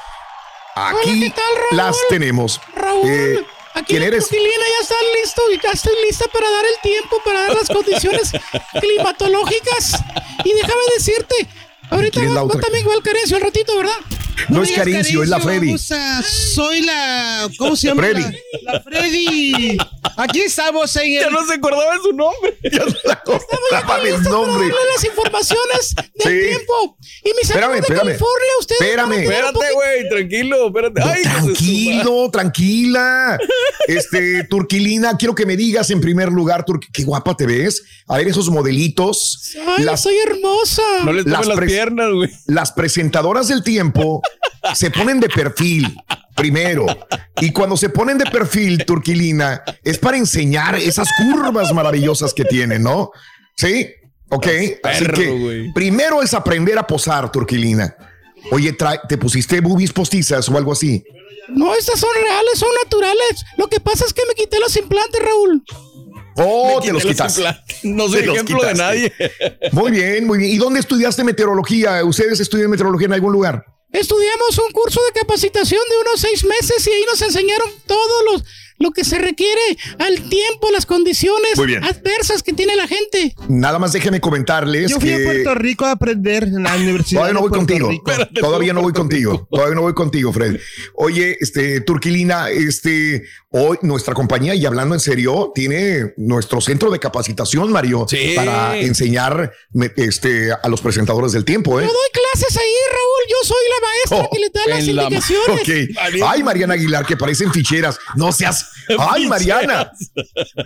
Aquí 0.76 1.10
Hola, 1.10 1.20
¿qué 1.20 1.30
tal, 1.32 1.56
Raúl? 1.56 1.78
las 1.78 1.98
tenemos. 2.10 2.62
Raúl, 2.76 3.10
Eh, 3.10 3.46
aquí 3.74 3.86
¿Quién 3.88 4.02
la 4.02 4.08
eres? 4.08 4.30
ya 4.30 4.38
está 4.82 4.96
listo 5.22 5.42
y 5.52 5.60
ya 5.62 5.72
estoy 5.72 5.94
lista 6.06 6.26
para 6.32 6.50
dar 6.50 6.66
el 6.66 6.82
tiempo, 6.82 7.18
para 7.26 7.42
dar 7.42 7.56
las 7.56 7.68
condiciones 7.68 8.32
climatológicas. 8.80 9.94
Y 10.44 10.54
déjame 10.54 10.82
decirte, 10.96 11.48
ahorita 11.90 12.20
¿Quién 12.20 12.30
es 12.30 12.36
la 12.36 12.44
va, 12.44 12.54
va 12.54 12.60
también 12.62 12.88
va 12.88 12.94
el 12.94 13.04
Carencio 13.04 13.38
al 13.38 13.44
ratito, 13.44 13.76
¿verdad? 13.78 13.98
No 14.50 14.62
es 14.64 14.70
digas 14.70 14.86
Carincio, 14.86 15.24
es 15.24 15.30
la 15.30 15.40
Freddy. 15.40 15.68
babosa. 15.68 16.24
soy 16.24 16.82
la. 16.82 17.50
¿Cómo 17.58 17.76
se 17.76 17.88
llama? 17.88 18.04
Freddy. 18.04 18.22
La, 18.64 18.74
la 18.74 18.82
Freddy. 18.82 19.78
Aquí 20.16 20.42
estamos 20.42 20.96
en 20.96 21.14
el. 21.14 21.20
Ya 21.22 21.30
no 21.30 21.46
se 21.46 21.54
acordaba 21.56 21.94
de 21.96 22.00
su 22.02 22.14
nombre. 22.14 22.58
Dame 23.72 24.10
el 24.10 24.24
nombre. 24.24 24.68
Darle 24.70 24.92
las 24.96 25.04
informaciones 25.06 25.96
del 26.16 26.42
Sí. 26.42 26.48
tiempo. 26.50 26.98
Y 27.24 27.30
mis 27.34 27.50
Espérame, 27.50 27.72
amigos 27.72 27.88
de 27.88 27.94
espérame. 27.96 28.06
California, 28.06 28.52
ustedes 28.60 28.82
a 28.82 28.86
Espérame. 28.86 29.14
Espérate, 29.24 29.74
güey, 29.74 30.10
tranquilo, 30.10 30.68
espérate. 30.68 31.02
Ay, 31.04 31.22
Tranquilo, 31.24 32.30
tranquila. 32.32 33.38
Este, 33.88 34.44
Turquilina, 34.46 35.18
quiero 35.18 35.36
que 35.36 35.46
me 35.46 35.56
digas 35.58 35.90
en 35.92 36.02
primer 36.02 36.30
lugar, 36.30 36.66
Turqui- 36.66 36.90
qué 36.92 37.04
guapa 37.04 37.36
te 37.36 37.46
ves. 37.46 37.84
A 38.08 38.18
ver 38.18 38.28
esos 38.28 38.50
modelitos. 38.50 39.56
Ay, 39.78 39.86
soy 39.98 40.16
hermosa. 40.26 40.82
No 41.04 41.14
les 41.14 41.26
las 41.26 41.58
pres- 41.58 41.68
piernas, 41.68 42.10
güey. 42.14 42.30
Las 42.48 42.72
presentadoras 42.72 43.48
del 43.48 43.64
tiempo 43.64 44.22
se 44.74 44.92
ponen 44.92 45.20
de 45.20 45.30
perfil 45.30 45.96
primero. 46.36 46.86
Y 47.42 47.52
cuando 47.52 47.76
se 47.76 47.90
ponen 47.90 48.18
de 48.18 48.26
perfil, 48.26 48.86
Turquilina, 48.86 49.64
es 49.84 49.98
para 49.98 50.18
enseñar 50.18 50.76
esas 50.76 51.10
curvas 51.18 51.74
maravillosas 51.74 52.34
que 52.34 52.46
tienen, 52.46 52.84
¿no? 52.84 53.12
Sí, 53.56 53.90
ok. 54.30 54.48
Así 54.84 55.06
que 55.08 55.72
primero 55.74 56.22
es 56.22 56.34
aprender 56.34 56.78
a 56.78 56.86
posar, 56.86 57.32
Turquilina. 57.32 57.96
Oye, 58.52 58.76
¿te 59.10 59.18
pusiste 59.18 59.60
boobies 59.62 59.92
postizas 59.92 60.48
o 60.48 60.58
algo 60.58 60.72
así? 60.72 61.04
No, 61.50 61.74
estas 61.76 62.00
son 62.00 62.10
reales, 62.14 62.60
son 62.60 62.70
naturales. 62.84 63.46
Lo 63.58 63.68
que 63.68 63.80
pasa 63.80 64.06
es 64.06 64.14
que 64.14 64.22
me 64.28 64.36
quité 64.36 64.60
los 64.60 64.76
implantes, 64.78 65.22
Raúl. 65.22 65.64
Oh, 66.36 66.80
te 66.84 66.94
los 66.94 67.04
quitas. 67.04 67.42
No 67.84 68.08
soy 68.10 68.20
ejemplo 68.20 68.64
de 68.64 68.74
nadie. 68.76 69.14
Muy 69.72 69.92
bien, 69.92 70.28
muy 70.28 70.38
bien. 70.38 70.52
¿Y 70.52 70.58
dónde 70.58 70.80
estudiaste 70.80 71.24
meteorología? 71.24 72.04
¿Ustedes 72.04 72.40
estudian 72.40 72.70
meteorología 72.70 73.08
en 73.08 73.14
algún 73.14 73.32
lugar? 73.32 73.66
Estudiamos 73.92 74.58
un 74.66 74.72
curso 74.74 75.00
de 75.14 75.20
capacitación 75.20 75.82
de 75.90 76.10
unos 76.10 76.20
seis 76.22 76.44
meses 76.46 76.86
y 76.88 76.92
ahí 76.92 77.04
nos 77.10 77.22
enseñaron 77.22 77.70
todo 77.86 78.24
los, 78.32 78.44
lo 78.80 78.92
que 78.92 79.04
se 79.06 79.18
requiere 79.18 79.62
al 80.00 80.30
tiempo, 80.30 80.70
las 80.72 80.86
condiciones 80.86 81.58
Muy 81.58 81.68
bien. 81.68 81.84
adversas 81.84 82.44
que 82.44 82.52
tiene 82.54 82.76
la 82.76 82.86
gente. 82.88 83.34
Nada 83.48 83.80
más 83.80 83.94
déjeme 83.94 84.20
comentarles 84.20 84.92
Yo 84.92 85.00
fui 85.00 85.10
que 85.10 85.16
a 85.16 85.24
Puerto 85.26 85.56
Rico 85.56 85.86
a 85.86 85.92
aprender 85.92 86.44
en 86.44 86.64
la 86.64 86.76
Universidad. 86.76 87.22
Todavía 87.22 87.34
no 87.34 87.42
voy 87.42 87.50
contigo. 87.52 87.90
Todavía 88.40 88.74
no 88.74 88.82
voy 88.82 88.94
contigo. 88.94 89.48
Todavía 89.50 89.76
no 89.76 89.82
voy 89.82 89.94
contigo, 89.94 90.34
Fred. 90.34 90.60
Oye, 90.96 91.38
este, 91.40 91.80
Turquilina, 91.82 92.50
este, 92.50 93.24
hoy 93.52 93.78
nuestra 93.84 94.14
compañía, 94.14 94.54
y 94.54 94.66
hablando 94.66 94.96
en 94.96 95.00
serio, 95.02 95.52
tiene 95.56 96.14
nuestro 96.18 96.60
centro 96.62 96.92
de 96.92 97.00
capacitación, 97.00 97.72
Mario, 97.72 98.06
Sí. 98.08 98.34
para 98.36 98.78
enseñar 98.78 99.54
este, 99.96 100.52
a 100.52 100.68
los 100.68 100.82
presentadores 100.82 101.32
del 101.32 101.46
tiempo, 101.46 101.80
¿eh? 101.80 101.84
Yo 101.86 101.90
doy 101.92 102.10
clases 102.12 102.58
ahí, 102.58 102.74
Raúl. 102.92 103.17
Yo 103.30 103.36
soy 103.44 103.58
la 103.70 103.88
maestra 103.88 104.18
Oh, 104.18 104.30
que 104.34 104.40
le 104.40 104.50
da 104.50 104.62
las 104.68 104.88
la- 104.88 105.04
indicaciones. 105.04 105.62
Ok. 105.62 106.24
Ay, 106.26 106.44
Mariana 106.44 106.74
Aguilar, 106.76 107.06
que 107.06 107.18
parecen 107.18 107.52
ficheras. 107.52 108.00
No 108.16 108.32
seas. 108.32 108.70
Ay, 109.00 109.28
Mariana. 109.28 109.92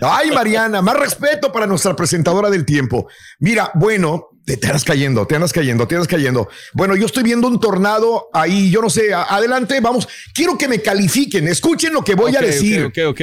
Ay, 0.00 0.30
Mariana, 0.30 0.80
más 0.82 0.96
respeto 0.96 1.50
para 1.52 1.66
nuestra 1.66 1.94
presentadora 1.96 2.50
del 2.50 2.64
tiempo. 2.64 3.08
Mira, 3.40 3.70
bueno, 3.74 4.28
te, 4.44 4.56
te 4.56 4.66
andas 4.68 4.84
cayendo, 4.84 5.26
te 5.26 5.34
andas 5.34 5.52
cayendo, 5.52 5.86
te 5.88 5.94
andas 5.96 6.08
cayendo. 6.08 6.48
Bueno, 6.74 6.94
yo 6.96 7.06
estoy 7.06 7.22
viendo 7.24 7.48
un 7.48 7.58
tornado 7.60 8.28
ahí, 8.32 8.70
yo 8.70 8.80
no 8.80 8.90
sé, 8.90 9.12
a- 9.12 9.22
adelante, 9.24 9.80
vamos. 9.80 10.08
Quiero 10.34 10.56
que 10.56 10.68
me 10.68 10.80
califiquen, 10.80 11.48
escuchen 11.48 11.92
lo 11.92 12.02
que 12.02 12.14
voy 12.14 12.34
a 12.36 12.40
decir. 12.40 12.84
Ok, 12.84 12.98
ok, 13.08 13.10
ok. 13.10 13.20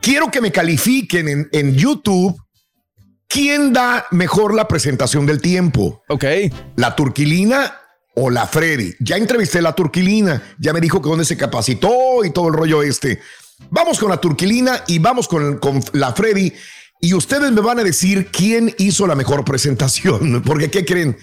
Quiero 0.00 0.30
que 0.30 0.40
me 0.40 0.50
califiquen 0.50 1.28
en, 1.28 1.48
en 1.52 1.74
YouTube. 1.76 2.36
¿Quién 3.28 3.72
da 3.72 4.06
mejor 4.10 4.54
la 4.54 4.68
presentación 4.68 5.24
del 5.24 5.40
tiempo? 5.40 6.02
Ok. 6.08 6.24
¿La 6.76 6.94
turquilina 6.94 7.78
o 8.14 8.30
la 8.30 8.46
Freddy? 8.46 8.94
Ya 9.00 9.16
entrevisté 9.16 9.58
a 9.58 9.62
la 9.62 9.74
turquilina, 9.74 10.42
ya 10.58 10.72
me 10.72 10.80
dijo 10.80 11.00
que 11.00 11.08
dónde 11.08 11.24
se 11.24 11.36
capacitó 11.36 12.24
y 12.24 12.30
todo 12.30 12.48
el 12.48 12.54
rollo 12.54 12.82
este. 12.82 13.20
Vamos 13.70 13.98
con 13.98 14.10
la 14.10 14.16
turquilina 14.20 14.82
y 14.86 14.98
vamos 14.98 15.28
con, 15.28 15.58
con 15.58 15.80
la 15.92 16.12
Freddy. 16.12 16.52
Y 17.00 17.14
ustedes 17.14 17.50
me 17.52 17.60
van 17.60 17.78
a 17.80 17.84
decir 17.84 18.28
quién 18.30 18.74
hizo 18.78 19.06
la 19.06 19.14
mejor 19.14 19.44
presentación. 19.44 20.42
Porque, 20.46 20.70
¿qué 20.70 20.84
creen? 20.84 21.16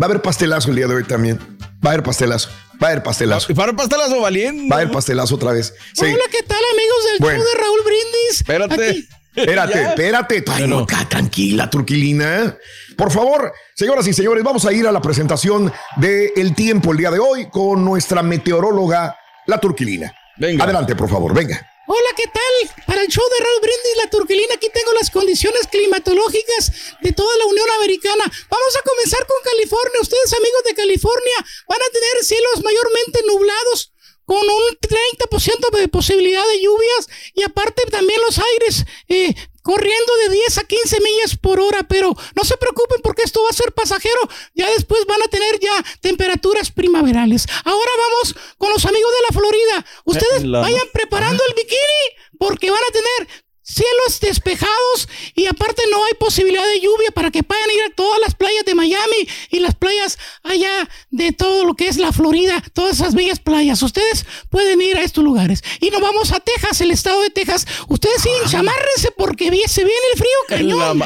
Va 0.00 0.06
a 0.06 0.10
haber 0.10 0.22
pastelazo 0.22 0.70
el 0.70 0.76
día 0.76 0.86
de 0.88 0.94
hoy 0.94 1.04
también. 1.04 1.38
Va 1.84 1.90
a 1.90 1.92
haber 1.94 2.02
pastelazo. 2.02 2.50
Va 2.82 2.88
a 2.88 2.90
haber 2.92 3.02
pastelazo. 3.02 3.54
Para 3.54 3.72
pastelazo 3.74 4.20
valiente. 4.20 4.68
Va 4.68 4.76
a 4.76 4.80
haber 4.80 4.92
pastelazo 4.92 5.34
otra 5.36 5.52
vez. 5.52 5.72
Sí. 5.94 6.04
Hola, 6.04 6.24
¿qué 6.30 6.42
tal, 6.42 6.58
amigos 6.72 7.04
del 7.12 7.18
Bueno. 7.20 7.38
show 7.38 7.48
de 7.52 7.60
Raúl 7.60 7.78
Brindis? 7.84 8.32
Espérate. 8.40 8.90
Aquí- 8.90 9.08
Espérate, 9.34 9.74
Ya. 9.74 9.88
espérate. 9.90 10.44
Ay, 10.50 10.66
no, 10.68 10.86
ca- 10.86 11.08
tranquila, 11.08 11.70
Turquilina. 11.70 12.56
Por 12.96 13.10
favor, 13.10 13.52
señoras 13.74 14.06
y 14.06 14.12
señores, 14.12 14.44
vamos 14.44 14.64
a 14.66 14.72
ir 14.72 14.86
a 14.86 14.92
la 14.92 15.00
presentación 15.00 15.72
de 15.96 16.32
El 16.36 16.54
Tiempo 16.54 16.92
el 16.92 16.98
día 16.98 17.10
de 17.10 17.18
hoy 17.18 17.48
con 17.50 17.84
nuestra 17.84 18.22
meteoróloga, 18.22 19.16
la 19.46 19.58
Turquilina. 19.58 20.14
Venga. 20.36 20.64
Adelante, 20.64 20.94
por 20.96 21.08
favor, 21.08 21.32
venga. 21.34 21.68
Hola, 21.86 22.10
¿qué 22.16 22.24
tal? 22.32 22.84
Para 22.86 23.02
el 23.02 23.08
show 23.08 23.24
de 23.36 23.44
Raúl 23.44 23.60
Brindis, 23.60 23.96
la 24.04 24.08
Turquilina, 24.08 24.54
aquí 24.54 24.68
tengo 24.72 24.92
las 24.92 25.10
condiciones 25.10 25.66
climatológicas 25.66 26.72
de 27.00 27.12
toda 27.12 27.36
la 27.38 27.46
Unión 27.46 27.66
Americana. 27.78 28.24
Vamos 28.48 28.76
a 28.78 28.82
comenzar 28.88 29.26
con 29.26 29.36
California. 29.44 30.00
Ustedes, 30.00 30.32
amigos 30.32 30.62
de 30.64 30.74
California, 30.74 31.36
van 31.68 31.80
a 31.82 31.92
tener 31.92 32.24
cielos 32.24 32.62
mayormente 32.62 33.20
nublados 33.26 33.91
con 34.24 34.38
un 34.38 34.78
30% 34.80 35.70
de 35.78 35.88
posibilidad 35.88 36.46
de 36.46 36.62
lluvias 36.62 37.08
y 37.34 37.42
aparte 37.42 37.82
también 37.90 38.20
los 38.26 38.38
aires 38.38 38.84
eh, 39.08 39.34
corriendo 39.62 40.12
de 40.28 40.34
10 40.34 40.58
a 40.58 40.64
15 40.64 41.00
millas 41.00 41.36
por 41.36 41.60
hora, 41.60 41.82
pero 41.84 42.14
no 42.34 42.44
se 42.44 42.56
preocupen 42.56 43.00
porque 43.02 43.22
esto 43.22 43.42
va 43.42 43.50
a 43.50 43.52
ser 43.52 43.72
pasajero, 43.72 44.20
ya 44.54 44.68
después 44.70 45.04
van 45.06 45.22
a 45.22 45.28
tener 45.28 45.58
ya 45.60 45.72
temperaturas 46.00 46.70
primaverales. 46.70 47.46
Ahora 47.64 47.90
vamos 47.98 48.34
con 48.58 48.70
los 48.70 48.84
amigos 48.84 49.10
de 49.12 49.26
la 49.34 49.40
Florida. 49.40 49.86
Ustedes 50.04 50.42
Eh, 50.42 50.46
la- 50.46 50.60
vayan 50.60 50.88
preparando 50.92 51.42
el 51.48 51.54
bikini 51.54 52.38
porque 52.38 52.70
van 52.70 52.80
a 52.82 52.92
tener 52.92 53.44
cielos 53.74 54.20
despejados 54.20 55.08
y 55.34 55.46
aparte 55.46 55.82
no 55.90 56.04
hay 56.04 56.14
posibilidad 56.14 56.66
de 56.66 56.80
lluvia 56.80 57.10
para 57.12 57.30
que 57.30 57.42
puedan 57.42 57.70
ir 57.70 57.82
a 57.84 57.94
todas 57.94 58.20
las 58.20 58.34
playas 58.34 58.64
de 58.64 58.74
Miami 58.74 59.28
y 59.50 59.60
las 59.60 59.74
playas 59.74 60.18
allá 60.42 60.88
de 61.10 61.32
todo 61.32 61.64
lo 61.64 61.74
que 61.74 61.88
es 61.88 61.96
la 61.96 62.12
Florida, 62.12 62.62
todas 62.74 62.96
esas 63.00 63.14
bellas 63.14 63.38
playas. 63.40 63.82
Ustedes 63.82 64.26
pueden 64.50 64.80
ir 64.82 64.96
a 64.96 65.02
estos 65.02 65.24
lugares. 65.24 65.62
Y 65.80 65.90
nos 65.90 66.00
vamos 66.00 66.32
a 66.32 66.40
Texas, 66.40 66.80
el 66.80 66.90
estado 66.90 67.20
de 67.22 67.30
Texas. 67.30 67.66
Ustedes 67.88 68.22
sí, 68.22 68.30
chamárrense 68.50 69.10
porque 69.16 69.50
vi- 69.50 69.62
se 69.66 69.84
viene 69.84 70.06
el 70.12 70.18
frío 70.18 70.38
cañón. 70.48 71.02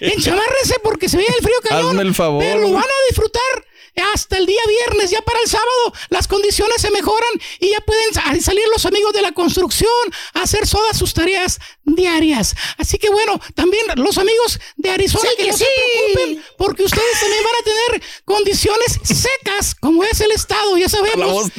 Enchamárrense 0.00 0.74
porque 0.82 1.08
se 1.08 1.16
viene 1.18 1.34
el 1.38 1.42
frío 1.44 1.56
cañón. 1.62 1.90
Hazme 1.90 2.02
el 2.02 2.14
favor. 2.14 2.42
Pero 2.42 2.60
lo 2.60 2.72
van 2.72 2.84
a 2.84 3.08
disfrutar 3.08 3.42
hasta 4.12 4.36
el 4.36 4.44
día 4.46 4.60
viernes. 4.68 5.10
Ya 5.10 5.22
para 5.22 5.40
el 5.40 5.48
sábado 5.48 5.92
las 6.10 6.28
condiciones 6.28 6.80
se 6.82 6.90
mejoran 6.90 7.30
y 7.60 7.70
ya 7.70 7.80
pueden 7.80 8.12
sa- 8.12 8.22
salir 8.40 8.62
los 8.72 8.84
amigos 8.86 9.12
de 9.14 9.22
la 9.22 9.32
construcción 9.32 9.90
a 10.34 10.42
hacer 10.42 10.68
todas 10.68 10.96
sus 10.98 11.14
tareas 11.14 11.58
diarias. 11.96 12.54
Así 12.78 12.98
que 12.98 13.08
bueno, 13.10 13.40
también 13.54 13.84
los 13.96 14.18
amigos 14.18 14.60
de 14.76 14.90
Arizona 14.90 15.28
Sí, 15.30 15.36
que 15.36 15.44
que 15.44 15.50
no 15.50 15.56
se 15.56 15.64
preocupen 15.64 16.44
porque 16.58 16.84
ustedes 16.84 17.20
también 17.20 17.42
van 17.42 17.54
a 17.54 17.64
tener 17.64 18.02
condiciones 18.24 18.98
secas 19.02 19.74
como 19.74 20.04
es 20.04 20.20
el 20.20 20.30
estado. 20.32 20.76
Ya 20.76 20.88
sabemos, 20.88 21.44
un- 21.44 21.52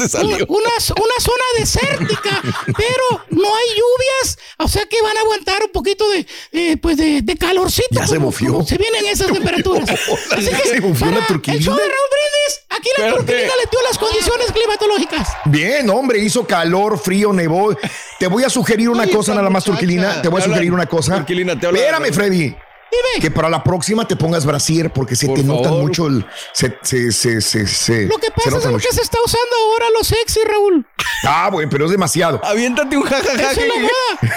una, 0.48 0.70
una 0.70 1.20
zona 1.20 1.44
desértica, 1.60 2.42
pero 2.66 3.26
no 3.32 3.56
hay 3.56 3.68
lluvias, 3.70 4.38
o 4.60 4.68
sea 4.68 4.86
que 4.86 5.02
van 5.02 5.18
a 5.18 5.22
aguantar 5.22 5.64
un 5.64 5.72
poquito 5.72 6.08
de, 6.10 6.26
eh, 6.54 6.78
pues 6.78 6.98
de, 6.98 7.22
de 7.22 7.36
calorcito. 7.38 7.88
Ya 7.92 8.08
se 8.08 8.18
como- 8.18 8.66
Se 8.66 8.78
vienen 8.78 9.06
esas 9.08 9.28
temperaturas. 9.34 9.90
Así 9.90 10.46
Ya 10.46 10.62
que 10.62 10.70
se 10.70 10.80
la 11.12 11.26
turquilina. 11.28 11.58
El 11.60 11.64
show 11.66 11.76
de 11.76 11.82
Raúl 11.82 12.10
Brindis, 12.12 12.62
aquí 12.78 12.90
la 12.98 13.10
turquilina 13.16 13.48
le 13.64 13.70
dio 13.70 13.80
las 13.88 13.98
condiciones 13.98 14.52
climatológicas. 14.52 15.30
Bien, 15.46 15.90
hombre, 15.90 16.20
hizo 16.20 16.46
calor, 16.46 16.98
frío, 17.00 17.34
nevó. 17.34 17.76
Te 18.20 18.28
voy 18.28 18.44
a 18.44 18.50
sugerir 18.50 18.90
una 18.90 19.08
cosa 19.08 19.34
nada 19.34 19.50
más. 19.50 19.64
Turquilina. 19.64 20.22
Te 20.22 20.28
voy 20.30 20.42
a 20.42 20.46
sugerir 20.46 20.72
una 20.74 20.86
cosa. 20.86 21.16
Turquilina, 21.18 21.60
te 21.60 21.68
hablan. 21.68 21.82
Espérame, 21.84 22.14
Freddy. 22.14 22.56
Dime. 22.90 23.20
Que 23.22 23.30
para 23.32 23.50
la 23.50 23.62
próxima 23.62 24.08
te 24.08 24.16
pongas 24.16 24.46
brasier 24.46 24.94
porque 24.94 25.14
se 25.14 25.28
Por 25.28 25.38
te 25.38 25.44
nota 25.44 25.68
favor. 25.68 25.82
mucho 25.84 26.08
el. 26.08 26.26
Se, 26.54 26.78
se, 26.82 27.12
se, 27.12 27.42
se, 27.42 27.68
se- 27.68 28.06
Lo 28.06 28.16
que 28.18 28.28
se 28.28 28.32
pasa 28.32 28.48
es 28.48 28.54
nota 28.54 28.66
lo 28.68 28.72
mucho. 28.76 28.88
que 28.88 28.96
se 28.96 29.02
está 29.02 29.18
usando 29.26 29.56
ahora 29.66 29.86
los 29.98 30.08
sexy, 30.08 30.40
Raúl. 30.46 30.88
Ah, 31.26 31.50
bueno, 31.52 31.70
pero 31.70 31.84
es 31.86 31.92
demasiado. 31.92 32.40
Aviéntate 32.46 32.96
un 32.96 33.04
jajaja. 33.04 33.54
Que- 33.54 33.68
moda. 33.68 34.32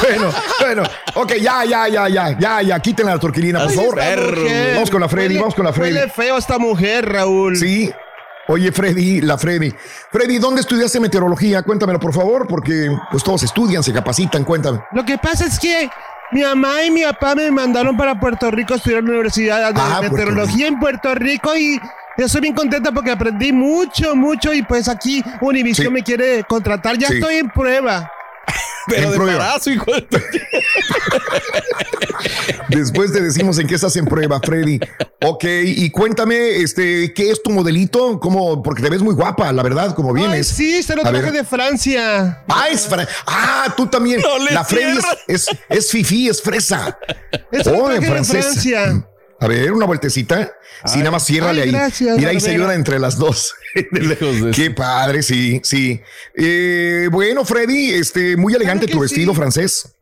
Bueno, 0.00 0.30
bueno. 0.60 0.82
Ok, 1.14 1.32
ya, 1.40 1.64
ya, 1.64 1.88
ya, 1.88 2.08
ya, 2.08 2.38
ya, 2.38 2.62
ya. 2.62 2.80
Quítenla 2.80 3.14
la 3.14 3.20
turquilina, 3.20 3.62
por 3.64 3.72
favor. 3.72 3.98
Vamos 4.74 4.90
con 4.90 5.00
la 5.00 5.08
Freddy, 5.08 5.34
Huele- 5.34 5.40
vamos 5.40 5.54
con 5.54 5.64
la 5.64 5.72
Freddy. 5.72 5.92
Huele 5.94 6.08
feo 6.10 6.38
esta 6.38 6.58
mujer, 6.58 7.08
Raúl. 7.10 7.56
Sí. 7.56 7.92
Oye, 8.48 8.72
Freddy, 8.72 9.20
la 9.20 9.38
Freddy. 9.38 9.72
Freddy, 10.10 10.38
¿dónde 10.38 10.60
estudiaste 10.62 10.98
meteorología? 10.98 11.62
Cuéntamelo, 11.62 12.00
por 12.00 12.12
favor, 12.12 12.46
porque 12.48 12.90
pues 13.10 13.22
todos 13.22 13.42
estudian, 13.44 13.82
se 13.82 13.92
capacitan, 13.92 14.44
cuéntame. 14.44 14.80
Lo 14.92 15.04
que 15.04 15.16
pasa 15.16 15.46
es 15.46 15.58
que 15.60 15.88
mi 16.32 16.42
mamá 16.42 16.82
y 16.82 16.90
mi 16.90 17.02
papá 17.04 17.34
me 17.36 17.50
mandaron 17.52 17.96
para 17.96 18.18
Puerto 18.18 18.50
Rico 18.50 18.74
a 18.74 18.78
estudiar 18.78 18.98
en 19.00 19.04
la 19.06 19.10
Universidad 19.12 19.72
de 19.72 19.80
Ah, 19.80 19.96
Puerto 20.00 20.16
Meteorología 20.16 20.66
en 20.66 20.78
Puerto 20.80 21.14
Rico 21.14 21.56
y 21.56 21.80
estoy 22.26 22.40
bien 22.42 22.54
contenta 22.54 22.92
porque 22.92 23.10
aprendí 23.10 23.52
mucho, 23.52 24.14
mucho 24.16 24.52
y 24.52 24.62
pues 24.62 24.88
aquí 24.88 25.22
Univision 25.40 25.86
Sí. 25.88 25.92
me 25.92 26.02
quiere 26.02 26.44
contratar. 26.44 26.98
Ya 26.98 27.08
Sí. 27.08 27.14
estoy 27.14 27.36
en 27.36 27.50
prueba. 27.50 28.10
Pero 28.88 29.02
En 29.04 29.10
de 29.10 29.16
prueba. 29.16 29.32
embarazo, 29.34 29.70
hijo 29.70 29.92
de 29.92 30.06
Después 32.68 33.12
te 33.12 33.20
decimos 33.20 33.58
en 33.58 33.66
qué 33.66 33.74
estás 33.76 33.94
en 33.96 34.04
prueba, 34.06 34.40
Freddy. 34.40 34.80
Ok, 35.24 35.44
y 35.64 35.90
cuéntame, 35.90 36.56
este, 36.56 37.12
¿qué 37.14 37.30
es 37.30 37.42
tu 37.42 37.50
modelito? 37.50 38.18
¿Cómo? 38.18 38.62
Porque 38.62 38.82
te 38.82 38.90
ves 38.90 39.02
muy 39.02 39.14
guapa, 39.14 39.52
la 39.52 39.62
verdad, 39.62 39.94
como 39.94 40.08
Ay, 40.10 40.14
vienes. 40.22 40.48
sí, 40.48 40.82
se 40.82 40.96
lo 40.96 41.02
traje 41.02 41.30
de 41.30 41.44
Francia. 41.44 42.42
Ah, 42.48 42.64
es 42.70 42.86
fra- 42.88 43.06
ah, 43.26 43.72
tú 43.76 43.86
también. 43.86 44.20
No 44.20 44.38
le 44.38 44.52
la 44.52 44.64
Freddy 44.64 44.98
es, 44.98 45.04
es, 45.48 45.58
es 45.68 45.90
fifí, 45.90 46.28
es 46.28 46.42
fresa. 46.42 46.98
Lo 47.64 47.72
Oh, 47.74 47.90
en 47.92 48.00
de. 48.00 48.06
Francia. 48.08 49.04
A 49.42 49.48
ver, 49.48 49.72
una 49.72 49.86
vueltecita. 49.86 50.52
Sí, 50.84 50.98
nada 50.98 51.10
más 51.10 51.26
ciérrale 51.26 51.62
ay, 51.62 51.68
ahí. 51.68 51.74
gracias, 51.74 52.16
Mira, 52.16 52.30
ahí 52.30 52.38
se 52.40 52.46
Barbera. 52.46 52.64
ayuda 52.64 52.74
entre 52.76 52.98
las 53.00 53.18
dos. 53.18 53.54
Qué 54.54 54.70
padre, 54.70 55.22
sí, 55.22 55.60
sí. 55.64 56.00
Eh, 56.36 57.08
bueno, 57.10 57.44
Freddy, 57.44 57.90
este, 57.90 58.36
muy 58.36 58.54
elegante 58.54 58.86
tu 58.86 59.00
vestido 59.00 59.32
sí. 59.32 59.36
francés. 59.36 59.96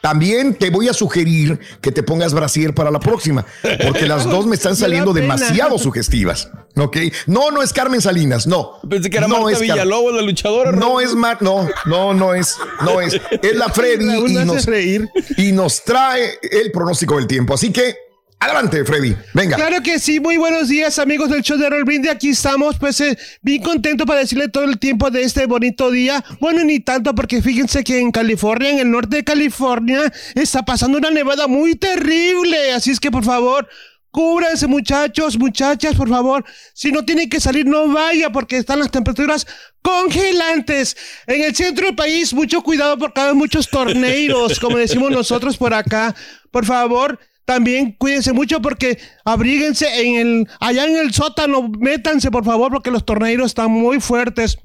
También 0.00 0.54
te 0.54 0.68
voy 0.68 0.88
a 0.88 0.92
sugerir 0.92 1.58
que 1.80 1.90
te 1.90 2.02
pongas 2.02 2.34
brasier 2.34 2.74
para 2.74 2.90
la 2.90 3.00
próxima, 3.00 3.46
porque 3.86 4.06
las 4.06 4.24
dos 4.30 4.44
me 4.46 4.54
están 4.54 4.76
saliendo 4.76 5.12
demasiado 5.14 5.78
sugestivas. 5.80 6.50
¿Ok? 6.76 6.98
No, 7.26 7.50
no 7.50 7.62
es 7.62 7.72
Carmen 7.72 8.02
Salinas, 8.02 8.46
no. 8.46 8.80
Pensé 8.88 9.08
que 9.08 9.16
era 9.16 9.26
no 9.26 9.40
Marta 9.40 9.52
es 9.52 9.60
Villalobos, 9.60 10.14
la 10.14 10.22
luchadora. 10.22 10.72
No 10.72 11.00
es 11.00 11.14
Mar, 11.14 11.38
no, 11.40 11.68
no, 11.86 12.12
no 12.12 12.34
es, 12.34 12.54
no 12.82 13.00
es. 13.00 13.18
Es 13.42 13.56
la 13.56 13.70
Freddy 13.70 14.04
y 14.26 14.44
nos, 14.44 14.66
reír. 14.66 15.08
y 15.38 15.52
nos 15.52 15.82
trae 15.82 16.38
el 16.42 16.70
pronóstico 16.70 17.16
del 17.16 17.26
tiempo. 17.26 17.54
Así 17.54 17.72
que, 17.72 17.96
adelante, 18.44 18.84
Freddy. 18.84 19.16
Venga. 19.32 19.56
Claro 19.56 19.82
que 19.82 19.98
sí, 19.98 20.20
muy 20.20 20.36
buenos 20.36 20.68
días 20.68 20.98
amigos 20.98 21.30
del 21.30 21.42
show 21.42 21.56
de 21.56 21.70
Roll 21.70 21.84
aquí 22.10 22.30
estamos 22.30 22.78
pues 22.78 23.00
eh, 23.00 23.18
bien 23.42 23.62
contento 23.62 24.06
para 24.06 24.20
decirle 24.20 24.48
todo 24.48 24.64
el 24.64 24.78
tiempo 24.78 25.10
de 25.10 25.22
este 25.22 25.46
bonito 25.46 25.90
día, 25.90 26.24
bueno 26.40 26.64
ni 26.64 26.80
tanto 26.80 27.14
porque 27.14 27.42
fíjense 27.42 27.84
que 27.84 27.98
en 27.98 28.10
California, 28.10 28.70
en 28.70 28.78
el 28.78 28.90
norte 28.90 29.16
de 29.16 29.24
California, 29.24 30.12
está 30.34 30.64
pasando 30.64 30.98
una 30.98 31.10
nevada 31.10 31.46
muy 31.46 31.74
terrible, 31.74 32.72
así 32.72 32.90
es 32.90 33.00
que 33.00 33.10
por 33.10 33.24
favor... 33.24 33.68
Cúbranse 34.10 34.68
muchachos, 34.68 35.36
muchachas, 35.36 35.96
por 35.96 36.08
favor. 36.08 36.44
Si 36.72 36.92
no 36.92 37.04
tienen 37.04 37.28
que 37.28 37.40
salir, 37.40 37.66
no 37.66 37.88
vaya 37.88 38.30
porque 38.30 38.58
están 38.58 38.78
las 38.78 38.92
temperaturas 38.92 39.44
congelantes. 39.82 40.96
En 41.26 41.42
el 41.42 41.52
centro 41.52 41.86
del 41.86 41.96
país, 41.96 42.32
mucho 42.32 42.62
cuidado 42.62 42.96
porque 42.96 43.20
hay 43.20 43.34
muchos 43.34 43.68
torneos, 43.68 44.60
como 44.60 44.78
decimos 44.78 45.10
nosotros 45.10 45.56
por 45.56 45.74
acá. 45.74 46.14
Por 46.52 46.64
favor, 46.64 47.18
también 47.44 47.92
cuídense 47.98 48.32
mucho 48.32 48.60
porque 48.62 48.98
abríguense 49.24 49.86
en 50.02 50.14
el, 50.14 50.48
allá 50.60 50.86
en 50.86 50.96
el 50.96 51.12
sótano, 51.12 51.70
métanse 51.78 52.30
por 52.30 52.44
favor 52.44 52.72
porque 52.72 52.90
los 52.90 53.04
torneos 53.04 53.46
están 53.46 53.70
muy 53.70 54.00
fuertes. 54.00 54.58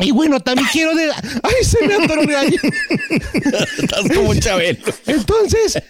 Y 0.00 0.10
bueno, 0.10 0.40
también 0.40 0.66
quiero 0.72 0.94
de... 0.94 1.10
¡Ay, 1.42 1.64
se 1.64 1.86
me 1.86 1.94
atoró 1.94 2.22
ahí! 2.36 2.56
Estás 3.78 4.16
como 4.16 4.34
Chabelo. 4.34 4.78
Entonces, 5.06 5.82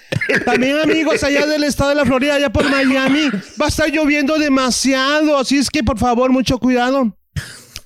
también 0.45 0.79
amigos 0.79 1.23
allá 1.23 1.47
del 1.47 1.65
estado 1.65 1.91
de 1.91 1.97
la 1.97 2.05
Florida, 2.05 2.35
allá 2.35 2.51
por 2.51 2.69
Miami, 2.69 3.29
va 3.61 3.67
a 3.67 3.69
estar 3.69 3.89
lloviendo 3.91 4.39
demasiado, 4.39 5.39
así 5.39 5.59
es 5.59 5.71
que 5.71 5.85
por 5.85 5.99
favor, 5.99 6.33
mucho 6.33 6.59
cuidado. 6.59 7.17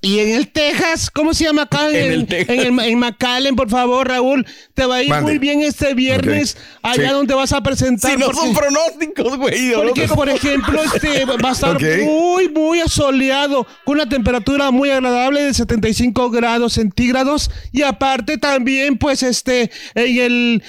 Y 0.03 0.19
en 0.21 0.29
el 0.37 0.49
Texas, 0.53 1.11
¿cómo 1.11 1.35
se 1.35 1.45
llama 1.45 1.63
acá? 1.63 1.89
En 1.91 2.13
el 2.13 2.27
Texas. 2.27 2.57
En, 2.57 2.79
el- 2.79 2.87
en 2.89 2.99
McAllen, 2.99 3.57
por 3.57 3.69
favor, 3.71 4.07
Raúl. 4.09 4.47
Te 4.75 4.85
va 4.87 4.97
a 4.97 5.03
ir 5.03 5.09
Mande. 5.11 5.31
muy 5.31 5.39
bien 5.39 5.63
este 5.63 5.95
viernes, 5.95 6.57
allá 6.83 7.09
Sí. 7.09 7.13
donde 7.15 7.35
vas 7.35 7.53
a 7.53 7.63
presentar. 7.63 8.11
Si 8.13 8.17
no 8.17 8.27
porque- 8.27 8.41
son 8.41 8.55
pronósticos, 8.55 9.37
güey. 9.39 9.73
porque, 9.73 10.09
por 10.09 10.29
ejemplo, 10.29 10.81
este 10.83 11.25
va 11.25 11.49
a 11.49 11.53
estar 11.53 11.81
muy, 12.05 12.49
muy 12.51 12.81
asoleado, 12.81 13.67
con 13.85 13.95
una 13.97 14.09
temperatura 14.09 14.71
muy 14.71 14.91
agradable 14.91 15.43
de 15.43 15.55
75 15.55 16.31
grados 16.31 16.75
centígrados. 16.75 17.51
Y 17.73 17.83
aparte 17.83 18.39
también, 18.39 18.99
pues, 18.99 19.23
este, 19.23 19.71
en 19.95 20.19
el. 20.21 20.63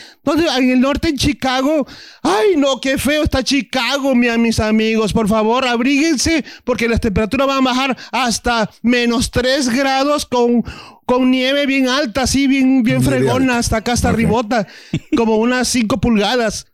En 0.58 0.72
el 0.72 0.82
norte, 0.82 1.08
en 1.10 1.16
Chicago. 1.18 1.88
Ay, 2.22 2.58
no, 2.58 2.82
qué 2.82 2.98
feo 2.98 3.24
está 3.24 3.44
Chicago, 3.44 4.14
mi- 4.14 4.28
mis 4.38 4.60
amigos. 4.60 5.14
Por 5.14 5.30
favor, 5.30 5.66
abríguense, 5.66 6.44
porque 6.66 6.90
las 6.90 7.00
temperaturas 7.00 7.48
van 7.48 7.60
a 7.60 7.62
bajar 7.70 7.98
hasta 8.12 8.70
menos 8.82 9.27
3 9.32 9.70
grados 9.70 10.26
con... 10.26 10.64
Con 11.08 11.32
nieve 11.32 11.66
bien 11.66 11.88
alta, 11.88 12.24
así, 12.24 12.48
bien, 12.48 12.84
bien 12.84 13.02
fregona, 13.02 13.60
hasta 13.60 13.78
acá, 13.78 13.94
hasta 13.94 14.12
ribota, 14.12 14.68
como 15.16 15.38
unas 15.38 15.70
5 15.70 16.02
pulgadas. 16.02 16.68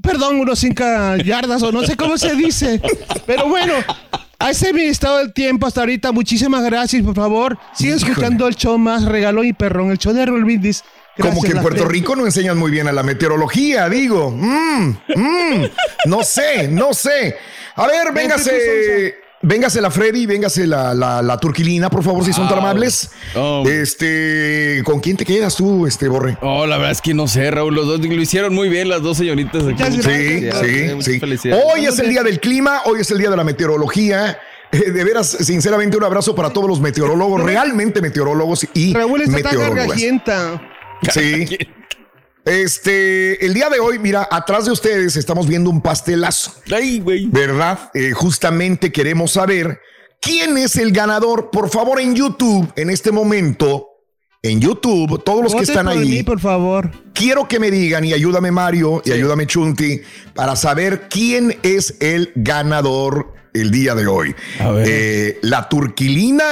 Perdón, 0.00 0.38
unos 0.38 0.60
5 0.60 1.16
yardas 1.24 1.60
o 1.64 1.72
no 1.72 1.82
sé 1.82 1.96
cómo 1.96 2.16
se 2.16 2.36
dice. 2.36 2.80
Pero 3.26 3.48
bueno, 3.48 3.72
a 4.38 4.50
ese 4.50 4.68
es 4.68 4.74
mi 4.74 4.82
estado 4.82 5.18
del 5.18 5.32
tiempo 5.32 5.66
hasta 5.66 5.80
ahorita. 5.80 6.12
Muchísimas 6.12 6.62
gracias, 6.64 7.02
por 7.02 7.14
favor. 7.14 7.58
Sigue 7.74 7.94
escuchando 7.94 8.46
el 8.46 8.54
show 8.54 8.78
más 8.78 9.04
regalón 9.04 9.46
y 9.46 9.52
perrón, 9.52 9.90
el 9.90 9.98
show 9.98 10.12
de 10.12 10.24
Roll 10.24 10.44
Brindis. 10.44 10.82
Como 11.16 11.32
Gracias, 11.32 11.44
que 11.44 11.58
en 11.58 11.62
Puerto. 11.62 11.84
Rico 11.86 12.16
no 12.16 12.24
enseñan 12.24 12.56
muy 12.56 12.70
bien 12.70 12.86
a 12.86 12.92
la 12.92 13.02
meteorología, 13.02 13.88
digo. 13.88 14.30
Mm, 14.30 14.96
mm, 15.14 15.70
no 16.06 16.22
sé, 16.22 16.68
no 16.68 16.94
sé. 16.94 17.36
A 17.74 17.86
ver, 17.86 18.12
véngase. 18.14 19.16
Véngase 19.42 19.80
la 19.80 19.90
Freddy, 19.90 20.26
véngase 20.26 20.66
la, 20.66 20.92
la, 20.92 21.22
la 21.22 21.38
turquilina, 21.38 21.88
por 21.88 22.02
favor, 22.04 22.22
si 22.26 22.32
son 22.32 22.46
tan 22.46 22.58
Wow. 22.58 22.66
amables. 22.66 23.10
Oh. 23.34 23.64
Este, 23.66 24.82
¿con 24.84 25.00
quién 25.00 25.16
te 25.16 25.24
quedas 25.24 25.56
tú, 25.56 25.86
este 25.86 26.08
Borre? 26.08 26.36
Oh, 26.42 26.66
la 26.66 26.76
verdad 26.76 26.92
es 26.92 27.00
que 27.00 27.14
no 27.14 27.26
sé, 27.26 27.50
Raúl. 27.50 27.74
Los 27.74 27.86
dos 27.86 28.00
lo 28.00 28.14
hicieron 28.20 28.54
muy 28.54 28.68
bien, 28.68 28.90
las 28.90 29.00
dos 29.00 29.16
señoritas. 29.16 29.62
aquí. 29.62 29.72
Muchas 29.72 29.94
Sí, 29.94 30.40
gracias. 30.40 30.60
sí, 30.60 31.12
sí. 31.14 31.20
felicidades. 31.20 31.64
Hoy 31.74 31.86
es 31.86 31.98
el 31.98 32.10
día 32.10 32.22
del 32.22 32.38
clima, 32.38 32.82
hoy 32.84 33.00
es 33.00 33.10
el 33.10 33.16
día 33.18 33.30
de 33.30 33.36
la 33.38 33.44
meteorología. 33.44 34.38
Eh, 34.72 34.90
de 34.90 35.04
veras, 35.04 35.28
sinceramente, 35.40 35.96
un 35.96 36.04
abrazo 36.04 36.34
para 36.34 36.50
todos 36.50 36.68
los 36.68 36.80
meteorólogos, 36.80 37.42
realmente 37.42 38.02
meteorólogos 38.02 38.66
y 38.74 38.92
Raúl 38.92 39.22
está 39.22 39.54
gargajienta. 39.56 40.60
Sí. 41.12 41.46
Este, 42.44 43.44
el 43.44 43.54
día 43.54 43.68
de 43.68 43.80
hoy, 43.80 43.98
mira, 43.98 44.26
atrás 44.30 44.64
de 44.64 44.72
ustedes 44.72 45.16
estamos 45.16 45.46
viendo 45.46 45.70
un 45.70 45.80
pastelazo. 45.80 46.54
Ay, 46.72 47.00
güey. 47.00 47.26
¿Verdad? 47.26 47.90
Eh, 47.94 48.12
justamente 48.12 48.90
queremos 48.90 49.32
saber 49.32 49.80
quién 50.20 50.56
es 50.56 50.76
el 50.76 50.92
ganador. 50.92 51.50
Por 51.50 51.70
favor, 51.70 52.00
en 52.00 52.14
YouTube, 52.14 52.72
en 52.76 52.90
este 52.90 53.12
momento, 53.12 53.88
en 54.42 54.60
YouTube, 54.60 55.22
todos 55.22 55.42
los 55.44 55.54
que 55.54 55.62
están 55.62 55.86
por 55.86 55.98
ahí, 55.98 56.08
mí, 56.08 56.22
por 56.22 56.40
favor. 56.40 56.90
quiero 57.12 57.46
que 57.46 57.60
me 57.60 57.70
digan, 57.70 58.04
y 58.04 58.14
ayúdame 58.14 58.50
Mario, 58.50 59.02
y 59.04 59.12
ayúdame 59.12 59.46
Chunti, 59.46 60.00
para 60.34 60.56
saber 60.56 61.08
quién 61.10 61.58
es 61.62 61.96
el 62.00 62.32
ganador 62.34 63.34
el 63.52 63.70
día 63.70 63.94
de 63.94 64.06
hoy. 64.06 64.34
Eh, 64.86 65.38
¿La 65.42 65.68
Turquilina 65.68 66.44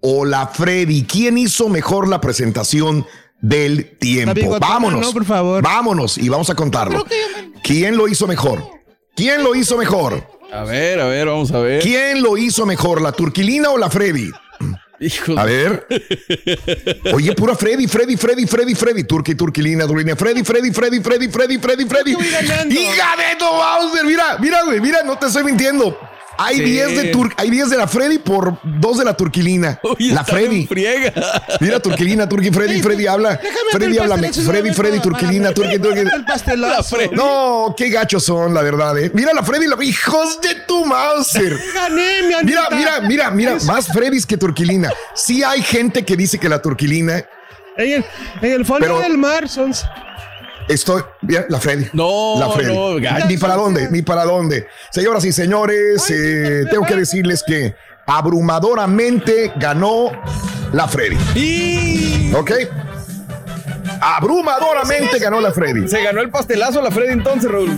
o 0.00 0.24
la 0.24 0.46
Freddy? 0.46 1.04
¿Quién 1.04 1.36
hizo 1.38 1.68
mejor 1.68 2.06
la 2.06 2.20
presentación 2.20 3.04
del 3.44 3.98
tiempo? 3.98 4.58
Vámonos. 4.58 5.00
no, 5.00 5.12
por 5.12 5.24
favor. 5.24 5.62
Vámonos 5.62 6.16
y 6.16 6.28
vamos 6.28 6.48
a 6.48 6.54
contarlo. 6.54 7.04
¿Quién 7.62 7.96
lo 7.96 8.08
hizo 8.08 8.26
mejor? 8.26 8.64
¿Quién 9.14 9.44
lo 9.44 9.54
hizo 9.54 9.76
mejor? 9.76 10.26
A 10.52 10.64
ver, 10.64 11.00
a 11.00 11.06
ver, 11.06 11.26
vamos 11.26 11.52
a 11.52 11.58
ver. 11.58 11.82
¿Quién 11.82 12.22
lo 12.22 12.38
hizo 12.38 12.64
mejor, 12.64 13.02
la 13.02 13.12
Turquilina 13.12 13.70
o 13.70 13.76
la 13.78 13.90
Freddy? 13.90 14.30
A 15.36 15.44
ver. 15.44 15.86
Oye, 17.12 17.34
pura 17.34 17.54
Freddy, 17.54 17.86
Freddy, 17.86 18.16
Freddy, 18.16 18.46
Freddy, 18.46 18.74
Freddy. 18.74 19.04
Turqui, 19.04 19.34
Turquilina, 19.34 19.86
Turquilina. 19.86 20.16
Freddy, 20.16 20.42
Freddy, 20.42 20.70
Freddy, 20.70 21.00
Freddy, 21.00 21.28
Freddy, 21.28 21.58
Freddy, 21.58 21.84
Freddy. 21.84 22.12
Hija 22.12 23.16
de 23.16 23.36
tu 23.38 23.44
Bowser. 23.44 24.06
Mira, 24.06 24.38
mira, 24.40 24.62
güey, 24.62 24.80
mira, 24.80 25.02
no 25.02 25.18
te 25.18 25.26
estoy 25.26 25.44
mintiendo. 25.44 25.98
Hay 26.38 26.56
Sí. 26.56 26.62
10 26.62 26.96
de 26.96 27.04
Tur 27.10 27.32
hay 27.36 27.50
10 27.50 27.70
de 27.70 27.76
la 27.76 27.86
Freddy 27.86 28.18
por 28.18 28.58
2 28.62 28.98
de 28.98 29.04
la 29.04 29.16
Turquilina. 29.16 29.78
la 29.98 30.20
está 30.22 30.36
bien 30.36 30.48
Freddy. 30.50 30.66
friega. 30.66 31.12
Mira, 31.60 31.80
Turquilina, 31.80 32.28
Turqui, 32.28 32.50
Freddy, 32.50 32.82
Freddy 32.82 33.06
habla. 33.06 33.40
Freddy 33.72 33.96
el 33.96 34.12
habla. 34.12 34.16
Freddy, 34.32 34.72
Freddy, 34.72 35.00
Turquilina, 35.00 35.52
Turqui, 35.52 35.78
Turqui. 35.78 36.04
No, 37.12 37.74
qué 37.76 37.88
gachos 37.90 38.24
son, 38.24 38.54
la 38.54 38.62
verdad, 38.62 38.98
eh. 38.98 39.10
Mira 39.14 39.32
la 39.32 39.42
Freddy, 39.42 39.66
la... 39.66 39.76
hijos 39.84 40.40
de 40.40 40.54
tu 40.66 40.84
Mauser. 40.84 41.56
Gané, 41.74 42.22
mi 42.22 42.34
Mira, 42.44 42.68
mira, 42.70 43.00
mira, 43.00 43.30
mira, 43.30 43.56
más 43.66 43.88
Freddys 43.88 44.26
que 44.26 44.36
Turquilina. 44.36 44.90
Sí 45.14 45.42
hay 45.42 45.62
gente 45.62 46.04
que 46.04 46.16
dice 46.16 46.38
que 46.38 46.48
la 46.48 46.60
Turquilina. 46.60 47.24
En 47.76 47.92
el, 47.92 48.04
en 48.42 48.52
el 48.52 48.64
fondo 48.64 48.86
Pero- 48.86 49.00
del 49.00 49.18
mar 49.18 49.48
son... 49.48 49.72
Estoy. 50.68 51.02
Mira, 51.22 51.44
la 51.48 51.60
Freddy. 51.60 51.86
No, 51.92 52.36
la 52.38 52.50
Freddy. 52.50 52.74
no, 52.74 52.94
gacho. 53.00 53.26
Ni 53.26 53.36
para 53.36 53.54
dónde, 53.56 53.88
ni 53.90 54.02
para 54.02 54.24
dónde. 54.24 54.66
Señoras 54.90 55.24
y 55.24 55.32
señores, 55.32 56.08
eh, 56.10 56.64
tengo 56.70 56.84
que 56.86 56.96
decirles 56.96 57.42
que 57.46 57.74
abrumadoramente 58.06 59.52
ganó 59.56 60.10
la 60.72 60.88
Freddy. 60.88 62.32
¿Ok? 62.34 62.52
Abrumadoramente 64.00 65.18
ganó 65.18 65.40
la 65.40 65.52
Freddy. 65.52 65.88
Se 65.88 66.02
ganó 66.02 66.20
el 66.20 66.30
pastelazo 66.30 66.82
la 66.82 66.90
Freddy 66.90 67.12
entonces, 67.12 67.50
Raúl. 67.50 67.70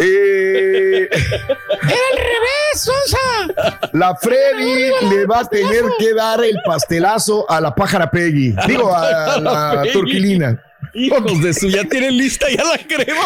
Eh, 0.00 1.08
¡Era 1.12 2.00
al 2.10 2.16
revés, 2.16 2.74
Sonsa! 2.74 3.88
la 3.92 4.16
Freddy 4.16 4.90
le 5.10 5.26
va 5.26 5.40
a 5.40 5.44
tener 5.44 5.84
que 5.98 6.14
dar 6.14 6.42
el 6.42 6.56
pastelazo 6.64 7.48
a 7.50 7.60
la 7.60 7.74
pájara 7.74 8.10
Peggy. 8.10 8.54
Digo, 8.66 8.94
a 8.94 9.38
la 9.40 9.80
Peggy. 9.82 9.92
Turquilina. 9.92 10.60
Hijos 10.94 11.42
de 11.42 11.54
su, 11.54 11.68
ya 11.68 11.84
tienen 11.84 12.16
lista 12.16 12.46
ya 12.50 12.64
la 12.64 12.78
crema. 12.78 13.22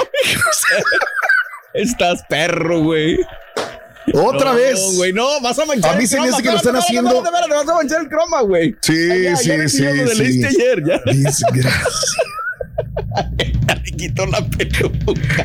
Estás 1.74 2.22
perro, 2.28 2.80
güey. 2.82 3.18
Otra 4.14 4.50
No, 4.52 4.56
vez. 4.56 4.78
güey, 4.96 5.12
no, 5.12 5.40
vas 5.40 5.58
a 5.58 5.64
manchar 5.66 5.94
A 5.94 5.96
mí 5.96 6.04
el 6.04 6.08
se 6.08 6.16
me 6.16 6.22
croma. 6.22 6.34
hace 6.36 6.42
que 6.44 6.50
lo 6.52 6.56
están 6.58 6.76
haciendo. 6.76 7.22
vas 7.22 7.68
a 7.68 7.74
manchar 7.74 8.02
el 8.02 8.08
croma, 8.08 8.40
güey. 8.42 8.76
Sí, 8.80 9.08
Ya, 9.24 9.30
ya 9.30 9.36
sí, 9.36 9.68
sí, 9.68 9.82
lo 9.84 10.08
sí. 10.08 10.18
leíste 10.22 10.46
ayer, 10.46 10.82
ya. 10.86 11.00
Desgracia. 11.04 12.22
Me 13.82 13.92
quitó 13.96 14.26
la 14.26 14.46
peluca. 14.46 15.42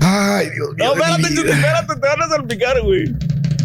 Ay, 0.00 0.48
Dios 0.50 0.74
mío. 0.76 0.94
No, 0.94 0.94
de 0.94 1.00
espérate, 1.22 1.50
espérate, 1.50 1.94
te 1.96 2.06
van 2.08 2.22
a 2.22 2.28
salpicar, 2.28 2.80
güey. 2.82 3.04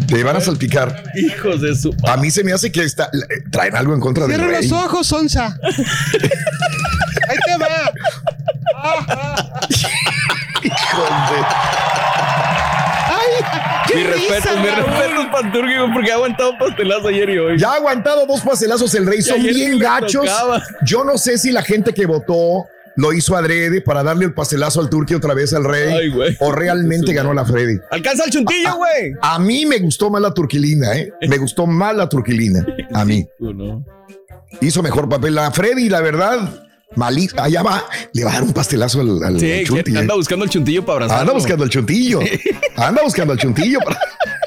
Te 0.08 0.22
van 0.24 0.36
a 0.36 0.40
salpicar. 0.40 1.02
Hijos 1.16 1.60
de 1.60 1.74
su. 1.76 1.94
A 2.08 2.16
mí 2.16 2.30
se 2.30 2.42
me 2.44 2.52
hace 2.52 2.72
que 2.72 2.82
está, 2.82 3.10
traen 3.50 3.76
algo 3.76 3.94
en 3.94 4.00
contra 4.00 4.26
del 4.26 4.36
Cierra 4.36 4.60
los 4.60 4.72
ojos, 4.72 5.06
Sonsa. 5.06 5.58
Ahí 7.28 7.36
te 7.46 7.56
va. 7.58 7.92
Hijos 10.62 11.10
de- 11.30 11.46
Ay, 13.08 13.44
qué 13.88 13.94
Mi 13.94 14.02
risa, 14.04 14.34
respeto, 14.34 14.56
mi 14.60 14.66
respeto, 14.68 15.30
Panturgi, 15.32 15.76
güey, 15.78 15.92
porque 15.92 16.10
ha 16.10 16.14
aguantado 16.14 16.50
un 16.52 16.58
pastelazo 16.58 17.08
ayer 17.08 17.30
y 17.30 17.38
hoy. 17.38 17.58
Ya 17.58 17.70
ha 17.72 17.74
aguantado 17.76 18.26
dos 18.26 18.40
pastelazos 18.40 18.94
el 18.94 19.06
rey, 19.06 19.22
son 19.22 19.42
bien 19.42 19.78
gachos. 19.78 20.26
tocaba. 20.26 20.62
Yo 20.84 21.04
no 21.04 21.18
sé 21.18 21.38
si 21.38 21.52
la 21.52 21.62
gente 21.62 21.92
que 21.92 22.06
votó 22.06 22.66
lo 22.96 23.12
hizo 23.12 23.36
adrede 23.36 23.80
para 23.82 24.02
darle 24.02 24.24
el 24.24 24.34
pastelazo 24.34 24.80
al 24.80 24.88
turqui 24.88 25.14
otra 25.14 25.34
vez 25.34 25.52
al 25.52 25.64
rey 25.64 25.92
Ay, 25.92 26.08
güey. 26.08 26.36
o 26.40 26.50
realmente 26.50 27.12
ganó 27.12 27.32
la 27.34 27.44
Freddy. 27.44 27.78
Alcanza 27.90 28.24
el 28.24 28.30
chuntillo, 28.30 28.76
güey. 28.76 29.12
A 29.20 29.38
mí 29.38 29.66
me 29.66 29.78
gustó 29.78 30.08
más 30.10 30.22
la 30.22 30.32
turquilina, 30.32 30.94
¿eh? 30.96 31.12
Me 31.28 31.36
gustó 31.38 31.66
más 31.66 31.94
la 31.94 32.08
turquilina. 32.08 32.64
A 32.94 33.04
mí. 33.04 33.26
Hizo 34.62 34.82
mejor 34.82 35.08
papel 35.08 35.34
la 35.34 35.50
Freddy, 35.50 35.88
la 35.88 36.00
verdad. 36.00 36.38
Malí, 36.94 37.28
allá 37.36 37.62
va, 37.62 37.84
le 38.12 38.24
va 38.24 38.30
a 38.30 38.34
dar 38.34 38.42
un 38.44 38.52
pastelazo 38.52 39.00
al, 39.00 39.22
al 39.22 39.40
Sí, 39.40 39.64
Chunti, 39.64 39.94
¿eh? 39.94 39.98
anda 39.98 40.14
buscando 40.14 40.44
el 40.44 40.50
chuntillo 40.50 40.84
para 40.86 40.94
abrazarlo. 40.94 41.20
Anda 41.22 41.32
buscando 41.34 41.64
al 41.64 41.70
chuntillo. 41.70 42.20
Anda 42.76 43.02
buscando 43.02 43.32
al 43.32 43.38
chuntillo. 43.38 43.80
para- 43.80 44.00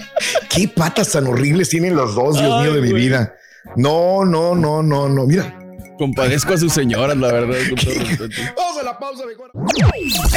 Qué 0.49 0.67
patas 0.67 1.09
tan 1.11 1.27
horribles 1.27 1.69
tienen 1.69 1.95
los 1.95 2.15
dos, 2.15 2.39
Dios 2.39 2.51
Ay, 2.55 2.63
mío 2.63 2.73
de 2.73 2.81
mi 2.81 2.93
vida. 2.93 3.35
No, 3.75 4.23
no, 4.25 4.55
no, 4.55 4.81
no, 4.81 5.09
no. 5.09 5.25
Mira. 5.25 5.55
Compadezco 5.97 6.53
a 6.53 6.57
sus 6.57 6.71
señoras, 6.73 7.17
la 7.17 7.27
verdad. 7.31 7.57
con 7.69 7.77
todo 7.77 7.93
respeto. 8.05 8.41
Vamos 8.55 8.77
a 8.79 8.83
la 8.83 8.97
pausa, 8.97 9.25
mejor. 9.25 9.51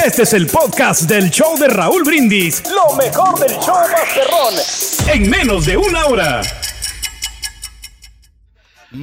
Este 0.05 0.23
es 0.23 0.33
el 0.33 0.49
podcast 0.49 1.03
del 1.03 1.31
show 1.31 1.57
de 1.57 1.69
Raúl 1.69 2.03
Brindis. 2.03 2.63
Lo 2.69 2.97
mejor 2.97 3.39
del 3.39 3.53
show 3.61 3.77
Masterrón. 3.77 5.15
En 5.15 5.31
menos 5.31 5.65
de 5.65 5.77
una 5.77 6.07
hora. 6.07 6.43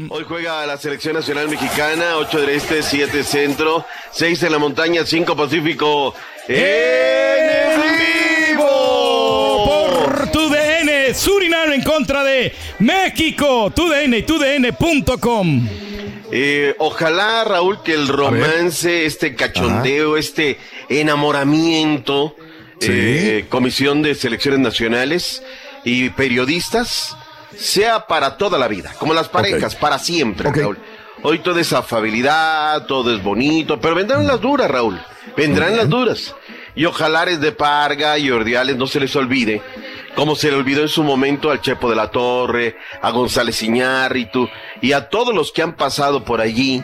Hoy 0.10 0.24
juega 0.28 0.68
la 0.68 0.78
selección 0.78 1.16
nacional 1.16 1.50
mexicana, 1.50 2.18
8 2.18 2.42
del 2.42 2.50
este, 2.52 2.84
7 2.84 3.24
centro, 3.24 3.86
6 4.12 4.44
en 4.44 4.52
la 4.52 4.60
montaña, 4.60 5.04
5 5.04 5.36
pacífico. 5.36 6.14
¡En 6.48 7.82
vivo! 8.52 9.66
Por 9.66 10.32
tu 10.32 10.48
DN, 10.48 11.12
Surinam 11.16 11.72
en 11.72 11.82
contra 11.82 12.24
de 12.24 12.54
México. 12.78 13.72
Tu 13.76 13.90
DN 13.90 14.16
y 14.16 14.22
tudn.com. 14.22 15.68
Eh, 16.32 16.76
ojalá, 16.78 17.44
Raúl, 17.46 17.82
que 17.82 17.96
el 17.96 18.10
romance, 18.10 19.08
este 19.08 19.34
cachondeo, 19.34 20.18
este 20.18 20.60
enamoramiento, 20.88 22.36
eh, 22.80 23.46
Comisión 23.50 24.04
de 24.04 24.14
Selecciones 24.14 24.60
Nacionales 24.60 25.42
y 25.84 26.10
periodistas, 26.12 27.18
sea 27.60 28.08
para 28.08 28.38
toda 28.38 28.58
la 28.58 28.68
vida, 28.68 28.94
como 28.98 29.14
las 29.14 29.28
parejas, 29.28 29.76
para 29.76 30.00
siempre, 30.00 30.50
Raúl. 30.52 30.78
Hoy 31.22 31.40
toda 31.40 31.60
es 31.60 31.74
afabilidad, 31.74 32.86
todo 32.86 33.14
es 33.14 33.22
bonito, 33.22 33.80
pero 33.80 33.96
vendrán 33.96 34.26
las 34.26 34.40
duras, 34.40 34.72
Raúl. 34.72 35.00
Vendrán 35.36 35.76
las 35.76 35.90
duras. 35.90 36.34
Y 36.76 36.86
ojalá 36.86 37.22
Ares 37.22 37.42
de 37.42 37.52
Parga 37.52 38.18
y 38.18 38.32
Ordiales 38.32 38.78
no 38.78 38.88
se 38.88 39.02
les 39.02 39.14
olvide, 39.18 39.62
como 40.16 40.36
se 40.36 40.50
le 40.50 40.56
olvidó 40.56 40.82
en 40.82 40.88
su 40.88 41.04
momento 41.04 41.52
al 41.52 41.60
Chepo 41.60 41.90
de 41.90 41.96
la 41.98 42.10
Torre, 42.10 42.78
a 43.02 43.12
González 43.12 43.62
Iñárritu 43.62 44.48
y 44.82 44.94
a 44.94 45.10
todos 45.10 45.36
los 45.36 45.52
que 45.52 45.62
han 45.62 45.76
pasado 45.76 46.24
por 46.24 46.40
allí, 46.40 46.82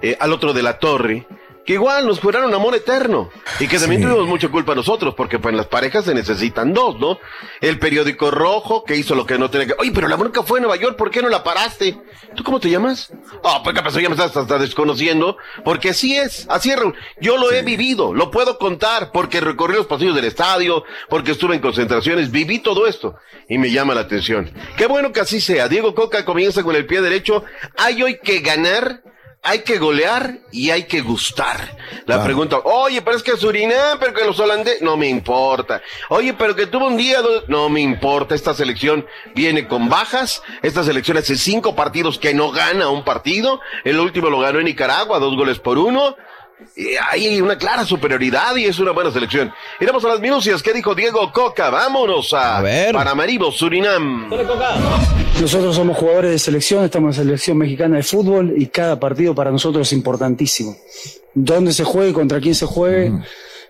eh, 0.00 0.16
al 0.20 0.32
otro 0.32 0.52
de 0.52 0.62
la 0.62 0.78
Torre, 0.78 1.26
que 1.66 1.74
igual 1.74 2.06
nos 2.06 2.20
juraron 2.20 2.54
amor 2.54 2.74
eterno 2.76 3.30
y 3.58 3.66
que 3.66 3.78
también 3.78 4.00
tuvimos 4.00 4.26
mucha 4.26 4.48
culpa 4.48 4.74
nosotros, 4.74 5.14
porque 5.14 5.38
pues 5.38 5.52
en 5.52 5.56
las 5.56 5.66
parejas 5.66 6.04
se 6.04 6.14
necesitan 6.14 6.72
dos, 6.72 6.98
¿no? 7.00 7.18
El 7.60 7.78
periódico 7.78 8.30
rojo 8.30 8.84
que 8.84 8.96
hizo 8.96 9.14
lo 9.14 9.26
que 9.26 9.36
no 9.36 9.50
tenía 9.50 9.66
que... 9.66 9.74
Oye, 9.78 9.90
pero 9.92 10.06
la 10.06 10.16
bronca 10.16 10.44
fue 10.44 10.58
en 10.58 10.62
Nueva 10.62 10.80
York, 10.80 10.96
¿por 10.96 11.10
qué 11.10 11.20
no 11.20 11.28
la 11.28 11.42
paraste? 11.42 11.98
¿Tú 12.36 12.44
cómo 12.44 12.60
te 12.60 12.70
llamas? 12.70 13.12
Ah, 13.42 13.60
pues 13.64 13.74
qué 13.74 13.82
pasó, 13.82 13.98
ya 13.98 14.08
me 14.08 14.14
estás 14.14 14.36
hasta 14.36 14.58
desconociendo, 14.58 15.36
porque 15.64 15.90
así 15.90 16.16
es, 16.16 16.46
así 16.48 16.70
es, 16.70 16.78
Raúl. 16.78 16.94
Yo 17.20 17.36
lo 17.36 17.50
he 17.50 17.62
vivido, 17.62 18.14
lo 18.14 18.30
puedo 18.30 18.58
contar, 18.58 19.10
porque 19.12 19.40
recorrí 19.40 19.74
los 19.74 19.86
pasillos 19.86 20.14
del 20.14 20.26
estadio, 20.26 20.84
porque 21.08 21.32
estuve 21.32 21.56
en 21.56 21.60
concentraciones, 21.60 22.30
viví 22.30 22.60
todo 22.60 22.86
esto 22.86 23.16
y 23.48 23.58
me 23.58 23.72
llama 23.72 23.94
la 23.94 24.02
atención. 24.02 24.52
Qué 24.76 24.86
bueno 24.86 25.12
que 25.12 25.20
así 25.20 25.40
sea. 25.40 25.68
Diego 25.68 25.94
Coca 25.94 26.24
comienza 26.24 26.62
con 26.62 26.76
el 26.76 26.86
pie 26.86 27.00
derecho. 27.00 27.44
Hay 27.76 28.02
hoy 28.02 28.18
que 28.22 28.38
ganar 28.40 29.02
hay 29.46 29.60
que 29.60 29.78
golear 29.78 30.38
y 30.50 30.70
hay 30.70 30.84
que 30.84 31.00
gustar. 31.00 31.76
La 32.06 32.22
pregunta, 32.24 32.58
oye, 32.64 33.00
pero 33.00 33.16
es 33.16 33.22
que 33.22 33.36
Surinam, 33.36 33.98
pero 34.00 34.12
que 34.12 34.24
los 34.24 34.40
holandeses, 34.40 34.82
no 34.82 34.96
me 34.96 35.08
importa. 35.08 35.80
Oye, 36.08 36.34
pero 36.34 36.56
que 36.56 36.66
tuvo 36.66 36.88
un 36.88 36.96
día, 36.96 37.18
no 37.46 37.68
me 37.68 37.80
importa. 37.80 38.34
Esta 38.34 38.54
selección 38.54 39.06
viene 39.36 39.68
con 39.68 39.88
bajas. 39.88 40.42
Esta 40.62 40.82
selección 40.82 41.16
hace 41.16 41.36
cinco 41.36 41.76
partidos 41.76 42.18
que 42.18 42.34
no 42.34 42.50
gana 42.50 42.88
un 42.88 43.04
partido. 43.04 43.60
El 43.84 44.00
último 44.00 44.30
lo 44.30 44.40
ganó 44.40 44.58
en 44.58 44.64
Nicaragua, 44.64 45.20
dos 45.20 45.36
goles 45.36 45.60
por 45.60 45.78
uno. 45.78 46.16
Hay 47.10 47.40
una 47.40 47.56
clara 47.58 47.84
superioridad 47.84 48.56
y 48.56 48.64
es 48.64 48.78
una 48.78 48.92
buena 48.92 49.10
selección. 49.10 49.52
Iremos 49.80 50.04
a 50.04 50.08
las 50.08 50.20
minucias. 50.20 50.62
¿Qué 50.62 50.72
dijo 50.72 50.94
Diego 50.94 51.30
Coca? 51.32 51.70
Vámonos 51.70 52.32
a, 52.34 52.60
Paramaribo, 52.94 53.50
Surinam. 53.52 54.28
Nosotros 55.40 55.76
somos 55.76 55.96
jugadores 55.98 56.30
de 56.32 56.38
selección, 56.38 56.84
estamos 56.84 57.16
en 57.16 57.24
la 57.24 57.28
selección 57.28 57.58
mexicana 57.58 57.96
de 57.96 58.02
fútbol 58.02 58.54
y 58.56 58.66
cada 58.68 58.98
partido 58.98 59.34
para 59.34 59.50
nosotros 59.50 59.86
es 59.88 59.92
importantísimo. 59.92 60.74
Dónde 61.34 61.72
se 61.72 61.84
juegue, 61.84 62.12
contra 62.14 62.40
quién 62.40 62.54
se 62.54 62.64
juegue, 62.64 63.12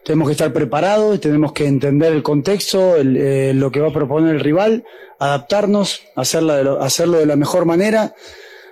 tenemos 0.04 0.28
que 0.28 0.32
estar 0.32 0.52
preparados, 0.52 1.20
tenemos 1.20 1.52
que 1.52 1.66
entender 1.66 2.12
el 2.12 2.22
contexto, 2.22 2.94
el, 2.94 3.16
eh, 3.16 3.52
lo 3.54 3.72
que 3.72 3.80
va 3.80 3.88
a 3.88 3.92
proponer 3.92 4.36
el 4.36 4.40
rival, 4.40 4.84
adaptarnos, 5.18 6.02
hacerla 6.14 6.56
de 6.56 6.64
lo- 6.64 6.80
hacerlo 6.80 7.18
de 7.18 7.26
la 7.26 7.34
mejor 7.34 7.64
manera, 7.64 8.14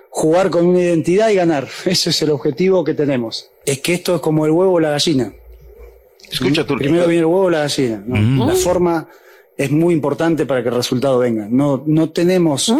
jugar 0.09 0.49
con 0.49 0.65
una 0.65 0.79
identidad 0.79 1.27
y 1.29 1.35
ganar. 1.35 1.67
Ese 1.85 2.11
es 2.11 2.21
el 2.21 2.29
objetivo 2.31 2.85
que 2.85 2.93
tenemos. 2.93 3.51
Es 3.65 3.79
que 3.79 3.93
esto 3.93 4.15
es 4.15 4.21
como 4.21 4.45
el 4.45 4.51
huevo 4.51 4.73
o 4.73 4.79
la 4.79 4.91
gallina. 4.91 5.33
Escucha, 6.31 6.65
Turquía. 6.65 6.87
Primero 6.87 7.07
viene 7.07 7.21
el 7.21 7.25
huevo 7.25 7.45
o 7.45 7.49
la 7.49 7.59
gallina. 7.59 8.03
¿no? 8.05 8.47
La 8.47 8.55
forma 8.55 9.07
es 9.57 9.71
muy 9.71 9.93
importante 9.93 10.45
para 10.45 10.61
que 10.61 10.69
el 10.69 10.75
resultado 10.75 11.19
venga. 11.19 11.47
No, 11.49 11.83
no 11.85 12.09
tenemos. 12.09 12.73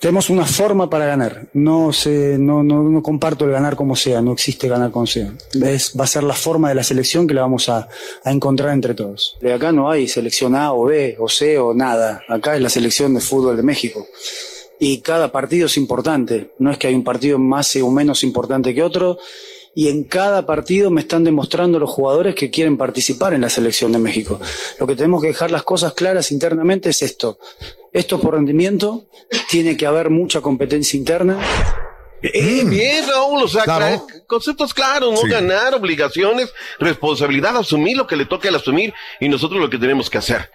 Tenemos 0.00 0.30
una 0.30 0.46
forma 0.46 0.88
para 0.88 1.06
ganar. 1.06 1.48
No, 1.54 1.92
se, 1.92 2.38
no, 2.38 2.62
no, 2.62 2.84
no 2.84 3.02
comparto 3.02 3.44
el 3.44 3.50
ganar 3.50 3.74
como 3.74 3.96
sea. 3.96 4.22
No 4.22 4.32
existe 4.32 4.68
ganar 4.68 4.92
como 4.92 5.06
sea. 5.06 5.32
Es, 5.60 5.92
va 5.98 6.04
a 6.04 6.06
ser 6.06 6.22
la 6.22 6.34
forma 6.34 6.68
de 6.68 6.76
la 6.76 6.84
selección 6.84 7.26
que 7.26 7.34
la 7.34 7.40
vamos 7.40 7.68
a, 7.68 7.88
a 8.22 8.30
encontrar 8.30 8.72
entre 8.72 8.94
todos. 8.94 9.36
De 9.40 9.52
acá 9.52 9.72
no 9.72 9.90
hay 9.90 10.06
selección 10.06 10.54
A 10.54 10.72
o 10.72 10.84
B 10.84 11.16
o 11.18 11.28
C 11.28 11.58
o 11.58 11.74
nada. 11.74 12.22
Acá 12.28 12.54
es 12.54 12.62
la 12.62 12.70
selección 12.70 13.12
de 13.14 13.20
fútbol 13.20 13.56
de 13.56 13.64
México. 13.64 14.06
Y 14.78 15.00
cada 15.00 15.32
partido 15.32 15.66
es 15.66 15.76
importante. 15.76 16.52
No 16.58 16.70
es 16.70 16.78
que 16.78 16.86
hay 16.86 16.94
un 16.94 17.02
partido 17.02 17.40
más 17.40 17.74
o 17.76 17.90
menos 17.90 18.22
importante 18.22 18.72
que 18.72 18.84
otro. 18.84 19.18
Y 19.74 19.88
en 19.88 20.04
cada 20.04 20.44
partido 20.46 20.90
me 20.90 21.00
están 21.00 21.24
demostrando 21.24 21.78
los 21.78 21.90
jugadores 21.90 22.34
que 22.34 22.50
quieren 22.50 22.76
participar 22.76 23.34
en 23.34 23.42
la 23.42 23.50
selección 23.50 23.92
de 23.92 23.98
México. 23.98 24.40
Lo 24.78 24.86
que 24.86 24.96
tenemos 24.96 25.22
que 25.22 25.28
dejar 25.28 25.50
las 25.50 25.62
cosas 25.62 25.92
claras 25.92 26.32
internamente 26.32 26.90
es 26.90 27.02
esto. 27.02 27.38
Esto 27.92 28.16
es 28.16 28.22
por 28.22 28.34
rendimiento, 28.34 29.06
tiene 29.48 29.76
que 29.76 29.86
haber 29.86 30.10
mucha 30.10 30.40
competencia 30.40 30.96
interna. 30.96 31.38
Eh, 32.22 32.64
bien, 32.66 33.04
Raúl, 33.08 33.44
o 33.44 33.48
sea, 33.48 33.62
Claro. 33.62 34.04
conceptos 34.26 34.74
claros, 34.74 35.12
¿no? 35.12 35.20
Sí. 35.20 35.28
Ganar, 35.28 35.74
obligaciones, 35.74 36.52
responsabilidad, 36.80 37.56
asumir 37.56 37.96
lo 37.96 38.06
que 38.06 38.16
le 38.16 38.26
toque 38.26 38.48
al 38.48 38.56
asumir 38.56 38.92
y 39.20 39.28
nosotros 39.28 39.60
lo 39.60 39.70
que 39.70 39.78
tenemos 39.78 40.10
que 40.10 40.18
hacer. 40.18 40.50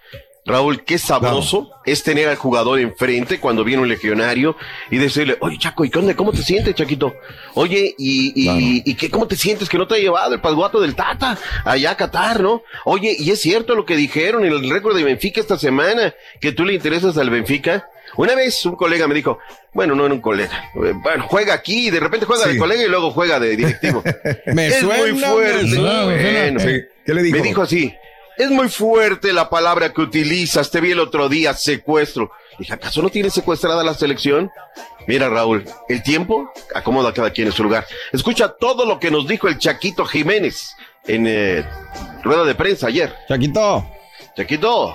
Raúl, 0.46 0.84
qué 0.84 0.98
sabroso 0.98 1.70
es 1.86 2.02
tener 2.02 2.28
al 2.28 2.36
jugador 2.36 2.78
enfrente 2.78 3.40
cuando 3.40 3.64
viene 3.64 3.80
un 3.80 3.88
legionario 3.88 4.56
y 4.90 4.98
decirle, 4.98 5.38
oye, 5.40 5.56
Chaco, 5.58 5.86
¿y 5.86 5.90
qué 5.90 5.98
onda? 5.98 6.14
¿Cómo 6.14 6.32
te 6.32 6.42
sientes, 6.42 6.74
Chaquito? 6.74 7.14
Oye, 7.54 7.94
¿y, 7.96 8.32
y, 8.36 8.82
y 8.84 8.94
qué, 8.94 9.10
cómo 9.10 9.26
te 9.26 9.36
sientes 9.36 9.70
que 9.70 9.78
no 9.78 9.86
te 9.86 9.94
ha 9.94 9.98
llevado 9.98 10.34
el 10.34 10.42
pasguato 10.42 10.80
del 10.82 10.94
Tata 10.94 11.38
allá 11.64 11.92
a 11.92 11.96
Qatar, 11.96 12.40
no? 12.42 12.62
Oye, 12.84 13.16
¿y 13.18 13.30
es 13.30 13.40
cierto 13.40 13.74
lo 13.74 13.86
que 13.86 13.96
dijeron 13.96 14.44
en 14.44 14.52
el 14.52 14.68
récord 14.68 14.94
de 14.94 15.04
Benfica 15.04 15.40
esta 15.40 15.56
semana, 15.58 16.14
que 16.42 16.52
tú 16.52 16.66
le 16.66 16.74
interesas 16.74 17.16
al 17.16 17.30
Benfica? 17.30 17.88
Una 18.16 18.34
vez 18.34 18.64
un 18.66 18.76
colega 18.76 19.08
me 19.08 19.14
dijo, 19.14 19.38
bueno, 19.72 19.94
no 19.94 20.04
era 20.04 20.14
un 20.14 20.20
colega, 20.20 20.70
bueno, 20.74 21.26
juega 21.26 21.54
aquí 21.54 21.88
y 21.88 21.90
de 21.90 22.00
repente 22.00 22.26
juega 22.26 22.46
de 22.46 22.58
colega 22.58 22.82
y 22.84 22.88
luego 22.88 23.10
juega 23.12 23.40
de 23.40 23.56
directivo. 23.56 24.04
Me 24.46 24.66
es 24.68 24.76
suena, 24.80 25.12
muy 25.12 25.20
fuerte. 25.20 25.62
me 25.64 25.70
suena. 25.70 26.04
Bueno, 26.04 26.60
Sí. 26.60 26.80
¿Qué 27.04 27.14
le 27.14 27.22
dijo? 27.22 27.36
Me 27.38 27.42
dijo 27.42 27.62
así, 27.62 27.92
es 28.36 28.50
muy 28.50 28.68
fuerte 28.68 29.32
la 29.32 29.48
palabra 29.48 29.92
que 29.92 30.00
utilizas, 30.00 30.70
te 30.70 30.80
vi 30.80 30.92
el 30.92 31.00
otro 31.00 31.28
día, 31.28 31.54
secuestro. 31.54 32.30
Dije, 32.58 32.72
¿acaso 32.72 33.02
no 33.02 33.10
tiene 33.10 33.30
secuestrada 33.30 33.82
la 33.82 33.94
selección? 33.94 34.50
Mira, 35.06 35.28
Raúl, 35.28 35.64
el 35.88 36.02
tiempo 36.02 36.50
acomoda 36.74 37.10
a 37.10 37.14
cada 37.14 37.30
quien 37.30 37.48
en 37.48 37.52
su 37.52 37.62
lugar. 37.62 37.86
Escucha 38.12 38.48
todo 38.48 38.86
lo 38.86 38.98
que 38.98 39.10
nos 39.10 39.26
dijo 39.26 39.48
el 39.48 39.58
Chaquito 39.58 40.04
Jiménez 40.04 40.74
en 41.06 41.26
eh, 41.26 41.64
rueda 42.22 42.44
de 42.44 42.54
prensa 42.54 42.86
ayer. 42.86 43.14
Chaquito. 43.28 43.86
Chaquito. 44.36 44.94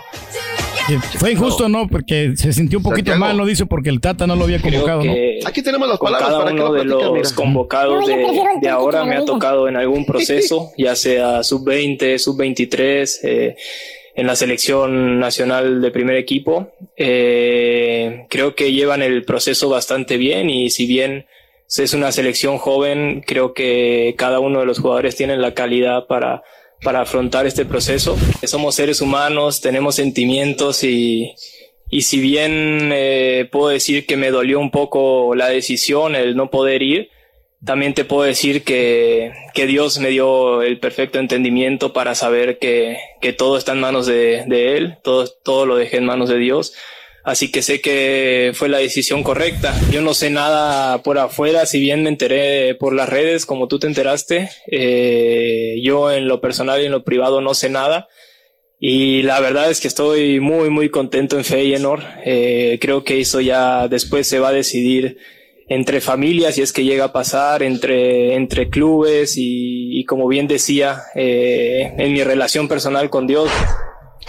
Fue 1.17 1.31
injusto, 1.31 1.69
¿no? 1.69 1.87
Porque 1.87 2.33
se 2.35 2.53
sintió 2.53 2.79
un 2.79 2.83
poquito 2.83 3.11
Santiago. 3.11 3.19
mal, 3.19 3.37
¿no? 3.37 3.45
Dice 3.45 3.65
porque 3.65 3.89
el 3.89 3.99
Tata 4.01 4.25
no 4.27 4.35
lo 4.35 4.45
había 4.45 4.61
convocado, 4.61 5.03
¿no? 5.03 5.13
Aquí 5.45 5.61
tenemos 5.61 5.87
las 5.87 5.99
palabras 5.99 6.29
para 6.31 6.51
que 6.51 6.57
lo 6.57 6.73
de 6.73 6.85
los 6.85 7.13
mira. 7.13 7.29
convocados 7.35 8.07
de, 8.07 8.25
de 8.61 8.69
ahora 8.69 9.03
me 9.05 9.15
ha 9.15 9.25
tocado 9.25 9.67
en 9.67 9.75
algún 9.75 10.05
proceso, 10.05 10.71
ya 10.77 10.95
sea 10.95 11.43
sub-20, 11.43 12.17
sub-23, 12.17 13.19
eh, 13.23 13.55
en 14.15 14.27
la 14.27 14.35
selección 14.35 15.19
nacional 15.19 15.81
de 15.81 15.91
primer 15.91 16.17
equipo. 16.17 16.71
Eh, 16.97 18.25
creo 18.29 18.55
que 18.55 18.71
llevan 18.71 19.01
el 19.01 19.23
proceso 19.23 19.69
bastante 19.69 20.17
bien 20.17 20.49
y 20.49 20.69
si 20.69 20.87
bien 20.87 21.25
es 21.77 21.93
una 21.93 22.11
selección 22.11 22.57
joven, 22.57 23.23
creo 23.25 23.53
que 23.53 24.15
cada 24.17 24.39
uno 24.39 24.59
de 24.59 24.65
los 24.65 24.79
jugadores 24.79 25.15
tiene 25.15 25.37
la 25.37 25.53
calidad 25.53 26.07
para, 26.07 26.43
para 26.81 27.01
afrontar 27.01 27.45
este 27.45 27.65
proceso. 27.65 28.17
Somos 28.43 28.75
seres 28.75 29.01
humanos, 29.01 29.61
tenemos 29.61 29.95
sentimientos 29.95 30.83
y, 30.83 31.33
y 31.89 32.03
si 32.03 32.19
bien 32.19 32.91
eh, 32.93 33.47
puedo 33.51 33.69
decir 33.69 34.05
que 34.05 34.17
me 34.17 34.31
dolió 34.31 34.59
un 34.59 34.71
poco 34.71 35.35
la 35.35 35.49
decisión, 35.49 36.15
el 36.15 36.35
no 36.35 36.49
poder 36.49 36.81
ir, 36.81 37.09
también 37.63 37.93
te 37.93 38.05
puedo 38.05 38.23
decir 38.23 38.63
que, 38.63 39.33
que 39.53 39.67
Dios 39.67 39.99
me 39.99 40.09
dio 40.09 40.61
el 40.61 40.79
perfecto 40.79 41.19
entendimiento 41.19 41.91
para 41.91 42.15
saber 42.15 42.57
que, 42.57 42.97
que 43.19 43.33
todo 43.33 43.57
está 43.57 43.73
en 43.73 43.81
manos 43.81 44.05
de, 44.05 44.45
de 44.47 44.77
Él, 44.77 44.97
todo, 45.03 45.27
todo 45.43 45.65
lo 45.65 45.75
dejé 45.75 45.97
en 45.97 46.05
manos 46.05 46.29
de 46.29 46.37
Dios. 46.37 46.73
Así 47.29 47.51
que 47.51 47.61
sé 47.61 47.79
que 47.79 48.51
fue 48.55 48.69
la 48.69 48.79
decisión 48.79 49.21
correcta. 49.21 49.79
Yo 49.91 50.01
no 50.01 50.15
sé 50.15 50.31
nada 50.31 51.03
por 51.03 51.19
afuera, 51.19 51.67
si 51.67 51.79
bien 51.79 52.01
me 52.01 52.09
enteré 52.09 52.73
por 52.73 52.93
las 52.93 53.07
redes, 53.07 53.45
como 53.45 53.67
tú 53.67 53.77
te 53.77 53.85
enteraste. 53.85 54.49
eh, 54.65 55.79
yo 55.83 56.11
en 56.11 56.27
lo 56.27 56.41
personal 56.41 56.81
y 56.81 56.85
en 56.85 56.91
lo 56.91 57.03
privado 57.03 57.41
no 57.41 57.53
sé 57.53 57.69
nada. 57.69 58.07
Y 58.79 59.23
la 59.23 59.39
verdad 59.41 59.69
es 59.69 59.79
que 59.79 59.87
estoy 59.87 60.39
muy, 60.39 60.69
muy 60.69 60.89
contento 60.89 61.37
en 61.37 61.43
Feyenoord. 61.43 62.01
Eh, 62.25 62.79
creo 62.81 63.03
que 63.03 63.19
eso 63.19 63.41
ya 63.41 63.87
después 63.87 64.25
se 64.25 64.39
va 64.39 64.49
a 64.49 64.53
decidir 64.53 65.17
entre 65.67 66.01
familias, 66.01 66.55
si 66.55 66.63
es 66.63 66.73
que 66.73 66.83
llega 66.83 67.05
a 67.05 67.13
pasar, 67.13 67.61
entre, 67.61 68.33
entre 68.33 68.69
clubes 68.69 69.35
y, 69.37 70.03
como 70.05 70.27
bien 70.27 70.47
decía, 70.47 71.03
eh, 71.13 71.93
en 71.97 72.11
mi 72.11 72.23
relación 72.23 72.67
personal 72.67 73.11
con 73.11 73.27
Dios. 73.27 73.51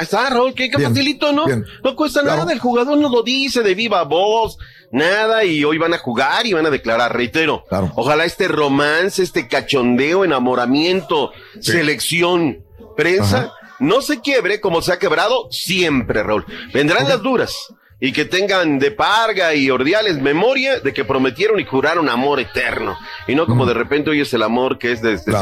Está, 0.01 0.31
Raúl, 0.31 0.55
qué, 0.55 0.71
qué 0.71 0.79
facilito, 0.79 1.33
¿no? 1.33 1.47
No 1.85 1.97
cuesta 1.97 2.23
nada, 2.23 2.53
el 2.53 2.59
jugador 2.59 2.99
no 2.99 3.09
lo 3.09 3.23
dice 3.23 3.63
de 3.63 3.75
viva 3.75 4.03
voz, 4.05 4.57
nada, 4.91 5.45
y 5.45 5.65
hoy 5.65 5.79
van 5.79 5.95
a 5.95 5.99
jugar 5.99 6.47
y 6.47 6.53
van 6.53 6.67
a 6.67 6.71
declarar, 6.71 7.15
reitero. 7.15 7.65
Ojalá 7.97 8.25
este 8.25 8.49
romance, 8.49 9.23
este 9.23 9.49
cachondeo, 9.49 10.25
enamoramiento, 10.25 11.33
selección, 11.61 12.65
prensa, 12.97 13.53
no 13.79 14.03
se 14.03 14.21
quiebre 14.21 14.61
como 14.61 14.83
se 14.83 14.93
ha 14.93 14.99
quebrado 14.99 15.49
siempre, 15.51 16.23
Raúl. 16.23 16.45
Vendrán 16.73 17.09
las 17.09 17.23
duras. 17.23 17.55
Y 18.03 18.13
que 18.13 18.25
tengan 18.25 18.79
de 18.79 18.91
parga 18.93 19.55
y 19.55 19.69
ordiales 19.71 20.21
memoria 20.23 20.81
de 20.81 20.95
que 20.95 21.05
prometieron 21.05 21.61
y 21.61 21.65
juraron 21.65 22.09
amor 22.09 22.41
eterno. 22.41 22.97
Y 23.29 23.35
no 23.35 23.45
como 23.47 23.67
de 23.67 23.75
repente 23.75 24.09
hoy 24.09 24.23
es 24.23 24.33
el 24.33 24.43
amor 24.43 24.79
que 24.79 24.93
es 24.93 25.03
desde 25.03 25.33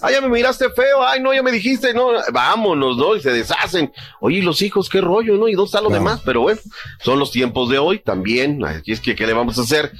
Ay, 0.00 0.14
ya 0.14 0.20
me 0.22 0.28
miraste 0.28 0.70
feo. 0.70 1.06
Ay, 1.06 1.20
no, 1.20 1.34
ya 1.34 1.42
me 1.42 1.52
dijiste. 1.52 1.92
No, 1.92 2.08
vámonos, 2.32 2.96
¿no? 2.96 3.16
Y 3.16 3.20
se 3.20 3.32
deshacen. 3.32 3.92
Oye, 4.20 4.38
¿y 4.38 4.42
los 4.42 4.62
hijos, 4.62 4.88
qué 4.88 5.02
rollo, 5.02 5.36
¿no? 5.36 5.46
Y 5.46 5.52
dónde 5.52 5.66
están 5.66 5.84
los 5.84 5.92
demás. 5.92 6.22
Pero 6.24 6.40
bueno, 6.40 6.58
son 7.04 7.18
los 7.18 7.30
tiempos 7.30 7.68
de 7.68 7.76
hoy 7.78 7.98
también. 7.98 8.64
Aquí 8.64 8.92
es 8.92 9.00
que, 9.00 9.14
¿qué 9.14 9.26
le 9.26 9.34
vamos 9.34 9.58
a 9.58 9.62
hacer? 9.62 9.92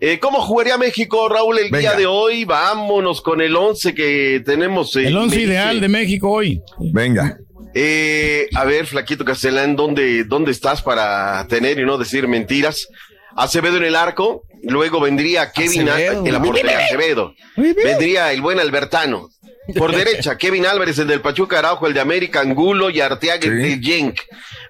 Eh, 0.00 0.18
¿Cómo 0.20 0.40
jugaría 0.40 0.78
México, 0.78 1.28
Raúl, 1.28 1.58
el 1.58 1.70
día 1.70 1.92
de 1.94 2.06
hoy? 2.06 2.44
Vámonos 2.46 3.20
con 3.20 3.40
el 3.42 3.54
11 3.54 3.94
que 3.94 4.42
tenemos. 4.44 4.96
eh, 4.96 5.08
El 5.08 5.16
once 5.18 5.36
me 5.36 5.42
dice- 5.42 5.52
ideal 5.52 5.80
de 5.80 5.88
México 5.88 6.30
hoy. 6.30 6.62
Venga. 6.78 7.36
Eh, 7.74 8.48
a 8.54 8.64
ver, 8.64 8.86
Flaquito 8.86 9.24
Castellán, 9.24 9.76
¿dónde, 9.76 10.24
¿dónde 10.24 10.50
estás 10.50 10.82
para 10.82 11.46
tener 11.48 11.78
y 11.78 11.84
no 11.84 11.98
decir 11.98 12.28
mentiras? 12.28 12.88
Acevedo 13.36 13.76
en 13.76 13.84
el 13.84 13.94
arco, 13.94 14.44
luego 14.62 15.00
vendría 15.00 15.52
Kevin 15.52 15.88
Acevedo. 15.88 16.26
en 16.26 16.32
la 16.32 16.42
portería, 16.42 16.78
Acevedo. 16.78 17.34
Vendría 17.56 18.32
el 18.32 18.40
buen 18.40 18.58
Albertano. 18.58 19.28
Por 19.76 19.94
derecha, 19.96 20.36
Kevin 20.36 20.66
Álvarez, 20.66 20.98
el 20.98 21.06
del 21.06 21.20
Pachuca 21.20 21.58
Araujo, 21.58 21.86
el 21.86 21.94
de 21.94 22.00
América, 22.00 22.40
Angulo 22.40 22.90
y 22.90 23.00
Arteaga, 23.00 23.46
el 23.46 23.62
del 23.62 23.80
Genk. 23.80 24.20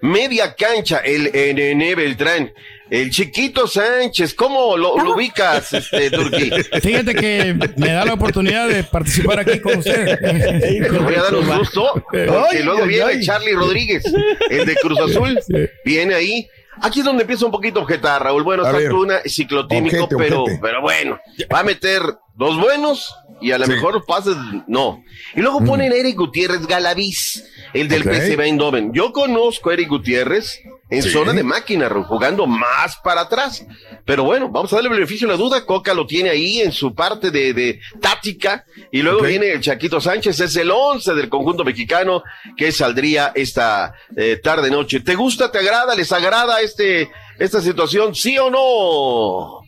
Media 0.02 0.54
cancha, 0.54 0.98
el 0.98 1.30
NN 1.32 1.96
Beltrán. 1.96 2.52
El 2.90 3.10
chiquito 3.10 3.66
Sánchez, 3.66 4.34
¿cómo 4.34 4.76
lo, 4.76 4.96
lo 4.98 5.14
ubicas, 5.14 5.72
este, 5.72 6.10
Turquí? 6.10 6.50
Fíjate 6.82 7.14
que 7.14 7.54
me 7.76 7.92
da 7.92 8.04
la 8.04 8.14
oportunidad 8.14 8.68
de 8.68 8.82
participar 8.84 9.40
aquí 9.40 9.60
con 9.60 9.78
usted. 9.78 10.18
Te 10.18 10.90
voy 10.90 11.14
a 11.14 11.22
dar 11.22 11.34
un 11.34 11.46
susto, 11.58 11.92
porque 11.94 12.62
luego 12.62 12.82
ay, 12.82 12.88
viene 12.88 13.04
ay. 13.04 13.22
Charlie 13.22 13.52
Rodríguez, 13.52 14.04
el 14.50 14.66
de 14.66 14.74
Cruz 14.76 14.98
Azul, 15.00 15.38
viene 15.84 16.14
ahí. 16.14 16.48
Aquí 16.80 17.00
es 17.00 17.04
donde 17.04 17.22
empieza 17.22 17.44
un 17.44 17.52
poquito 17.52 17.80
a 17.80 17.82
objetar, 17.82 18.22
Raúl. 18.22 18.42
Bueno, 18.42 18.64
está 18.64 18.94
una 18.94 19.20
ciclotímico, 19.26 20.08
pero, 20.16 20.44
pero 20.62 20.80
bueno, 20.80 21.18
va 21.52 21.60
a 21.60 21.64
meter 21.64 22.00
dos 22.34 22.58
buenos 22.58 23.14
y 23.40 23.52
a 23.52 23.58
lo 23.58 23.66
mejor 23.66 24.04
pases, 24.06 24.36
no. 24.66 25.02
Y 25.36 25.40
luego 25.40 25.64
ponen 25.64 25.92
a 25.92 25.96
Eric 25.96 26.16
Gutiérrez 26.16 26.66
Galaviz, 26.66 27.44
el 27.72 27.88
del 27.88 28.02
Ok. 28.02 28.12
PSV 28.14 28.40
Eindhoven. 28.40 28.92
Yo 28.92 29.12
conozco 29.12 29.70
a 29.70 29.74
Eric 29.74 29.88
Gutiérrez 29.88 30.60
en 30.90 31.02
Sí. 31.02 31.10
zona 31.10 31.32
de 31.32 31.42
máquina, 31.42 31.88
jugando 32.04 32.46
más 32.46 32.96
para 33.04 33.22
atrás. 33.22 33.64
Pero 34.06 34.24
bueno, 34.24 34.48
vamos 34.48 34.72
a 34.72 34.76
darle 34.76 34.88
beneficio 34.90 35.28
a 35.28 35.32
la 35.32 35.36
duda. 35.36 35.66
Coca 35.66 35.92
lo 35.92 36.06
tiene 36.06 36.30
ahí 36.30 36.60
en 36.60 36.72
su 36.72 36.94
parte 36.94 37.30
de, 37.30 37.52
de 37.52 37.80
táctica. 38.00 38.64
Y 38.90 39.02
luego 39.02 39.20
viene 39.22 39.52
el 39.52 39.60
Chaquito 39.60 40.00
Sánchez, 40.00 40.40
es 40.40 40.56
el 40.56 40.70
11 40.70 41.14
del 41.14 41.28
conjunto 41.28 41.62
mexicano 41.64 42.22
que 42.56 42.72
saldría 42.72 43.32
esta 43.34 43.94
eh, 44.16 44.40
tarde 44.42 44.70
noche. 44.70 45.00
¿Te 45.00 45.14
gusta, 45.14 45.52
te 45.52 45.58
agrada, 45.58 45.94
les 45.94 46.10
agrada 46.12 46.60
este 46.62 47.10
esta 47.38 47.60
situación, 47.60 48.14
sí 48.14 48.36
o 48.38 48.50
no? 48.50 49.60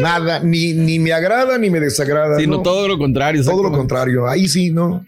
Nada, 0.00 0.40
ni, 0.40 0.72
ni 0.72 0.98
me 0.98 1.12
agrada 1.12 1.58
ni 1.58 1.70
me 1.70 1.80
desagrada. 1.80 2.38
Sino 2.38 2.58
¿no? 2.58 2.62
todo 2.62 2.88
lo 2.88 2.98
contrario. 2.98 3.44
Todo 3.44 3.62
lo 3.62 3.70
contrario. 3.72 4.26
Ahí 4.28 4.48
sí, 4.48 4.70
¿no? 4.70 5.04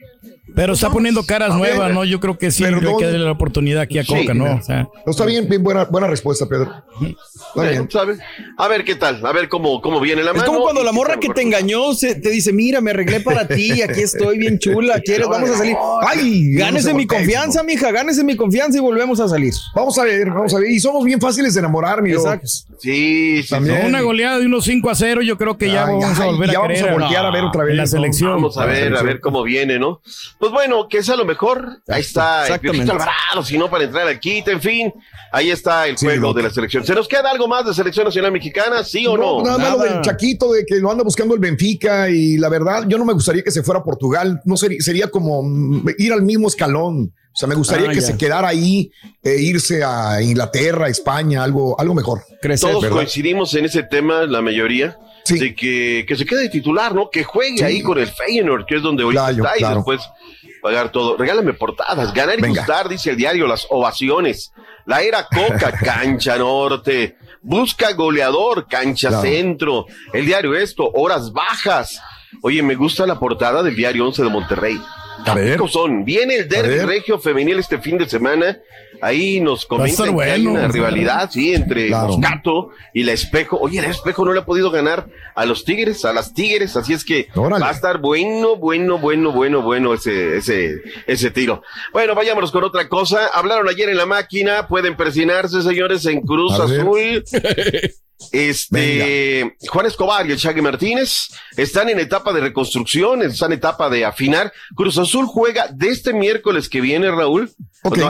Pero 0.53 0.73
está 0.73 0.91
poniendo 0.91 1.23
caras 1.23 1.53
a 1.53 1.59
ver, 1.61 1.77
nuevas, 1.77 1.95
¿no? 1.95 2.05
Yo 2.05 2.19
creo 2.19 2.37
que 2.37 2.51
sí, 2.51 2.65
hay 2.65 2.75
perdón. 2.75 2.99
que 2.99 3.05
darle 3.05 3.21
la 3.21 3.31
oportunidad 3.31 3.83
aquí 3.83 3.99
a 4.01 4.03
Sí, 4.03 4.13
Coca, 4.13 4.35
¿no? 4.35 4.57
O 4.57 4.61
sea, 4.61 4.89
No, 5.07 5.13
está 5.13 5.25
bien, 5.25 5.49
bien 5.49 5.63
buena, 5.63 5.85
buena 5.85 6.09
respuesta, 6.09 6.45
Pedro. 6.47 6.73
Está 7.01 7.71
bien. 7.71 7.89
¿Sabe? 7.89 8.19
A 8.59 8.67
ver 8.67 8.85
qué 8.85 8.97
tal, 8.97 9.25
a 9.25 9.33
ver 9.33 9.49
cómo, 9.49 9.81
cómo 9.81 10.01
viene 10.01 10.25
la 10.25 10.33
Es 10.33 10.39
mano. 10.39 10.49
como 10.49 10.63
cuando 10.63 10.83
la 10.83 10.91
morra 10.91 11.21
que 11.21 11.29
te 11.29 11.43
engañó 11.43 11.95
se, 11.95 12.17
te 12.17 12.31
dice, 12.31 12.53
mira, 12.53 12.81
me 12.81 12.91
arreglé 12.91 13.21
para 13.21 13.47
ti, 13.47 13.81
aquí 13.81 14.01
estoy 14.01 14.39
bien 14.39 14.59
chula, 14.59 15.01
¿quieres? 15.05 15.29
Vamos 15.29 15.51
a 15.51 15.57
salir. 15.57 15.77
Ay, 16.03 16.53
gánese 16.55 16.95
mi 16.95 17.07
confianza, 17.07 17.63
mija, 17.63 17.93
gánese 17.93 18.25
mi 18.25 18.35
confianza 18.35 18.77
y 18.77 18.81
volvemos 18.81 19.21
a 19.21 19.29
salir. 19.29 19.55
Vamos 19.73 19.97
a 19.99 20.05
ver, 20.05 20.31
vamos 20.31 20.53
a 20.53 20.59
ver. 20.59 20.69
Y 20.69 20.81
somos 20.81 21.05
bien 21.05 21.21
fáciles 21.21 21.55
de 21.55 21.61
enamorar, 21.61 22.03
mi 22.03 22.11
Exacto. 22.11 22.49
Sí, 22.81 23.43
sí, 23.43 23.49
También. 23.51 23.87
una 23.87 24.01
goleada 24.01 24.39
de 24.41 24.47
unos 24.47 24.65
5 24.71 24.89
a 24.91 24.95
0, 24.95 25.23
yo 25.23 25.37
creo 25.37 25.59
que 25.59 25.67
ya 25.69 25.85
Ay, 25.87 25.95
vamos 26.01 26.21
a 26.21 26.27
volver 26.27 26.49
ya 26.51 26.59
a 26.59 26.61
vamos 26.63 26.81
a 26.83 26.93
voltear 26.93 27.27
a 27.27 27.31
ver 27.33 27.45
otra 27.45 27.65
vez, 27.65 27.71
en 27.73 27.77
la 27.79 27.83
¿no? 27.83 27.87
selección. 27.89 28.31
Vamos 28.31 28.57
a 28.57 28.67
ver, 28.67 28.97
a 28.97 29.03
ver 29.03 29.19
cómo 29.19 29.43
viene, 29.43 29.81
¿no? 29.81 30.01
Pues 30.39 30.53
bueno, 30.53 30.87
que 30.89 31.03
sea 31.03 31.17
lo 31.17 31.25
mejor. 31.25 31.81
Ahí 31.89 32.03
está 32.03 32.43
el 32.47 32.53
Exactamente. 32.53 32.85
Piojito 32.85 32.93
Alvarado, 32.93 33.45
si 33.45 33.59
no 33.59 33.69
para 33.69 33.83
entrar 33.85 34.07
al 34.07 34.21
kit, 34.21 34.47
en 34.47 34.61
fin. 34.61 34.95
Ahí 35.33 35.51
está 35.51 35.89
el 35.89 35.99
Sí, 35.99 36.07
juego 36.07 36.33
de 36.35 36.45
la 36.45 36.51
selección. 36.51 36.85
¿Se 36.87 36.95
nos 36.95 37.09
queda 37.09 37.31
algo 37.33 37.49
más 37.49 37.67
de 37.67 37.75
selección 37.75 38.05
nacional 38.05 38.31
mexicana, 38.31 38.85
sí 38.85 39.07
o 39.09 39.17
no? 39.17 39.43
nada 39.43 39.59
más 39.59 39.71
lo 39.73 39.79
Nada. 39.79 39.93
del 39.95 40.03
Chaquito, 40.03 40.53
de 40.53 40.65
que 40.65 40.77
lo 40.77 40.89
anda 40.91 41.03
buscando 41.03 41.35
el 41.35 41.41
Benfica 41.41 42.09
y 42.09 42.37
la 42.39 42.49
verdad, 42.49 42.85
yo 42.87 42.97
no 42.97 43.05
me 43.05 43.13
gustaría 43.13 43.43
que 43.43 43.51
se 43.51 43.65
fuera 43.65 43.81
a 43.81 43.85
Portugal. 43.85 44.41
No 44.45 44.57
sería, 44.57 44.79
sería 44.81 45.09
como 45.09 45.43
ir 45.99 46.13
al 46.13 46.23
mismo 46.23 46.47
escalón. 46.47 47.13
O 47.33 47.37
sea, 47.37 47.49
me 47.49 47.55
gustaría 47.55 47.89
Ah, 47.89 47.93
que 47.93 48.01
ya. 48.01 48.07
se 48.07 48.19
quedara 48.19 48.49
ahí 48.49 48.91
e 49.23 49.37
irse 49.41 49.83
a 49.85 50.21
Inglaterra, 50.21 50.89
España, 50.89 51.43
algo, 51.45 51.79
algo 51.81 51.95
mejor. 51.95 52.23
Crecer. 52.43 52.69
Todos 52.71 52.83
¿verdad? 52.83 52.97
coincidimos 52.97 53.55
en 53.55 53.65
ese 53.67 53.83
tema, 53.85 54.23
la 54.27 54.43
mayoría, 54.43 54.99
Sí. 55.25 55.39
de 55.39 55.55
que, 55.55 56.05
que 56.09 56.17
se 56.17 56.25
quede 56.27 56.43
de 56.43 56.49
titular, 56.49 56.95
¿no? 56.95 57.09
Que 57.11 57.23
juegue 57.25 57.59
Sí. 57.59 57.65
ahí 57.65 57.83
con 57.83 57.99
el 57.99 58.09
Feyenoord, 58.09 58.65
que 58.67 58.77
es 58.77 58.83
donde 58.83 59.05
hoy 59.05 59.15
Claro, 59.15 59.37
está, 59.37 59.57
y 59.57 59.59
claro. 59.61 59.75
después 59.77 60.01
pagar 60.61 60.91
todo. 60.91 61.17
Regálame 61.17 61.53
portadas, 61.55 62.13
ganar 62.13 62.39
y 62.39 62.43
Venga. 62.43 62.61
gustar, 62.63 62.89
dice 62.89 63.11
el 63.11 63.17
diario, 63.17 63.47
las 63.47 63.67
ovaciones. 63.71 64.53
La 64.87 65.03
era 65.03 65.27
Coca, 65.27 65.71
cancha 65.85 66.37
norte. 66.37 67.17
Busca 67.43 67.93
goleador, 67.93 68.67
cancha 68.69 69.09
Claro. 69.09 69.23
centro. 69.23 69.87
El 70.13 70.27
diario 70.27 70.55
esto, 70.57 70.91
horas 70.95 71.33
bajas. 71.33 72.01
Oye, 72.43 72.63
me 72.63 72.75
gusta 72.75 73.07
la 73.07 73.19
portada 73.19 73.63
del 73.63 73.77
diario 73.77 74.05
11 74.07 74.23
de 74.23 74.29
Monterrey. 74.29 74.81
A 75.27 75.35
ver. 75.35 75.61
Son. 75.69 76.05
Viene 76.05 76.37
el 76.37 76.49
derbi 76.49 76.77
ver. 76.77 76.87
regio 76.87 77.19
femenil 77.19 77.59
este 77.59 77.79
fin 77.79 77.99
de 77.99 78.09
semana. 78.09 78.59
Ahí 79.03 79.41
nos 79.41 79.65
comentan 79.65 80.15
que 80.17 80.23
hay 80.25 80.47
una 80.47 80.69
rivalidad, 80.69 81.31
sí, 81.31 81.55
entre 81.55 81.87
Claro. 81.89 82.09
Moscato 82.19 82.69
y 82.93 83.03
la 83.03 83.13
Espejo. 83.13 83.59
Oye, 83.59 83.79
el 83.79 83.87
Espejo 83.87 84.25
no 84.27 84.33
le 84.35 84.41
ha 84.41 84.45
podido 84.45 84.71
ganar 84.71 85.07
a 85.35 85.47
los 85.47 85.65
Tigres, 85.65 86.05
a 86.05 86.13
las 86.13 86.35
Tigres, 86.35 86.77
así 86.77 86.93
es 86.93 87.03
que 87.05 87.29
Órale. 87.35 87.63
va 87.63 87.71
a 87.71 87.73
estar 87.73 87.99
bueno, 87.99 88.57
bueno, 88.57 88.99
bueno, 88.99 89.33
bueno, 89.33 89.63
bueno 89.63 89.95
ese, 89.95 90.37
ese, 90.37 90.83
ese 91.07 91.31
tiro. 91.31 91.63
Bueno, 91.95 92.15
vayámonos 92.15 92.53
con 92.53 92.63
otra 92.65 92.89
cosa. 92.89 93.29
Hablaron 93.33 93.69
ayer 93.69 93.89
en 93.89 93.97
la 93.97 94.07
máquina, 94.07 94.69
pueden 94.69 94.97
presionarse, 94.97 95.63
señores, 95.63 96.05
en 96.05 96.21
Cruz. 96.21 96.53
Azul. 96.61 97.25
Este, 98.33 99.57
Juan 99.69 99.87
Escobar 99.87 100.27
y 100.29 100.33
el 100.33 100.39
Shaggy 100.39 100.61
Martínez 100.63 101.29
están 101.57 101.89
en 101.89 101.99
etapa 101.99 102.33
de 102.33 102.41
reconstrucción, 102.41 103.23
están 103.23 103.53
en 103.53 103.59
etapa 103.59 103.89
de 103.91 104.05
afinar. 104.05 104.53
Cruz 104.75 104.99
Azul 104.99 105.27
juega 105.27 105.67
de 105.73 105.89
este 105.89 106.13
miércoles 106.13 106.69
que 106.69 106.81
viene, 106.81 107.11
Raúl. 107.11 107.51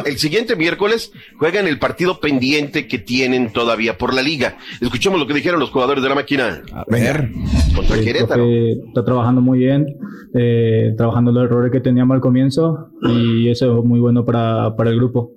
El 0.05 0.19
siguiente 0.19 0.57
miércoles 0.57 1.13
juegan 1.39 1.69
el 1.69 1.79
partido 1.79 2.19
pendiente 2.19 2.89
que 2.89 2.99
tienen 2.99 3.53
todavía 3.53 3.97
por 3.97 4.13
la 4.15 4.21
liga. 4.23 4.57
Escuchemos 4.81 5.19
lo 5.21 5.27
que 5.27 5.35
dijeron 5.35 5.61
los 5.61 5.71
jugadores 5.71 6.03
de 6.03 6.09
la 6.09 6.17
máquina 6.17 6.63
A 6.73 6.85
ver. 6.89 7.31
contra 7.75 7.97
El 7.97 8.05
Querétaro. 8.05 8.43
profe 8.43 8.73
está 8.89 9.05
trabajando 9.05 9.41
muy 9.41 9.61
bien, 9.61 9.87
eh, 10.35 10.93
trabajando 10.97 11.31
los 11.31 11.45
errores 11.45 11.71
que 11.71 11.81
teníamos 11.81 12.17
al 12.17 12.21
comienzo 12.21 12.89
y 13.03 13.49
eso 13.49 13.79
es 13.79 13.85
muy 13.85 14.01
bueno 14.01 14.25
para, 14.25 14.75
para 14.77 14.91
el 14.91 14.97
grupo. 14.97 15.33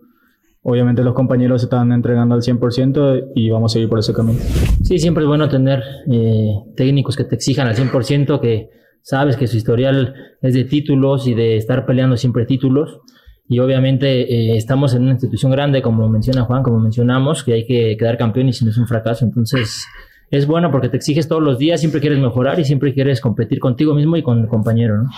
Obviamente 0.65 1.03
los 1.03 1.13
compañeros 1.13 1.61
se 1.61 1.65
están 1.65 1.91
entregando 1.91 2.35
al 2.35 2.41
100% 2.41 3.31
y 3.35 3.49
vamos 3.49 3.71
a 3.71 3.73
seguir 3.73 3.89
por 3.89 3.99
ese 3.99 4.13
camino. 4.13 4.39
Sí, 4.83 4.97
siempre 4.97 5.23
es 5.23 5.27
bueno 5.27 5.49
tener 5.49 5.83
eh, 6.09 6.53
técnicos 6.77 7.17
que 7.17 7.25
te 7.25 7.35
exijan 7.35 7.67
al 7.67 7.75
100%, 7.75 8.39
que 8.39 8.69
sabes 9.01 9.35
que 9.35 9.47
su 9.47 9.57
historial 9.57 10.13
es 10.41 10.53
de 10.53 10.63
títulos 10.63 11.27
y 11.27 11.33
de 11.33 11.57
estar 11.57 11.85
peleando 11.85 12.15
siempre 12.15 12.45
títulos. 12.45 13.01
Y 13.49 13.59
obviamente 13.59 14.21
eh, 14.21 14.55
estamos 14.55 14.93
en 14.93 15.01
una 15.01 15.11
institución 15.11 15.51
grande, 15.51 15.81
como 15.81 16.07
menciona 16.07 16.45
Juan, 16.45 16.63
como 16.63 16.79
mencionamos, 16.79 17.43
que 17.43 17.53
hay 17.53 17.65
que 17.65 17.97
quedar 17.97 18.17
campeón 18.17 18.47
y 18.47 18.53
si 18.53 18.63
no 18.63 18.71
es 18.71 18.77
un 18.77 18.87
fracaso. 18.87 19.25
Entonces 19.25 19.85
es 20.31 20.47
bueno 20.47 20.71
porque 20.71 20.87
te 20.87 20.95
exiges 20.95 21.27
todos 21.27 21.43
los 21.43 21.57
días, 21.57 21.81
siempre 21.81 21.99
quieres 21.99 22.19
mejorar 22.19 22.57
y 22.61 22.63
siempre 22.63 22.93
quieres 22.93 23.19
competir 23.19 23.59
contigo 23.59 23.93
mismo 23.93 24.15
y 24.15 24.23
con 24.23 24.39
el 24.39 24.47
compañero. 24.47 25.03
¿no? 25.03 25.09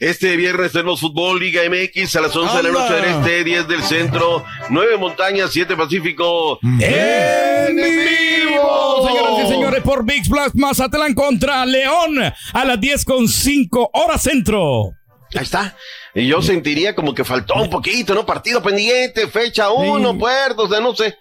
Este 0.00 0.34
viernes 0.34 0.72
tenemos 0.72 0.98
fútbol 0.98 1.38
Liga 1.38 1.60
MX 1.68 2.16
a 2.16 2.22
las 2.22 2.34
11 2.34 2.56
de 2.56 2.62
la 2.62 2.70
noche 2.70 2.94
del 2.94 3.04
este, 3.04 3.44
10 3.44 3.68
del 3.68 3.82
centro, 3.82 4.42
9 4.70 4.96
montañas, 4.96 5.50
7 5.52 5.76
pacífico. 5.76 6.58
¡En 6.62 7.76
vivo! 7.76 9.06
Señoras 9.06 9.44
y 9.44 9.48
señores, 9.52 9.82
por 9.82 10.06
VIX 10.06 10.26
Plus 10.30 10.54
Mazatlán 10.54 11.12
contra 11.12 11.66
León 11.66 12.16
a 12.18 12.64
las 12.64 12.80
10 12.80 13.04
con 13.04 13.28
5 13.28 13.90
horas 13.92 14.22
centro. 14.22 14.92
Ahí 15.34 15.42
está. 15.42 15.76
Y 16.14 16.26
yo 16.26 16.40
sentiría 16.40 16.94
como 16.94 17.14
que 17.14 17.22
faltó 17.22 17.56
un 17.56 17.68
poquito, 17.68 18.14
¿no? 18.14 18.24
Partido 18.24 18.62
pendiente, 18.62 19.28
fecha 19.28 19.70
uno, 19.70 20.16
puertos, 20.16 20.64
o 20.64 20.72
sea, 20.72 20.80
no 20.80 20.94
sé. 20.96 21.18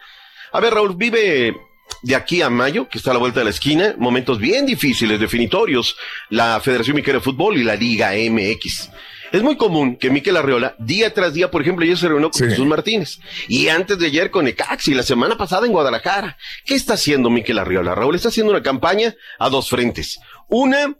A 0.53 0.61
ver, 0.61 0.73
Raúl, 0.73 0.95
vive 0.95 1.53
de 2.01 2.15
aquí 2.15 2.41
a 2.41 2.49
mayo, 2.49 2.87
que 2.87 2.97
está 2.97 3.11
a 3.11 3.13
la 3.13 3.19
vuelta 3.19 3.39
de 3.39 3.45
la 3.45 3.49
esquina, 3.49 3.95
momentos 3.97 4.39
bien 4.39 4.65
difíciles, 4.65 5.19
definitorios, 5.19 5.95
la 6.29 6.59
Federación 6.59 6.95
Mexicana 6.95 7.19
de 7.19 7.23
Fútbol 7.23 7.57
y 7.57 7.63
la 7.63 7.75
Liga 7.75 8.11
MX. 8.11 8.89
Es 9.31 9.43
muy 9.43 9.57
común 9.57 9.95
que 9.95 10.09
Miquel 10.09 10.37
Arriola, 10.37 10.75
día 10.79 11.13
tras 11.13 11.33
día, 11.33 11.51
por 11.51 11.61
ejemplo, 11.61 11.83
ayer 11.83 11.97
se 11.97 12.07
reunió 12.07 12.31
con 12.31 12.49
Jesús 12.49 12.65
Martínez. 12.65 13.19
Y 13.47 13.67
antes 13.67 13.99
de 13.99 14.07
ayer 14.07 14.31
con 14.31 14.47
Ecaxi, 14.47 14.93
la 14.95 15.03
semana 15.03 15.37
pasada 15.37 15.67
en 15.67 15.71
Guadalajara. 15.71 16.37
¿Qué 16.65 16.73
está 16.73 16.95
haciendo 16.95 17.29
Miquel 17.29 17.59
Arriola? 17.59 17.93
Raúl 17.93 18.15
está 18.15 18.29
haciendo 18.29 18.51
una 18.51 18.63
campaña 18.63 19.15
a 19.37 19.49
dos 19.49 19.69
frentes. 19.69 20.19
Una, 20.47 20.95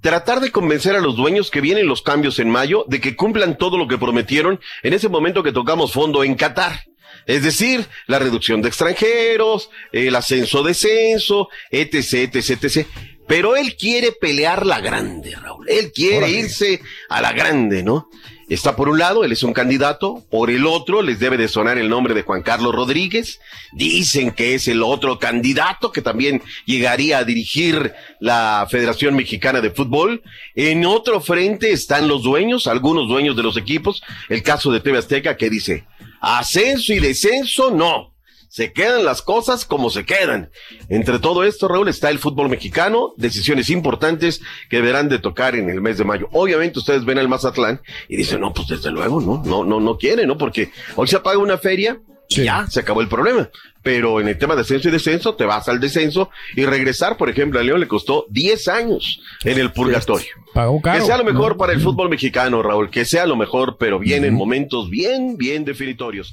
tratar 0.00 0.40
de 0.40 0.52
convencer 0.52 0.94
a 0.94 1.00
los 1.00 1.16
dueños 1.16 1.50
que 1.50 1.60
vienen 1.60 1.88
los 1.88 2.02
cambios 2.02 2.38
en 2.38 2.50
mayo 2.50 2.84
de 2.86 3.00
que 3.00 3.16
cumplan 3.16 3.58
todo 3.58 3.76
lo 3.76 3.88
que 3.88 3.98
prometieron 3.98 4.60
en 4.84 4.92
ese 4.92 5.08
momento 5.08 5.42
que 5.42 5.52
tocamos 5.52 5.92
fondo 5.92 6.22
en 6.22 6.36
Qatar. 6.36 6.84
Es 7.26 7.42
decir, 7.42 7.86
la 8.06 8.18
reducción 8.18 8.62
de 8.62 8.68
extranjeros, 8.68 9.70
el 9.92 10.14
ascenso-descenso, 10.14 11.48
etc, 11.70 12.34
etc, 12.34 12.64
etc. 12.64 12.86
Pero 13.26 13.56
él 13.56 13.76
quiere 13.76 14.12
pelear 14.12 14.66
la 14.66 14.80
grande, 14.80 15.34
Raúl. 15.36 15.68
Él 15.68 15.92
quiere 15.92 16.18
Órale. 16.18 16.32
irse 16.40 16.82
a 17.08 17.22
la 17.22 17.32
grande, 17.32 17.82
¿no? 17.82 18.08
Está 18.52 18.76
por 18.76 18.90
un 18.90 18.98
lado, 18.98 19.24
él 19.24 19.32
es 19.32 19.44
un 19.44 19.54
candidato, 19.54 20.26
por 20.30 20.50
el 20.50 20.66
otro 20.66 21.00
les 21.00 21.18
debe 21.18 21.38
de 21.38 21.48
sonar 21.48 21.78
el 21.78 21.88
nombre 21.88 22.12
de 22.12 22.20
Juan 22.20 22.42
Carlos 22.42 22.74
Rodríguez, 22.74 23.40
dicen 23.72 24.32
que 24.32 24.54
es 24.54 24.68
el 24.68 24.82
otro 24.82 25.18
candidato 25.18 25.90
que 25.90 26.02
también 26.02 26.42
llegaría 26.66 27.16
a 27.16 27.24
dirigir 27.24 27.94
la 28.20 28.66
Federación 28.70 29.14
Mexicana 29.14 29.62
de 29.62 29.70
Fútbol. 29.70 30.22
En 30.54 30.84
otro 30.84 31.22
frente 31.22 31.72
están 31.72 32.08
los 32.08 32.24
dueños, 32.24 32.66
algunos 32.66 33.08
dueños 33.08 33.36
de 33.36 33.42
los 33.42 33.56
equipos, 33.56 34.02
el 34.28 34.42
caso 34.42 34.70
de 34.70 34.80
TV 34.80 34.98
Azteca 34.98 35.38
que 35.38 35.48
dice, 35.48 35.84
ascenso 36.22 36.94
y 36.94 37.00
descenso 37.00 37.70
no. 37.70 38.12
Se 38.48 38.74
quedan 38.74 39.06
las 39.06 39.22
cosas 39.22 39.64
como 39.64 39.88
se 39.88 40.04
quedan. 40.04 40.50
Entre 40.90 41.18
todo 41.18 41.42
esto, 41.42 41.68
Raúl, 41.68 41.88
está 41.88 42.10
el 42.10 42.18
fútbol 42.18 42.50
mexicano, 42.50 43.14
decisiones 43.16 43.70
importantes 43.70 44.42
que 44.68 44.76
deberán 44.76 45.08
de 45.08 45.18
tocar 45.18 45.54
en 45.56 45.70
el 45.70 45.80
mes 45.80 45.96
de 45.96 46.04
mayo. 46.04 46.28
Obviamente 46.32 46.78
ustedes 46.78 47.06
ven 47.06 47.18
al 47.18 47.28
Mazatlán 47.28 47.80
y 48.08 48.16
dicen, 48.16 48.40
no, 48.40 48.52
pues 48.52 48.68
desde 48.68 48.90
luego, 48.90 49.22
no, 49.22 49.42
no, 49.42 49.64
no, 49.64 49.80
no 49.80 49.96
quiere, 49.96 50.26
¿no? 50.26 50.36
Porque 50.36 50.70
hoy 50.96 51.08
se 51.08 51.16
apaga 51.16 51.38
una 51.38 51.56
feria 51.56 51.98
y 52.36 52.44
ya, 52.44 52.66
se 52.68 52.80
acabó 52.80 53.00
el 53.00 53.08
problema. 53.08 53.48
Pero 53.82 54.20
en 54.20 54.28
el 54.28 54.38
tema 54.38 54.54
de 54.54 54.60
ascenso 54.60 54.88
y 54.88 54.92
descenso, 54.92 55.34
te 55.34 55.44
vas 55.44 55.68
al 55.68 55.80
descenso 55.80 56.30
y 56.54 56.64
regresar, 56.64 57.16
por 57.16 57.28
ejemplo, 57.28 57.58
a 57.58 57.62
León 57.62 57.80
le 57.80 57.88
costó 57.88 58.26
10 58.30 58.68
años 58.68 59.20
en 59.42 59.58
el 59.58 59.72
purgatorio. 59.72 60.28
Pagó 60.54 60.80
caro. 60.80 61.00
Que 61.00 61.06
sea 61.06 61.18
lo 61.18 61.24
mejor 61.24 61.56
para 61.56 61.72
el 61.72 61.80
fútbol 61.80 62.08
mexicano, 62.08 62.62
Raúl, 62.62 62.90
que 62.90 63.04
sea 63.04 63.26
lo 63.26 63.36
mejor, 63.36 63.76
pero 63.78 63.98
vienen 63.98 64.34
momentos 64.34 64.88
bien, 64.88 65.36
bien 65.36 65.64
definitorios. 65.64 66.32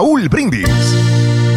Raúl 0.00 0.30
Brindis. 0.30 1.49